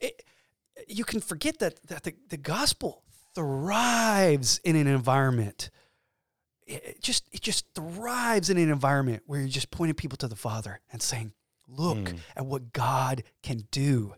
it, 0.00 0.22
you 0.86 1.04
can 1.04 1.20
forget 1.20 1.58
that 1.58 1.78
that 1.86 2.04
the, 2.04 2.14
the 2.28 2.36
gospel 2.36 3.02
thrives 3.38 4.60
in 4.64 4.74
an 4.74 4.88
environment. 4.88 5.70
It 6.66 7.00
just 7.00 7.24
it 7.32 7.40
just 7.40 7.66
thrives 7.72 8.50
in 8.50 8.58
an 8.58 8.68
environment 8.68 9.22
where 9.26 9.38
you're 9.38 9.48
just 9.48 9.70
pointing 9.70 9.94
people 9.94 10.18
to 10.18 10.28
the 10.28 10.36
father 10.36 10.80
and 10.92 11.00
saying 11.00 11.32
look 11.66 12.08
hmm. 12.10 12.16
at 12.36 12.44
what 12.44 12.72
god 12.72 13.22
can 13.42 13.62
do 13.70 14.14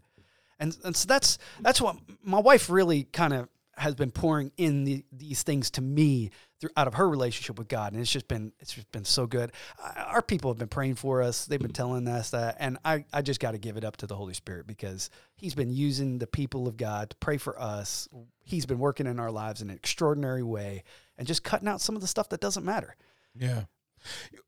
and, 0.61 0.76
and 0.84 0.94
so 0.94 1.06
that's 1.06 1.38
that's 1.61 1.80
what 1.80 1.96
my 2.22 2.38
wife 2.38 2.70
really 2.70 3.04
kind 3.04 3.32
of 3.32 3.48
has 3.76 3.94
been 3.94 4.11
pouring 4.11 4.52
in 4.58 4.84
the, 4.84 5.02
these 5.11 5.42
things 5.42 5.70
to 5.70 5.80
me 5.80 6.30
through, 6.61 6.68
out 6.76 6.86
of 6.86 6.94
her 6.94 7.08
relationship 7.08 7.58
with 7.58 7.66
God, 7.66 7.92
and 7.92 8.02
it's 8.02 8.12
just 8.12 8.28
been 8.28 8.52
it's 8.61 8.74
just 8.74 8.92
been 8.92 9.06
so 9.06 9.26
good. 9.26 9.52
Our 9.96 10.20
people 10.20 10.50
have 10.50 10.58
been 10.58 10.68
praying 10.68 10.96
for 10.96 11.22
us; 11.22 11.46
they've 11.46 11.61
been 11.61 11.72
telling 11.72 12.06
us 12.06 12.30
that, 12.30 12.56
and 12.61 12.76
I 12.84 13.06
I 13.12 13.22
just 13.22 13.40
got 13.40 13.52
to 13.52 13.58
give 13.58 13.76
it 13.76 13.84
up 13.84 13.96
to 13.98 14.06
the 14.06 14.14
Holy 14.14 14.34
Spirit 14.34 14.66
because 14.66 15.08
He's 15.34 15.54
been 15.54 15.70
using 15.70 16.18
the 16.18 16.26
people 16.26 16.68
of 16.68 16.76
God 16.76 17.11
to 17.11 17.16
pray 17.16 17.38
for 17.38 17.58
us. 17.61 18.06
He's 18.44 18.66
been 18.66 18.78
working 18.78 19.06
in 19.06 19.18
our 19.18 19.30
lives 19.30 19.62
in 19.62 19.70
an 19.70 19.76
extraordinary 19.76 20.42
way, 20.42 20.84
and 21.16 21.26
just 21.26 21.42
cutting 21.42 21.68
out 21.68 21.80
some 21.80 21.96
of 21.96 22.02
the 22.02 22.08
stuff 22.08 22.28
that 22.28 22.40
doesn't 22.40 22.64
matter. 22.64 22.96
Yeah. 23.34 23.64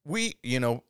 We, 0.04 0.34
you 0.42 0.60
know, 0.60 0.82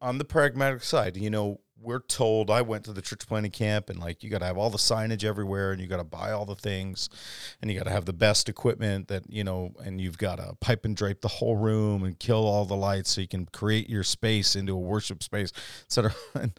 on 0.00 0.18
the 0.18 0.24
pragmatic 0.24 0.82
side, 0.82 1.16
you 1.16 1.30
know, 1.30 1.60
we're 1.80 2.00
told 2.00 2.50
I 2.50 2.62
went 2.62 2.84
to 2.84 2.92
the 2.92 3.02
church 3.02 3.26
planting 3.26 3.50
camp 3.50 3.90
and 3.90 3.98
like 3.98 4.22
you 4.22 4.30
got 4.30 4.38
to 4.38 4.46
have 4.46 4.56
all 4.56 4.70
the 4.70 4.78
signage 4.78 5.24
everywhere 5.24 5.72
and 5.72 5.80
you 5.80 5.86
got 5.86 5.98
to 5.98 6.04
buy 6.04 6.32
all 6.32 6.46
the 6.46 6.54
things 6.54 7.08
and 7.60 7.70
you 7.70 7.76
got 7.76 7.84
to 7.84 7.90
have 7.90 8.06
the 8.06 8.12
best 8.12 8.48
equipment 8.48 9.08
that, 9.08 9.24
you 9.28 9.44
know, 9.44 9.72
and 9.84 10.00
you've 10.00 10.18
got 10.18 10.36
to 10.36 10.56
pipe 10.60 10.84
and 10.84 10.96
drape 10.96 11.20
the 11.20 11.28
whole 11.28 11.56
room 11.56 12.04
and 12.04 12.18
kill 12.18 12.46
all 12.46 12.64
the 12.64 12.76
lights 12.76 13.10
so 13.10 13.20
you 13.20 13.28
can 13.28 13.46
create 13.46 13.90
your 13.90 14.02
space 14.02 14.56
into 14.56 14.72
a 14.72 14.78
worship 14.78 15.22
space, 15.22 15.52
etc. 15.84 16.14
And 16.34 16.52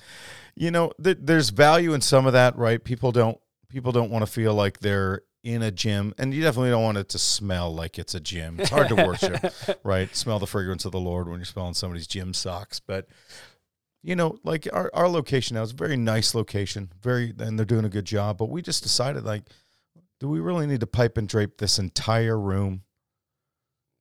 you 0.56 0.72
know, 0.72 0.92
th- 1.04 1.18
there's 1.22 1.50
value 1.50 1.94
in 1.94 2.02
some 2.02 2.26
of 2.26 2.34
that, 2.34 2.58
right? 2.58 2.82
People 2.82 3.12
don't 3.12 3.38
people 3.68 3.92
don't 3.92 4.10
want 4.10 4.26
to 4.26 4.32
feel 4.32 4.54
like 4.54 4.80
they're 4.80 5.22
in 5.44 5.62
a 5.62 5.70
gym 5.70 6.14
and 6.18 6.34
you 6.34 6.42
definitely 6.42 6.72
don't 6.72 6.82
want 6.82 6.98
it 6.98 7.08
to 7.10 7.20
smell 7.20 7.72
like 7.72 8.00
it's 8.00 8.16
a 8.16 8.20
gym 8.20 8.60
it's 8.60 8.72
hard 8.72 8.90
to 8.90 8.96
worship 8.96 9.54
right 9.84 10.16
smell 10.16 10.40
the 10.40 10.48
fragrance 10.48 10.86
of 10.86 10.92
the 10.92 11.00
lord 11.00 11.28
when 11.28 11.38
you're 11.38 11.46
smelling 11.46 11.76
somebody's 11.76 12.08
gym 12.08 12.34
socks 12.34 12.80
but 12.80 13.08
you 14.06 14.16
know 14.16 14.38
like 14.44 14.68
our, 14.72 14.90
our 14.94 15.10
location 15.10 15.56
now 15.56 15.64
is 15.64 15.72
a 15.72 15.76
very 15.76 15.98
nice 15.98 16.36
location 16.36 16.92
very 17.02 17.34
and 17.40 17.58
they're 17.58 17.66
doing 17.66 17.86
a 17.86 17.90
good 17.90 18.06
job 18.06 18.38
but 18.38 18.50
we 18.50 18.62
just 18.62 18.84
decided 18.84 19.24
like 19.24 19.44
do 20.20 20.30
we 20.30 20.40
really 20.40 20.68
need 20.68 20.80
to 20.80 20.88
pipe 20.88 21.18
and 21.18 21.28
drape 21.28 21.58
this 21.58 21.80
entire 21.80 22.40
room 22.40 22.84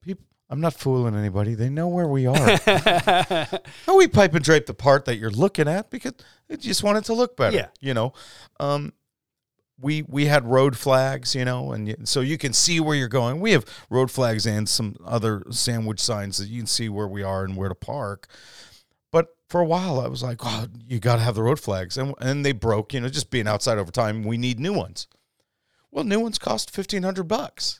people 0.01 0.25
i'm 0.49 0.61
not 0.61 0.73
fooling 0.73 1.15
anybody 1.15 1.55
they 1.55 1.69
know 1.69 1.87
where 1.87 2.07
we 2.07 2.27
are 2.27 2.59
no, 3.87 3.95
we 3.95 4.07
pipe 4.07 4.33
and 4.35 4.45
drape 4.45 4.67
the 4.67 4.73
part 4.73 5.05
that 5.05 5.17
you're 5.17 5.31
looking 5.31 5.67
at 5.67 5.89
because 5.89 6.13
I 6.49 6.55
just 6.55 6.83
want 6.83 6.97
it 6.97 7.05
to 7.05 7.13
look 7.13 7.35
better. 7.35 7.55
Yeah. 7.55 7.67
You 7.79 7.93
know, 7.93 8.13
um, 8.59 8.93
we 9.79 10.03
we 10.03 10.25
had 10.25 10.45
road 10.45 10.77
flags, 10.77 11.35
you 11.35 11.43
know, 11.43 11.71
and 11.73 12.07
so 12.07 12.21
you 12.21 12.37
can 12.37 12.53
see 12.53 12.79
where 12.79 12.95
you're 12.95 13.07
going. 13.07 13.41
We 13.41 13.51
have 13.51 13.65
road 13.89 14.09
flags 14.09 14.45
and 14.45 14.69
some 14.69 14.95
other 15.03 15.43
sandwich 15.49 15.99
signs 15.99 16.37
that 16.37 16.47
you 16.47 16.59
can 16.59 16.67
see 16.67 16.87
where 16.87 17.07
we 17.07 17.23
are 17.23 17.43
and 17.43 17.57
where 17.57 17.69
to 17.69 17.75
park. 17.75 18.27
For 19.55 19.61
a 19.61 19.65
while, 19.65 20.01
I 20.01 20.07
was 20.07 20.21
like, 20.21 20.39
"Oh, 20.43 20.67
you 20.85 20.99
got 20.99 21.15
to 21.15 21.21
have 21.21 21.35
the 21.35 21.41
road 21.41 21.61
flags," 21.61 21.97
and 21.97 22.13
and 22.19 22.45
they 22.45 22.51
broke. 22.51 22.93
You 22.93 22.99
know, 22.99 23.07
just 23.07 23.29
being 23.29 23.47
outside 23.47 23.77
over 23.77 23.89
time, 23.89 24.25
we 24.25 24.35
need 24.37 24.59
new 24.59 24.73
ones. 24.73 25.07
Well, 25.91 26.03
new 26.03 26.19
ones 26.19 26.37
cost 26.37 26.71
fifteen 26.71 27.03
hundred 27.03 27.29
bucks, 27.29 27.79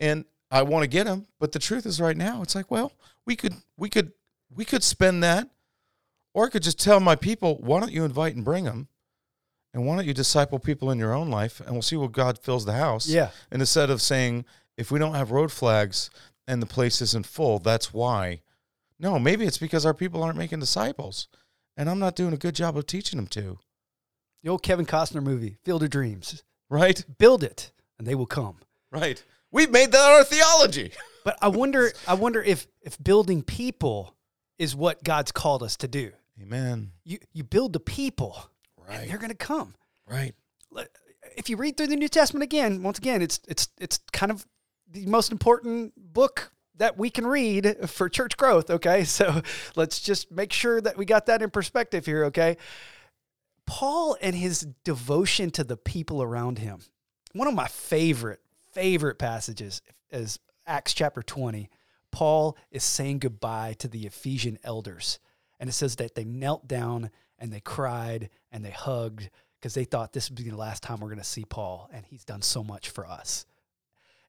and 0.00 0.24
I 0.50 0.62
want 0.62 0.84
to 0.84 0.88
get 0.88 1.04
them. 1.04 1.26
But 1.38 1.52
the 1.52 1.58
truth 1.58 1.84
is, 1.84 2.00
right 2.00 2.16
now, 2.16 2.40
it's 2.40 2.54
like, 2.54 2.70
well, 2.70 2.92
we 3.26 3.36
could 3.36 3.52
we 3.76 3.90
could 3.90 4.12
we 4.48 4.64
could 4.64 4.82
spend 4.82 5.22
that, 5.22 5.50
or 6.32 6.46
I 6.46 6.48
could 6.48 6.62
just 6.62 6.80
tell 6.80 6.98
my 6.98 7.14
people, 7.14 7.58
why 7.58 7.78
don't 7.80 7.92
you 7.92 8.06
invite 8.06 8.34
and 8.34 8.42
bring 8.42 8.64
them, 8.64 8.88
and 9.74 9.84
why 9.84 9.96
don't 9.96 10.06
you 10.06 10.14
disciple 10.14 10.58
people 10.58 10.90
in 10.90 10.98
your 10.98 11.12
own 11.12 11.28
life, 11.28 11.60
and 11.60 11.72
we'll 11.72 11.82
see 11.82 11.96
what 11.96 12.12
God 12.12 12.38
fills 12.38 12.64
the 12.64 12.72
house. 12.72 13.06
Yeah. 13.06 13.32
And 13.50 13.60
instead 13.60 13.90
of 13.90 14.00
saying, 14.00 14.46
if 14.78 14.90
we 14.90 14.98
don't 14.98 15.14
have 15.14 15.30
road 15.30 15.52
flags 15.52 16.08
and 16.48 16.62
the 16.62 16.66
place 16.66 17.02
isn't 17.02 17.26
full, 17.26 17.58
that's 17.58 17.92
why. 17.92 18.40
No, 18.98 19.18
maybe 19.18 19.44
it's 19.44 19.58
because 19.58 19.84
our 19.84 19.94
people 19.94 20.22
aren't 20.22 20.38
making 20.38 20.60
disciples, 20.60 21.28
and 21.76 21.88
I'm 21.90 21.98
not 21.98 22.16
doing 22.16 22.32
a 22.32 22.38
good 22.38 22.54
job 22.54 22.76
of 22.76 22.86
teaching 22.86 23.18
them 23.18 23.26
to. 23.28 23.58
The 24.42 24.50
old 24.50 24.62
Kevin 24.62 24.86
Costner 24.86 25.22
movie, 25.22 25.56
Field 25.64 25.82
of 25.82 25.90
Dreams. 25.90 26.42
Right. 26.70 27.04
Build 27.18 27.42
it, 27.44 27.72
and 27.98 28.06
they 28.06 28.14
will 28.14 28.26
come. 28.26 28.58
Right. 28.90 29.22
We've 29.50 29.70
made 29.70 29.92
that 29.92 30.10
our 30.12 30.24
theology. 30.24 30.92
But 31.24 31.36
I 31.42 31.48
wonder, 31.48 31.90
I 32.06 32.14
wonder 32.14 32.40
if 32.40 32.68
if 32.82 33.02
building 33.02 33.42
people 33.42 34.14
is 34.60 34.76
what 34.76 35.02
God's 35.02 35.32
called 35.32 35.64
us 35.64 35.76
to 35.78 35.88
do. 35.88 36.12
Amen. 36.40 36.92
You 37.02 37.18
you 37.32 37.42
build 37.42 37.72
the 37.72 37.80
people, 37.80 38.48
and 38.78 38.86
Right. 38.88 39.08
they're 39.08 39.18
going 39.18 39.30
to 39.32 39.36
come. 39.36 39.74
Right. 40.08 40.36
If 41.36 41.50
you 41.50 41.56
read 41.56 41.76
through 41.76 41.88
the 41.88 41.96
New 41.96 42.06
Testament 42.06 42.44
again, 42.44 42.84
once 42.84 42.98
again, 42.98 43.22
it's 43.22 43.40
it's 43.48 43.66
it's 43.80 43.98
kind 44.12 44.30
of 44.30 44.46
the 44.88 45.04
most 45.06 45.32
important 45.32 45.94
book 45.96 46.52
that 46.78 46.98
we 46.98 47.10
can 47.10 47.26
read 47.26 47.88
for 47.88 48.08
church 48.08 48.36
growth. 48.36 48.70
Okay, 48.70 49.04
so 49.18 49.42
let's 49.74 50.00
just 50.00 50.30
make 50.30 50.52
sure 50.52 50.80
that 50.80 50.96
we 50.96 51.04
got 51.04 51.26
that 51.26 51.42
in 51.42 51.50
perspective 51.50 52.06
here. 52.06 52.24
Okay, 52.26 52.56
Paul 53.66 54.16
and 54.20 54.34
his 54.34 54.66
devotion 54.84 55.50
to 55.52 55.64
the 55.64 55.76
people 55.76 56.22
around 56.22 56.58
him. 56.58 56.80
One 57.32 57.48
of 57.48 57.54
my 57.54 57.68
favorite 57.68 58.40
favorite 58.72 59.18
passages 59.18 59.82
is 60.10 60.38
Acts 60.66 60.94
chapter 60.94 61.22
twenty. 61.22 61.70
Paul 62.16 62.56
is 62.70 62.82
saying 62.82 63.18
goodbye 63.18 63.74
to 63.78 63.88
the 63.88 64.06
Ephesian 64.06 64.58
elders. 64.64 65.18
And 65.60 65.68
it 65.68 65.74
says 65.74 65.96
that 65.96 66.14
they 66.14 66.24
knelt 66.24 66.66
down 66.66 67.10
and 67.38 67.52
they 67.52 67.60
cried 67.60 68.30
and 68.50 68.64
they 68.64 68.70
hugged 68.70 69.28
because 69.60 69.74
they 69.74 69.84
thought 69.84 70.14
this 70.14 70.30
would 70.30 70.42
be 70.42 70.48
the 70.48 70.56
last 70.56 70.82
time 70.82 71.00
we're 71.00 71.08
going 71.08 71.18
to 71.18 71.24
see 71.24 71.44
Paul. 71.44 71.90
And 71.92 72.06
he's 72.06 72.24
done 72.24 72.40
so 72.40 72.64
much 72.64 72.88
for 72.88 73.06
us. 73.06 73.44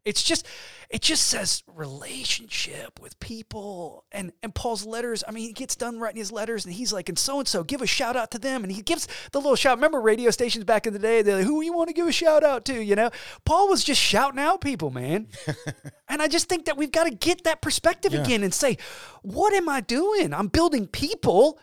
It's 0.08 0.24
just, 0.24 0.46
it 0.90 1.02
just 1.02 1.28
says 1.28 1.64
relationship 1.68 3.00
with 3.00 3.20
people. 3.20 4.06
And 4.12 4.32
and 4.42 4.56
Paul's 4.56 4.86
letters, 4.86 5.24
I 5.28 5.32
mean, 5.32 5.44
he 5.46 5.54
gets 5.54 5.76
done 5.76 6.00
writing 6.00 6.18
his 6.20 6.32
letters 6.32 6.66
and 6.66 6.74
he's 6.74 6.94
like, 6.94 7.10
and 7.10 7.20
so 7.20 7.40
and 7.40 7.48
so, 7.48 7.64
give 7.64 7.82
a 7.82 7.88
shout 7.88 8.16
out 8.16 8.32
to 8.32 8.40
them. 8.40 8.64
And 8.64 8.72
he 8.72 8.82
gives 8.82 9.08
the 9.32 9.40
little 9.40 9.56
shout. 9.56 9.78
Remember 9.78 10.00
radio 10.00 10.32
stations 10.32 10.64
back 10.64 10.88
in 10.88 10.94
the 10.94 11.00
day? 11.00 11.22
They're 11.22 11.38
like, 11.38 11.46
who 11.46 11.62
you 11.62 11.74
want 11.74 11.90
to 11.90 11.94
give 11.94 12.08
a 12.08 12.12
shout 12.12 12.44
out 12.44 12.66
to? 12.66 12.82
You 12.82 12.96
know? 12.96 13.10
Paul 13.46 13.68
was 13.70 13.84
just 13.84 14.02
shouting 14.02 14.40
out 14.40 14.62
people, 14.62 14.90
man. 14.90 15.28
and 16.08 16.22
I 16.22 16.28
just 16.28 16.48
think 16.48 16.66
that 16.66 16.78
we've 16.78 16.92
got 16.92 17.04
to 17.06 17.12
get 17.12 17.44
that 17.44 17.62
perspective 17.62 18.14
Yeah. 18.14 18.22
again 18.24 18.44
and 18.44 18.54
say, 18.54 18.78
what 19.24 19.54
am 19.54 19.68
I 19.70 19.82
doing? 19.82 20.34
I'm 20.34 20.48
building 20.48 20.88
people. 20.88 21.60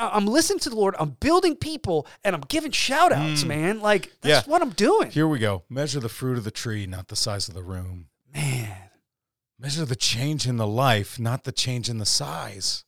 I'm 0.00 0.26
listening 0.26 0.58
to 0.60 0.70
the 0.70 0.76
Lord. 0.76 0.94
I'm 0.98 1.10
building 1.20 1.56
people 1.56 2.06
and 2.24 2.34
I'm 2.34 2.42
giving 2.42 2.70
shout 2.70 3.12
outs, 3.12 3.44
mm. 3.44 3.48
man. 3.48 3.80
Like, 3.80 4.12
that's 4.20 4.46
Yeah. 4.46 4.50
what 4.50 4.62
I'm 4.62 4.70
doing. 4.70 5.10
Here 5.10 5.28
we 5.28 5.38
go. 5.38 5.64
Measure 5.68 6.00
the 6.00 6.08
fruit 6.08 6.38
of 6.38 6.44
the 6.44 6.50
tree, 6.50 6.86
not 6.86 7.08
the 7.08 7.16
size 7.16 7.48
of 7.48 7.54
the 7.54 7.62
room. 7.62 8.06
Man. 8.34 8.90
Measure 9.58 9.84
the 9.84 9.96
change 9.96 10.46
in 10.46 10.56
the 10.56 10.66
life, 10.66 11.18
not 11.18 11.44
the 11.44 11.52
change 11.52 11.88
in 11.90 11.98
the 11.98 12.06
size. 12.06 12.84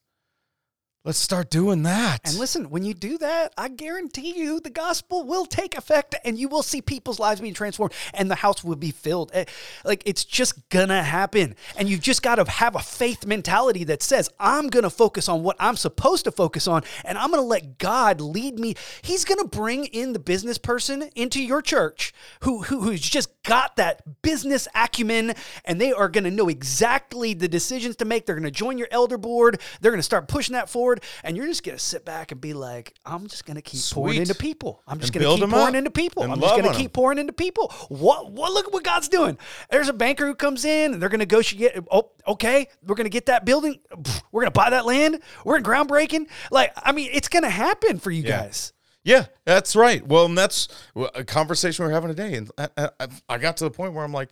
Let's 1.04 1.18
start 1.18 1.50
doing 1.50 1.82
that. 1.82 2.20
And 2.24 2.38
listen, 2.38 2.70
when 2.70 2.84
you 2.84 2.94
do 2.94 3.18
that, 3.18 3.52
I 3.58 3.66
guarantee 3.66 4.38
you 4.38 4.60
the 4.60 4.70
gospel 4.70 5.24
will 5.24 5.46
take 5.46 5.76
effect 5.76 6.14
and 6.24 6.38
you 6.38 6.46
will 6.46 6.62
see 6.62 6.80
people's 6.80 7.18
lives 7.18 7.40
being 7.40 7.54
transformed 7.54 7.92
and 8.14 8.30
the 8.30 8.36
house 8.36 8.62
will 8.62 8.76
be 8.76 8.92
filled. 8.92 9.32
Eh, 9.34 9.46
Like 9.84 10.04
it's 10.06 10.24
just 10.24 10.68
gonna 10.68 11.02
happen. 11.02 11.56
And 11.76 11.88
you've 11.88 12.02
just 12.02 12.22
got 12.22 12.36
to 12.36 12.48
have 12.48 12.76
a 12.76 12.78
faith 12.78 13.26
mentality 13.26 13.82
that 13.82 14.00
says, 14.00 14.30
I'm 14.38 14.68
gonna 14.68 14.90
focus 14.90 15.28
on 15.28 15.42
what 15.42 15.56
I'm 15.58 15.74
supposed 15.74 16.22
to 16.26 16.30
focus 16.30 16.68
on 16.68 16.84
and 17.04 17.18
I'm 17.18 17.32
gonna 17.32 17.42
let 17.42 17.78
God 17.78 18.20
lead 18.20 18.60
me. 18.60 18.76
He's 19.02 19.24
gonna 19.24 19.48
bring 19.48 19.86
in 19.86 20.12
the 20.12 20.20
business 20.20 20.56
person 20.56 21.10
into 21.16 21.42
your 21.42 21.62
church 21.62 22.14
who, 22.42 22.62
who 22.62 22.80
who's 22.82 23.00
just 23.00 23.42
got 23.42 23.74
that 23.74 24.22
business 24.22 24.68
acumen 24.76 25.34
and 25.64 25.80
they 25.80 25.92
are 25.92 26.08
gonna 26.08 26.30
know 26.30 26.48
exactly 26.48 27.34
the 27.34 27.48
decisions 27.48 27.96
to 27.96 28.04
make. 28.04 28.24
They're 28.24 28.36
gonna 28.36 28.52
join 28.52 28.78
your 28.78 28.88
elder 28.92 29.18
board, 29.18 29.60
they're 29.80 29.90
gonna 29.90 30.02
start 30.04 30.28
pushing 30.28 30.52
that 30.52 30.70
forward, 30.70 30.91
and 31.24 31.36
you're 31.36 31.46
just 31.46 31.62
gonna 31.64 31.78
sit 31.78 32.04
back 32.04 32.32
and 32.32 32.40
be 32.40 32.52
like, 32.54 32.94
I'm 33.04 33.26
just 33.26 33.44
gonna 33.46 33.62
keep 33.62 33.80
pouring 33.92 34.18
into 34.18 34.34
people. 34.34 34.82
I'm 34.86 34.98
just 34.98 35.14
And 35.14 35.22
gonna 35.24 35.36
keep 35.38 35.50
pouring 35.50 35.74
into 35.74 35.90
people. 35.90 36.22
I'm 36.24 36.40
just 36.40 36.56
gonna 36.56 36.74
keep 36.74 36.92
pouring 36.92 37.18
into 37.18 37.32
people. 37.32 37.72
What 37.88 38.32
what 38.32 38.52
look 38.52 38.66
at 38.66 38.72
what 38.72 38.84
God's 38.84 39.08
doing. 39.08 39.38
There's 39.70 39.88
a 39.88 39.92
banker 39.92 40.26
who 40.26 40.34
comes 40.34 40.64
in 40.64 40.92
and 40.94 41.02
they're 41.02 41.08
gonna 41.08 41.22
negotiate. 41.22 41.72
Oh, 41.90 42.10
okay, 42.26 42.68
we're 42.86 42.94
gonna 42.96 43.08
get 43.08 43.26
that 43.26 43.44
building. 43.44 43.80
We're 44.32 44.42
gonna 44.42 44.50
buy 44.52 44.70
that 44.70 44.86
land. 44.86 45.20
We're 45.44 45.58
in 45.58 45.62
groundbreaking. 45.62 46.26
Like, 46.50 46.72
I 46.82 46.92
mean, 46.92 47.10
it's 47.12 47.28
gonna 47.28 47.50
happen 47.50 47.98
for 47.98 48.10
you 48.10 48.22
Yeah. 48.22 48.42
guys. 48.42 48.72
Yeah, 49.04 49.26
that's 49.44 49.74
right. 49.76 50.06
Well, 50.06 50.26
and 50.26 50.38
that's 50.38 50.68
a 51.14 51.24
conversation 51.24 51.84
we're 51.84 51.90
having 51.90 52.08
today. 52.08 52.34
And 52.34 52.50
I, 52.56 52.68
I, 53.00 53.08
I 53.28 53.38
got 53.38 53.56
to 53.58 53.64
the 53.64 53.70
point 53.70 53.94
where 53.94 54.04
I'm 54.04 54.12
like, 54.12 54.28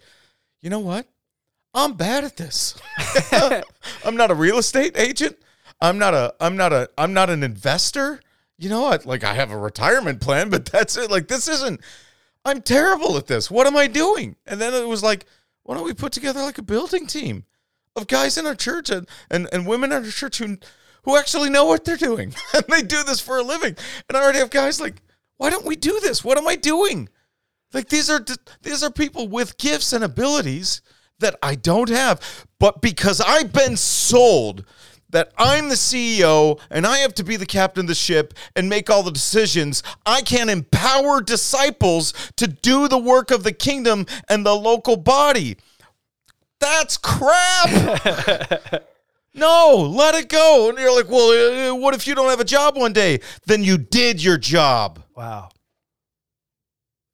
you 0.62 0.70
know 0.70 0.78
what? 0.78 1.06
I'm 1.74 1.94
bad 1.94 2.24
at 2.24 2.36
this. 2.36 2.80
I'm 4.04 4.16
not 4.16 4.30
a 4.30 4.34
real 4.34 4.58
estate 4.58 4.96
agent. 4.96 5.36
I'm 5.80 5.98
not 5.98 6.14
a. 6.14 6.34
I'm 6.40 6.56
not 6.56 6.72
a. 6.72 6.90
I'm 6.98 7.12
not 7.12 7.30
an 7.30 7.42
investor. 7.42 8.20
You 8.58 8.68
know, 8.68 8.82
what? 8.82 9.06
like 9.06 9.24
I 9.24 9.34
have 9.34 9.50
a 9.50 9.56
retirement 9.56 10.20
plan, 10.20 10.50
but 10.50 10.66
that's 10.66 10.96
it. 10.96 11.10
Like 11.10 11.28
this 11.28 11.48
isn't. 11.48 11.80
I'm 12.44 12.62
terrible 12.62 13.16
at 13.16 13.26
this. 13.26 13.50
What 13.50 13.66
am 13.66 13.76
I 13.76 13.86
doing? 13.86 14.36
And 14.46 14.60
then 14.60 14.74
it 14.74 14.86
was 14.88 15.02
like, 15.02 15.26
why 15.62 15.74
don't 15.74 15.84
we 15.84 15.94
put 15.94 16.12
together 16.12 16.40
like 16.40 16.58
a 16.58 16.62
building 16.62 17.06
team 17.06 17.44
of 17.96 18.06
guys 18.06 18.38
in 18.38 18.46
our 18.46 18.54
church 18.54 18.90
and 18.90 19.08
and, 19.30 19.48
and 19.52 19.66
women 19.66 19.92
in 19.92 20.04
our 20.04 20.10
church 20.10 20.38
who 20.38 20.58
who 21.04 21.16
actually 21.16 21.48
know 21.48 21.64
what 21.64 21.84
they're 21.84 21.96
doing 21.96 22.34
and 22.54 22.64
they 22.68 22.82
do 22.82 23.02
this 23.02 23.20
for 23.20 23.38
a 23.38 23.42
living. 23.42 23.76
And 24.08 24.16
I 24.16 24.22
already 24.22 24.38
have 24.38 24.50
guys 24.50 24.80
like, 24.80 25.02
why 25.38 25.48
don't 25.48 25.66
we 25.66 25.76
do 25.76 25.98
this? 26.00 26.22
What 26.22 26.36
am 26.38 26.46
I 26.46 26.56
doing? 26.56 27.08
Like 27.72 27.88
these 27.88 28.10
are 28.10 28.24
these 28.62 28.82
are 28.82 28.90
people 28.90 29.28
with 29.28 29.56
gifts 29.58 29.92
and 29.92 30.04
abilities 30.04 30.82
that 31.20 31.36
I 31.42 31.54
don't 31.54 31.88
have, 31.88 32.46
but 32.58 32.82
because 32.82 33.20
I've 33.20 33.52
been 33.52 33.76
sold 33.76 34.64
that 35.10 35.32
I'm 35.36 35.68
the 35.68 35.74
CEO 35.74 36.60
and 36.70 36.86
I 36.86 36.98
have 36.98 37.14
to 37.14 37.24
be 37.24 37.36
the 37.36 37.46
captain 37.46 37.82
of 37.82 37.88
the 37.88 37.94
ship 37.94 38.34
and 38.56 38.68
make 38.68 38.90
all 38.90 39.02
the 39.02 39.10
decisions. 39.10 39.82
I 40.06 40.22
can't 40.22 40.50
empower 40.50 41.20
disciples 41.20 42.12
to 42.36 42.46
do 42.46 42.88
the 42.88 42.98
work 42.98 43.30
of 43.30 43.42
the 43.42 43.52
kingdom 43.52 44.06
and 44.28 44.44
the 44.44 44.54
local 44.54 44.96
body. 44.96 45.56
That's 46.60 46.96
crap. 46.96 47.70
no, 49.34 49.92
let 49.94 50.14
it 50.14 50.28
go. 50.28 50.68
And 50.68 50.78
you're 50.78 50.94
like, 50.94 51.08
well, 51.08 51.72
uh, 51.72 51.74
what 51.74 51.94
if 51.94 52.06
you 52.06 52.14
don't 52.14 52.30
have 52.30 52.40
a 52.40 52.44
job 52.44 52.76
one 52.76 52.92
day? 52.92 53.20
Then 53.46 53.64
you 53.64 53.78
did 53.78 54.22
your 54.22 54.36
job. 54.36 55.02
Wow. 55.16 55.48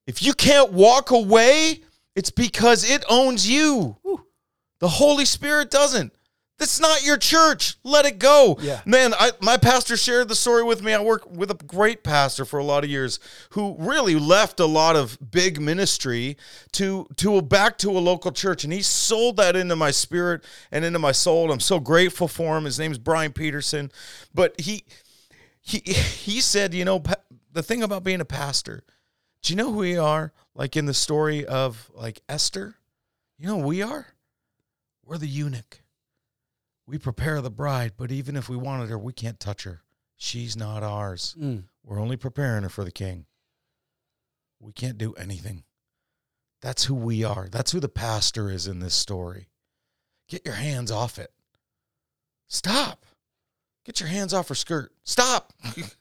If 0.07 0.22
you 0.22 0.34
can't 0.34 0.72
walk 0.72 1.11
away, 1.11 1.82
it's 2.14 2.30
because 2.30 2.88
it 2.88 3.05
owns 3.09 3.49
you. 3.49 3.97
The 4.80 4.88
Holy 4.88 5.24
Spirit 5.24 5.70
doesn't. 5.70 6.12
That's 6.59 6.80
not 6.80 7.04
your 7.04 7.18
church. 7.18 7.76
Let 7.84 8.07
it 8.07 8.18
go. 8.18 8.57
Yeah. 8.61 8.80
Man, 8.86 9.12
I, 9.14 9.32
my 9.42 9.59
pastor 9.59 9.94
shared 9.96 10.28
the 10.28 10.34
story 10.34 10.62
with 10.64 10.82
me. 10.82 10.94
I 10.94 11.02
work 11.02 11.30
with 11.30 11.50
a 11.50 11.54
great 11.54 12.02
pastor 12.02 12.46
for 12.46 12.59
a 12.59 12.64
lot 12.64 12.82
of 12.82 12.88
years 12.88 13.20
who 13.50 13.76
really 13.78 14.14
left 14.14 14.59
a 14.59 14.64
lot 14.64 14.96
of 14.96 15.18
big 15.30 15.61
ministry 15.61 16.38
to 16.72 17.07
to 17.16 17.42
back 17.42 17.76
to 17.78 17.90
a 17.90 18.00
local 18.00 18.32
church 18.32 18.64
and 18.64 18.72
he 18.72 18.80
sold 18.80 19.36
that 19.36 19.54
into 19.54 19.76
my 19.76 19.90
spirit 19.90 20.44
and 20.72 20.82
into 20.82 20.98
my 20.98 21.12
soul. 21.12 21.52
I'm 21.52 21.61
so 21.61 21.78
grateful 21.78 22.26
for 22.26 22.57
him. 22.57 22.64
His 22.64 22.78
name's 22.78 22.98
Brian 22.98 23.32
Peterson. 23.32 23.92
But 24.32 24.59
he 24.59 24.84
he 25.61 25.78
he 25.84 26.40
said, 26.40 26.72
you 26.72 26.86
know, 26.86 27.02
the 27.52 27.62
thing 27.62 27.82
about 27.82 28.02
being 28.02 28.22
a 28.22 28.26
pastor, 28.26 28.82
do 29.42 29.52
you 29.52 29.57
know 29.57 29.72
who 29.72 29.78
we 29.78 29.98
are? 29.98 30.32
Like 30.54 30.74
in 30.74 30.86
the 30.86 30.94
story 30.94 31.44
of 31.44 31.90
like 31.94 32.22
Esther, 32.30 32.76
you 33.38 33.46
know 33.46 33.61
who 33.61 33.66
we 33.66 33.82
are? 33.82 34.07
We're 35.04 35.18
the 35.18 35.28
eunuch. 35.28 35.82
We 36.87 36.99
prepare 36.99 37.41
the 37.41 37.51
bride, 37.51 37.93
but 37.97 38.12
even 38.12 38.37
if 38.37 38.49
we 38.49 38.57
wanted 38.57 38.91
her, 38.91 38.99
we 38.99 39.12
can't 39.12 39.41
touch 39.41 39.64
her. 39.64 39.82
She's 40.16 40.57
not 40.57 40.82
ours. 40.82 41.34
Mm. 41.39 41.64
We're 41.84 42.01
only 42.01 42.16
preparing 42.16 42.62
her 42.62 42.68
for 42.68 42.84
the 42.84 42.93
king. 42.93 43.26
We 44.61 44.72
can't 44.72 44.99
do 44.99 45.12
anything. 45.14 45.64
That's 46.62 46.84
who 46.84 46.95
we 46.95 47.24
are. 47.24 47.49
That's 47.51 47.72
who 47.72 47.80
the 47.80 47.89
pastor 47.89 48.51
is 48.51 48.66
in 48.66 48.80
this 48.80 48.95
story. 48.95 49.49
Get 50.28 50.45
your 50.45 50.55
hands 50.55 50.91
off 50.91 51.18
it. 51.18 51.30
Stop. 52.49 53.05
Get 53.84 54.01
your 54.01 54.09
hands 54.09 54.32
off 54.32 54.49
her 54.49 54.55
skirt. 54.55 54.93
Stop. 55.05 55.53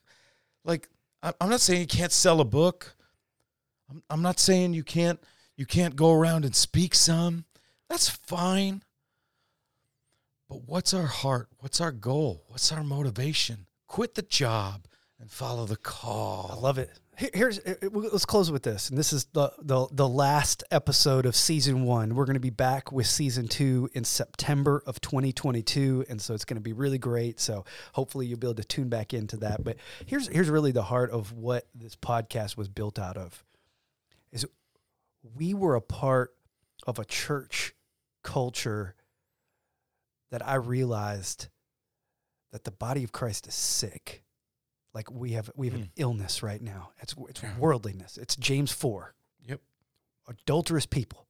like 0.66 0.90
I'm 1.22 1.50
not 1.50 1.62
saying 1.62 1.82
you 1.82 1.88
can't 1.88 2.12
sell 2.12 2.40
a 2.40 2.46
book. 2.46 2.96
I'm, 3.90 4.02
I'm 4.10 4.22
not 4.22 4.40
saying 4.40 4.74
you 4.74 4.84
can't 4.84 5.20
you 5.58 5.66
can't 5.66 5.96
go 5.96 6.12
around 6.12 6.46
and 6.46 6.56
speak 6.56 6.96
some. 6.96 7.46
That's 7.90 8.10
fine. 8.10 8.84
But 10.50 10.68
what's 10.68 10.94
our 10.94 11.08
heart? 11.08 11.50
What's 11.60 11.82
our 11.82 11.92
goal? 11.92 12.44
What's 12.48 12.72
our 12.72 12.84
motivation? 12.84 13.66
Quit 13.88 14.16
the 14.16 14.22
job 14.22 14.88
and 15.20 15.32
follow 15.32 15.66
the 15.66 15.76
call. 15.76 16.52
I 16.54 16.62
love 16.62 16.78
it. 16.78 16.92
Here's 17.18 17.60
uh, 17.60 17.76
uh, 17.82 17.90
let's 17.92 18.26
close 18.26 18.52
with 18.52 18.64
this, 18.64 18.90
and 18.90 18.98
this 18.98 19.14
is 19.14 19.26
the 19.32 19.50
the 19.60 19.88
the 19.90 20.08
last 20.08 20.66
episode 20.70 21.26
of 21.26 21.34
season 21.34 21.84
one. 21.84 22.14
We're 22.14 22.26
going 22.26 22.34
to 22.34 22.42
be 22.42 22.50
back 22.50 22.92
with 22.92 23.08
season 23.08 23.48
two 23.48 23.90
in 23.94 24.04
September 24.04 24.84
of 24.86 25.00
2022, 25.00 26.06
and 26.10 26.22
so 26.22 26.34
it's 26.34 26.44
going 26.44 26.58
to 26.58 26.62
be 26.62 26.74
really 26.74 26.98
great. 26.98 27.40
So 27.40 27.64
hopefully 27.94 28.26
you'll 28.26 28.40
be 28.40 28.48
able 28.48 28.56
to 28.56 28.66
tune 28.66 28.90
back 28.90 29.14
into 29.14 29.38
that. 29.38 29.64
But 29.64 29.78
here's 30.06 30.28
here's 30.28 30.50
really 30.50 30.74
the 30.74 30.84
heart 30.84 31.10
of 31.12 31.32
what 31.32 31.68
this 31.74 31.96
podcast 31.96 32.58
was 32.58 32.68
built 32.68 33.00
out 33.00 33.16
of. 33.16 33.46
Is 34.34 34.46
we 35.36 35.54
were 35.54 35.76
a 35.76 35.82
part 35.82 36.36
of 36.86 37.00
a 37.00 37.06
church 37.06 37.74
culture 38.24 38.96
that 40.36 40.46
I 40.46 40.56
realized 40.56 41.48
that 42.52 42.66
the 42.66 42.72
body 42.72 43.06
of 43.06 43.14
Christ 43.14 43.48
is 43.48 43.56
sick. 43.56 44.22
Like 44.94 45.10
we 45.10 45.32
have 45.32 45.50
we 45.56 45.68
have 45.68 45.76
an 45.76 45.84
hmm. 45.84 45.88
illness 45.96 46.44
right 46.44 46.62
now. 46.62 46.90
It's 47.00 47.16
it's 47.30 47.42
worldliness. 47.58 48.18
It's 48.18 48.36
James 48.36 48.74
four. 48.74 49.16
Yep. 49.46 49.62
Adulterous 50.28 50.86
people. 50.86 51.28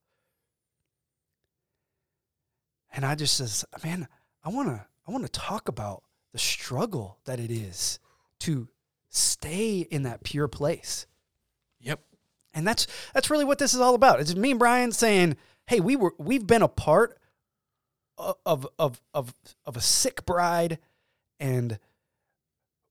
And 2.92 3.04
I 3.04 3.14
just 3.14 3.36
says, 3.36 3.64
man, 3.84 4.08
I 4.42 4.48
wanna 4.48 4.88
I 5.06 5.12
wanna 5.12 5.28
talk 5.28 5.68
about 5.68 6.02
the 6.32 6.40
struggle 6.40 7.18
that 7.26 7.38
it 7.38 7.52
is 7.52 8.00
to 8.40 8.66
stay 9.08 9.86
in 9.88 10.02
that 10.02 10.24
pure 10.24 10.48
place. 10.48 11.06
Yep. 11.78 12.00
And 12.54 12.66
that's 12.66 12.88
that's 13.14 13.30
really 13.30 13.44
what 13.44 13.60
this 13.60 13.72
is 13.72 13.78
all 13.78 13.94
about. 13.94 14.18
It's 14.18 14.34
me 14.34 14.50
and 14.50 14.58
Brian 14.58 14.90
saying, 14.90 15.36
"Hey, 15.68 15.78
we 15.78 15.94
were 15.94 16.14
we've 16.18 16.44
been 16.44 16.62
a 16.62 16.66
part 16.66 17.16
o- 17.16 17.25
of 18.18 18.66
of 18.78 19.00
of 19.14 19.34
of 19.64 19.76
a 19.76 19.80
sick 19.80 20.24
bride, 20.24 20.78
and 21.38 21.78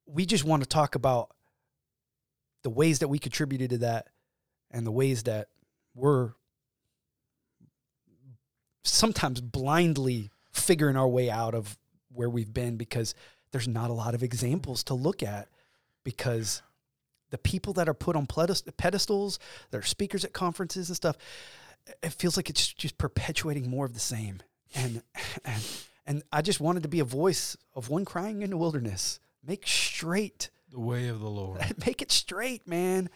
we 0.06 0.26
just 0.26 0.44
want 0.44 0.64
to 0.64 0.70
talk 0.70 0.96
about 0.96 1.32
the 2.64 2.70
ways 2.70 3.00
that 3.00 3.08
we 3.08 3.20
contributed 3.20 3.72
to 3.72 3.78
that, 3.80 4.08
and 4.72 4.86
the 4.86 4.92
ways 4.92 5.24
that 5.24 5.48
we're 5.94 6.34
sometimes 8.84 9.42
blindly 9.42 10.30
figuring 10.52 10.96
our 10.96 11.08
way 11.08 11.30
out 11.30 11.54
of 11.54 11.78
where 12.14 12.30
we've 12.30 12.54
been 12.54 12.78
because 12.78 13.14
there's 13.52 13.68
not 13.68 13.90
a 13.90 13.94
lot 13.94 14.16
of 14.16 14.24
examples 14.24 14.84
to 14.84 14.94
look 14.94 15.24
at 15.24 15.48
because 16.04 16.62
the 17.32 17.38
people 17.38 17.74
that 17.74 17.90
are 17.90 17.94
put 17.94 18.16
on 18.16 18.28
pedestals, 18.28 19.40
that 19.72 19.78
are 19.78 19.84
speakers 19.84 20.24
at 20.24 20.34
conferences 20.34 20.90
and 20.90 20.96
stuff, 20.96 21.18
it 22.02 22.12
feels 22.12 22.38
like 22.38 22.50
it's 22.50 22.68
just 22.74 22.98
perpetuating 22.98 23.70
more 23.70 23.86
of 23.86 23.94
the 23.94 24.00
same. 24.00 24.42
And 24.74 25.02
and 25.46 25.64
and 26.08 26.24
I 26.32 26.42
just 26.42 26.60
wanted 26.60 26.84
to 26.84 26.90
be 26.90 27.00
a 27.00 27.06
voice 27.06 27.58
of 27.74 27.90
one 27.90 28.06
crying 28.06 28.42
in 28.42 28.50
the 28.50 28.58
wilderness. 28.58 29.20
Make 29.46 29.68
straight, 29.68 30.50
The 30.72 30.80
way 30.80 31.08
of 31.08 31.20
the 31.20 31.30
Lord. 31.30 31.62
make 31.86 32.02
it 32.02 32.12
straight, 32.12 32.68
man. 32.68 33.10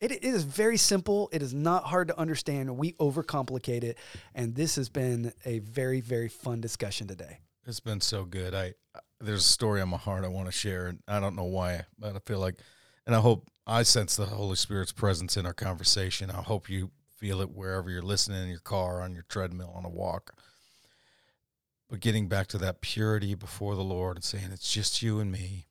It, 0.00 0.12
it 0.12 0.24
is 0.24 0.42
very 0.42 0.76
simple. 0.76 1.28
It 1.32 1.42
is 1.42 1.54
not 1.54 1.84
hard 1.84 2.08
to 2.08 2.18
understand. 2.18 2.76
We 2.76 2.92
overcomplicate 2.94 3.84
it, 3.84 3.98
and 4.34 4.54
this 4.54 4.76
has 4.76 4.88
been 4.88 5.32
a 5.44 5.60
very 5.60 6.00
very 6.00 6.28
fun 6.28 6.60
discussion 6.60 7.06
today. 7.06 7.38
It's 7.66 7.80
been 7.80 8.00
so 8.00 8.24
good. 8.24 8.54
I 8.54 8.74
there's 9.20 9.44
a 9.44 9.48
story 9.48 9.80
on 9.80 9.88
my 9.88 9.96
heart 9.96 10.24
I 10.24 10.28
want 10.28 10.46
to 10.46 10.52
share, 10.52 10.86
and 10.88 10.98
I 11.06 11.20
don't 11.20 11.36
know 11.36 11.44
why, 11.44 11.82
but 11.98 12.16
I 12.16 12.18
feel 12.18 12.40
like, 12.40 12.56
and 13.06 13.14
I 13.14 13.20
hope 13.20 13.48
I 13.66 13.84
sense 13.84 14.16
the 14.16 14.26
Holy 14.26 14.56
Spirit's 14.56 14.92
presence 14.92 15.36
in 15.36 15.46
our 15.46 15.54
conversation. 15.54 16.30
I 16.30 16.42
hope 16.42 16.68
you 16.68 16.90
feel 17.16 17.40
it 17.40 17.50
wherever 17.50 17.88
you're 17.88 18.02
listening 18.02 18.42
in 18.42 18.48
your 18.48 18.58
car, 18.58 19.00
on 19.00 19.14
your 19.14 19.24
treadmill, 19.28 19.72
on 19.76 19.84
a 19.84 19.88
walk. 19.88 20.34
But 21.92 22.00
getting 22.00 22.26
back 22.26 22.46
to 22.46 22.56
that 22.56 22.80
purity 22.80 23.34
before 23.34 23.74
the 23.74 23.84
Lord 23.84 24.16
and 24.16 24.24
saying 24.24 24.48
it's 24.50 24.72
just 24.72 25.02
you 25.02 25.20
and 25.20 25.30
me. 25.30 25.66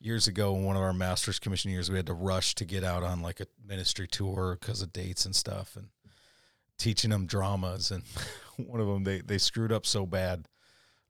Years 0.00 0.26
ago, 0.26 0.56
in 0.56 0.64
one 0.64 0.76
of 0.76 0.82
our 0.82 0.94
master's 0.94 1.38
commission 1.38 1.70
years, 1.70 1.90
we 1.90 1.98
had 1.98 2.06
to 2.06 2.14
rush 2.14 2.54
to 2.54 2.64
get 2.64 2.82
out 2.82 3.02
on 3.02 3.20
like 3.20 3.38
a 3.38 3.46
ministry 3.66 4.08
tour 4.08 4.56
because 4.58 4.80
of 4.80 4.94
dates 4.94 5.26
and 5.26 5.36
stuff, 5.36 5.76
and 5.76 5.88
teaching 6.78 7.10
them 7.10 7.26
dramas. 7.26 7.90
And 7.90 8.02
one 8.56 8.80
of 8.80 8.86
them, 8.86 9.04
they 9.04 9.20
they 9.20 9.36
screwed 9.36 9.70
up 9.70 9.84
so 9.84 10.06
bad. 10.06 10.48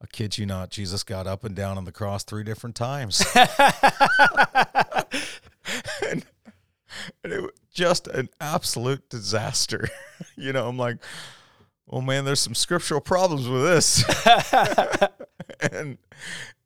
I 0.02 0.06
kid 0.11 0.36
you 0.38 0.44
not, 0.44 0.70
Jesus 0.70 1.04
got 1.04 1.28
up 1.28 1.44
and 1.44 1.54
down 1.54 1.78
on 1.78 1.84
the 1.84 1.92
cross 1.92 2.24
three 2.24 2.42
different 2.42 2.74
times. 2.74 3.24
and, 3.36 3.46
and 7.22 7.32
it 7.32 7.42
was 7.42 7.52
just 7.72 8.09
an 8.09 8.28
absolute 8.40 9.09
disaster. 9.09 9.88
you 10.36 10.52
know, 10.52 10.66
I'm 10.66 10.76
like, 10.76 10.96
oh 11.91 12.01
man, 12.01 12.24
there's 12.24 12.41
some 12.41 12.55
scriptural 12.55 13.01
problems 13.01 13.49
with 13.49 13.62
this. 13.62 14.05
and 15.72 15.99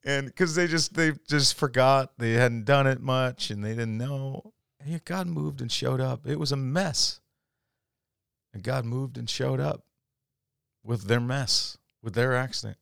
and 0.05 0.27
because 0.27 0.55
they 0.55 0.67
just 0.67 0.95
they 0.95 1.13
just 1.29 1.57
forgot 1.57 2.13
they 2.19 2.33
hadn't 2.33 2.65
done 2.65 2.87
it 2.87 3.01
much 3.01 3.51
and 3.51 3.65
they 3.65 3.71
didn't 3.71 3.99
know. 3.99 4.53
And 4.81 4.91
yet 4.91 5.05
God 5.05 5.27
moved 5.29 5.61
and 5.61 5.71
showed 5.71 6.01
up. 6.01 6.27
It 6.27 6.41
was 6.41 6.53
a 6.53 6.57
mess. 6.57 7.21
And 8.53 8.63
God 8.63 8.85
moved 8.85 9.17
and 9.17 9.31
showed 9.31 9.61
up 9.61 9.85
with 10.85 11.05
their 11.05 11.21
mess, 11.21 11.79
with 12.03 12.15
their 12.15 12.35
accident 12.35 12.77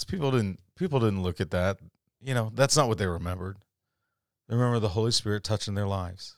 because 0.00 0.10
people 0.10 0.30
didn't 0.30 0.60
people 0.76 1.00
didn't 1.00 1.22
look 1.22 1.40
at 1.40 1.50
that. 1.50 1.78
You 2.22 2.34
know, 2.34 2.50
that's 2.54 2.76
not 2.76 2.88
what 2.88 2.98
they 2.98 3.06
remembered. 3.06 3.58
They 4.48 4.56
remember 4.56 4.78
the 4.78 4.88
Holy 4.88 5.12
Spirit 5.12 5.44
touching 5.44 5.74
their 5.74 5.86
lives. 5.86 6.36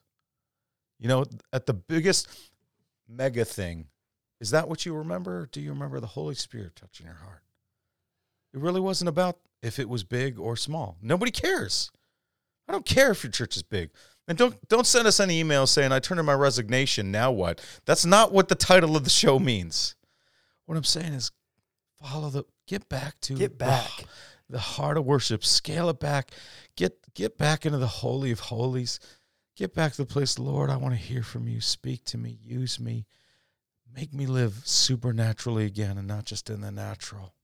You 0.99 1.09
know, 1.09 1.25
at 1.53 1.67
the 1.67 1.75
biggest 1.75 2.29
mega 3.09 3.45
thing, 3.45 3.87
is 4.43 4.51
that 4.51 4.69
what 4.69 4.85
you 4.85 4.93
remember? 4.95 5.49
Do 5.53 5.61
you 5.61 5.71
remember 5.71 6.01
the 6.01 6.07
Holy 6.09 6.35
Spirit 6.35 6.75
touching 6.75 7.07
your 7.07 7.15
heart? 7.15 7.43
It 8.53 8.59
really 8.61 8.81
wasn't 8.81 9.09
about 9.09 9.39
if 9.63 9.79
it 9.79 9.89
was 9.89 10.03
big 10.05 10.39
or 10.39 10.57
small. 10.57 10.97
Nobody 11.01 11.31
cares. 11.31 11.91
I 12.69 12.73
don't 12.73 12.85
care 12.85 13.13
if 13.13 13.23
your 13.23 13.31
church 13.31 13.57
is 13.57 13.63
big. 13.63 13.91
And 14.29 14.37
don't 14.37 14.57
don't 14.69 14.87
send 14.87 15.07
us 15.07 15.21
any 15.21 15.43
emails 15.43 15.69
saying 15.69 15.93
I 15.93 16.01
turned 16.01 16.21
in 16.21 16.27
my 16.27 16.35
resignation. 16.35 17.11
Now 17.11 17.31
what? 17.31 17.61
That's 17.87 18.05
not 18.05 18.33
what 18.33 18.49
the 18.49 18.55
title 18.55 18.97
of 18.97 19.05
the 19.05 19.11
show 19.11 19.39
means. 19.39 19.95
What 20.67 20.77
I'm 20.77 20.85
saying 20.85 21.13
is 21.13 21.31
follow 22.01 22.29
the 22.31 22.45
get 22.67 22.89
back 22.89 23.21
to 23.23 23.35
Get 23.35 23.59
the- 23.59 23.65
back. 23.65 24.05
the, 24.51 24.59
heart 24.59 24.97
of 24.99 25.05
worship 25.05 25.45
scale 25.45 25.89
it 25.89 25.99
back 26.01 26.31
get 26.77 26.99
get 27.15 27.39
back 27.39 27.65
into 27.65 27.79
the 27.79 27.87
holy 27.87 28.31
of 28.33 28.41
holies 28.41 28.99
get 29.57 29.73
back 29.75 29.93
to 29.93 30.03
the 30.03 30.07
place 30.07 30.39
lord 30.39 30.69
i 30.69 30.77
want 30.77 30.93
to 30.95 31.01
hear 31.01 31.23
from 31.23 31.49
you 31.49 31.61
speak 31.61 32.05
to 32.05 32.19
me 32.19 32.39
use 32.43 32.79
me 32.79 33.07
make 33.95 34.13
me 34.13 34.27
live 34.27 34.61
supernaturally 34.65 35.67
again 35.67 35.99
and 35.99 36.09
not 36.09 36.25
just 36.25 36.51
in 36.51 36.61
the 36.61 36.71
natural 36.71 37.35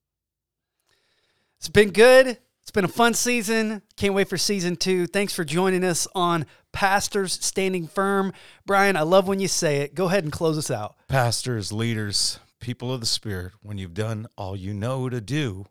It's 1.59 1.69
been 1.69 1.91
good. 1.91 2.39
It's 2.63 2.71
been 2.71 2.85
a 2.85 2.89
fun 2.89 3.15
season. 3.15 3.83
Can't 3.97 4.13
wait 4.13 4.29
for 4.29 4.37
season 4.37 4.77
two. 4.77 5.07
Thanks 5.07 5.33
for 5.33 5.43
joining 5.43 5.85
us 5.85 6.07
on 6.15 6.45
Pastors 6.71 7.33
Standing 7.45 7.87
Firm. 7.89 8.33
Brian, 8.67 8.95
I 8.95 9.03
love 9.03 9.27
when 9.27 9.41
you 9.41 9.49
say 9.49 9.79
it. 9.79 9.95
Go 9.95 10.07
ahead 10.07 10.25
and 10.25 10.33
close 10.33 10.59
us 10.59 10.71
out. 10.71 10.95
Pastors, 11.09 11.73
leaders, 11.73 12.41
people 12.61 12.93
of 12.93 13.01
the 13.01 13.07
Spirit, 13.07 13.55
when 13.63 13.79
you've 13.79 13.95
done 13.95 14.27
all 14.37 14.55
you 14.55 14.75
know 14.75 15.09
to 15.09 15.21
do, 15.21 15.65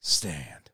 stand. 0.00 0.67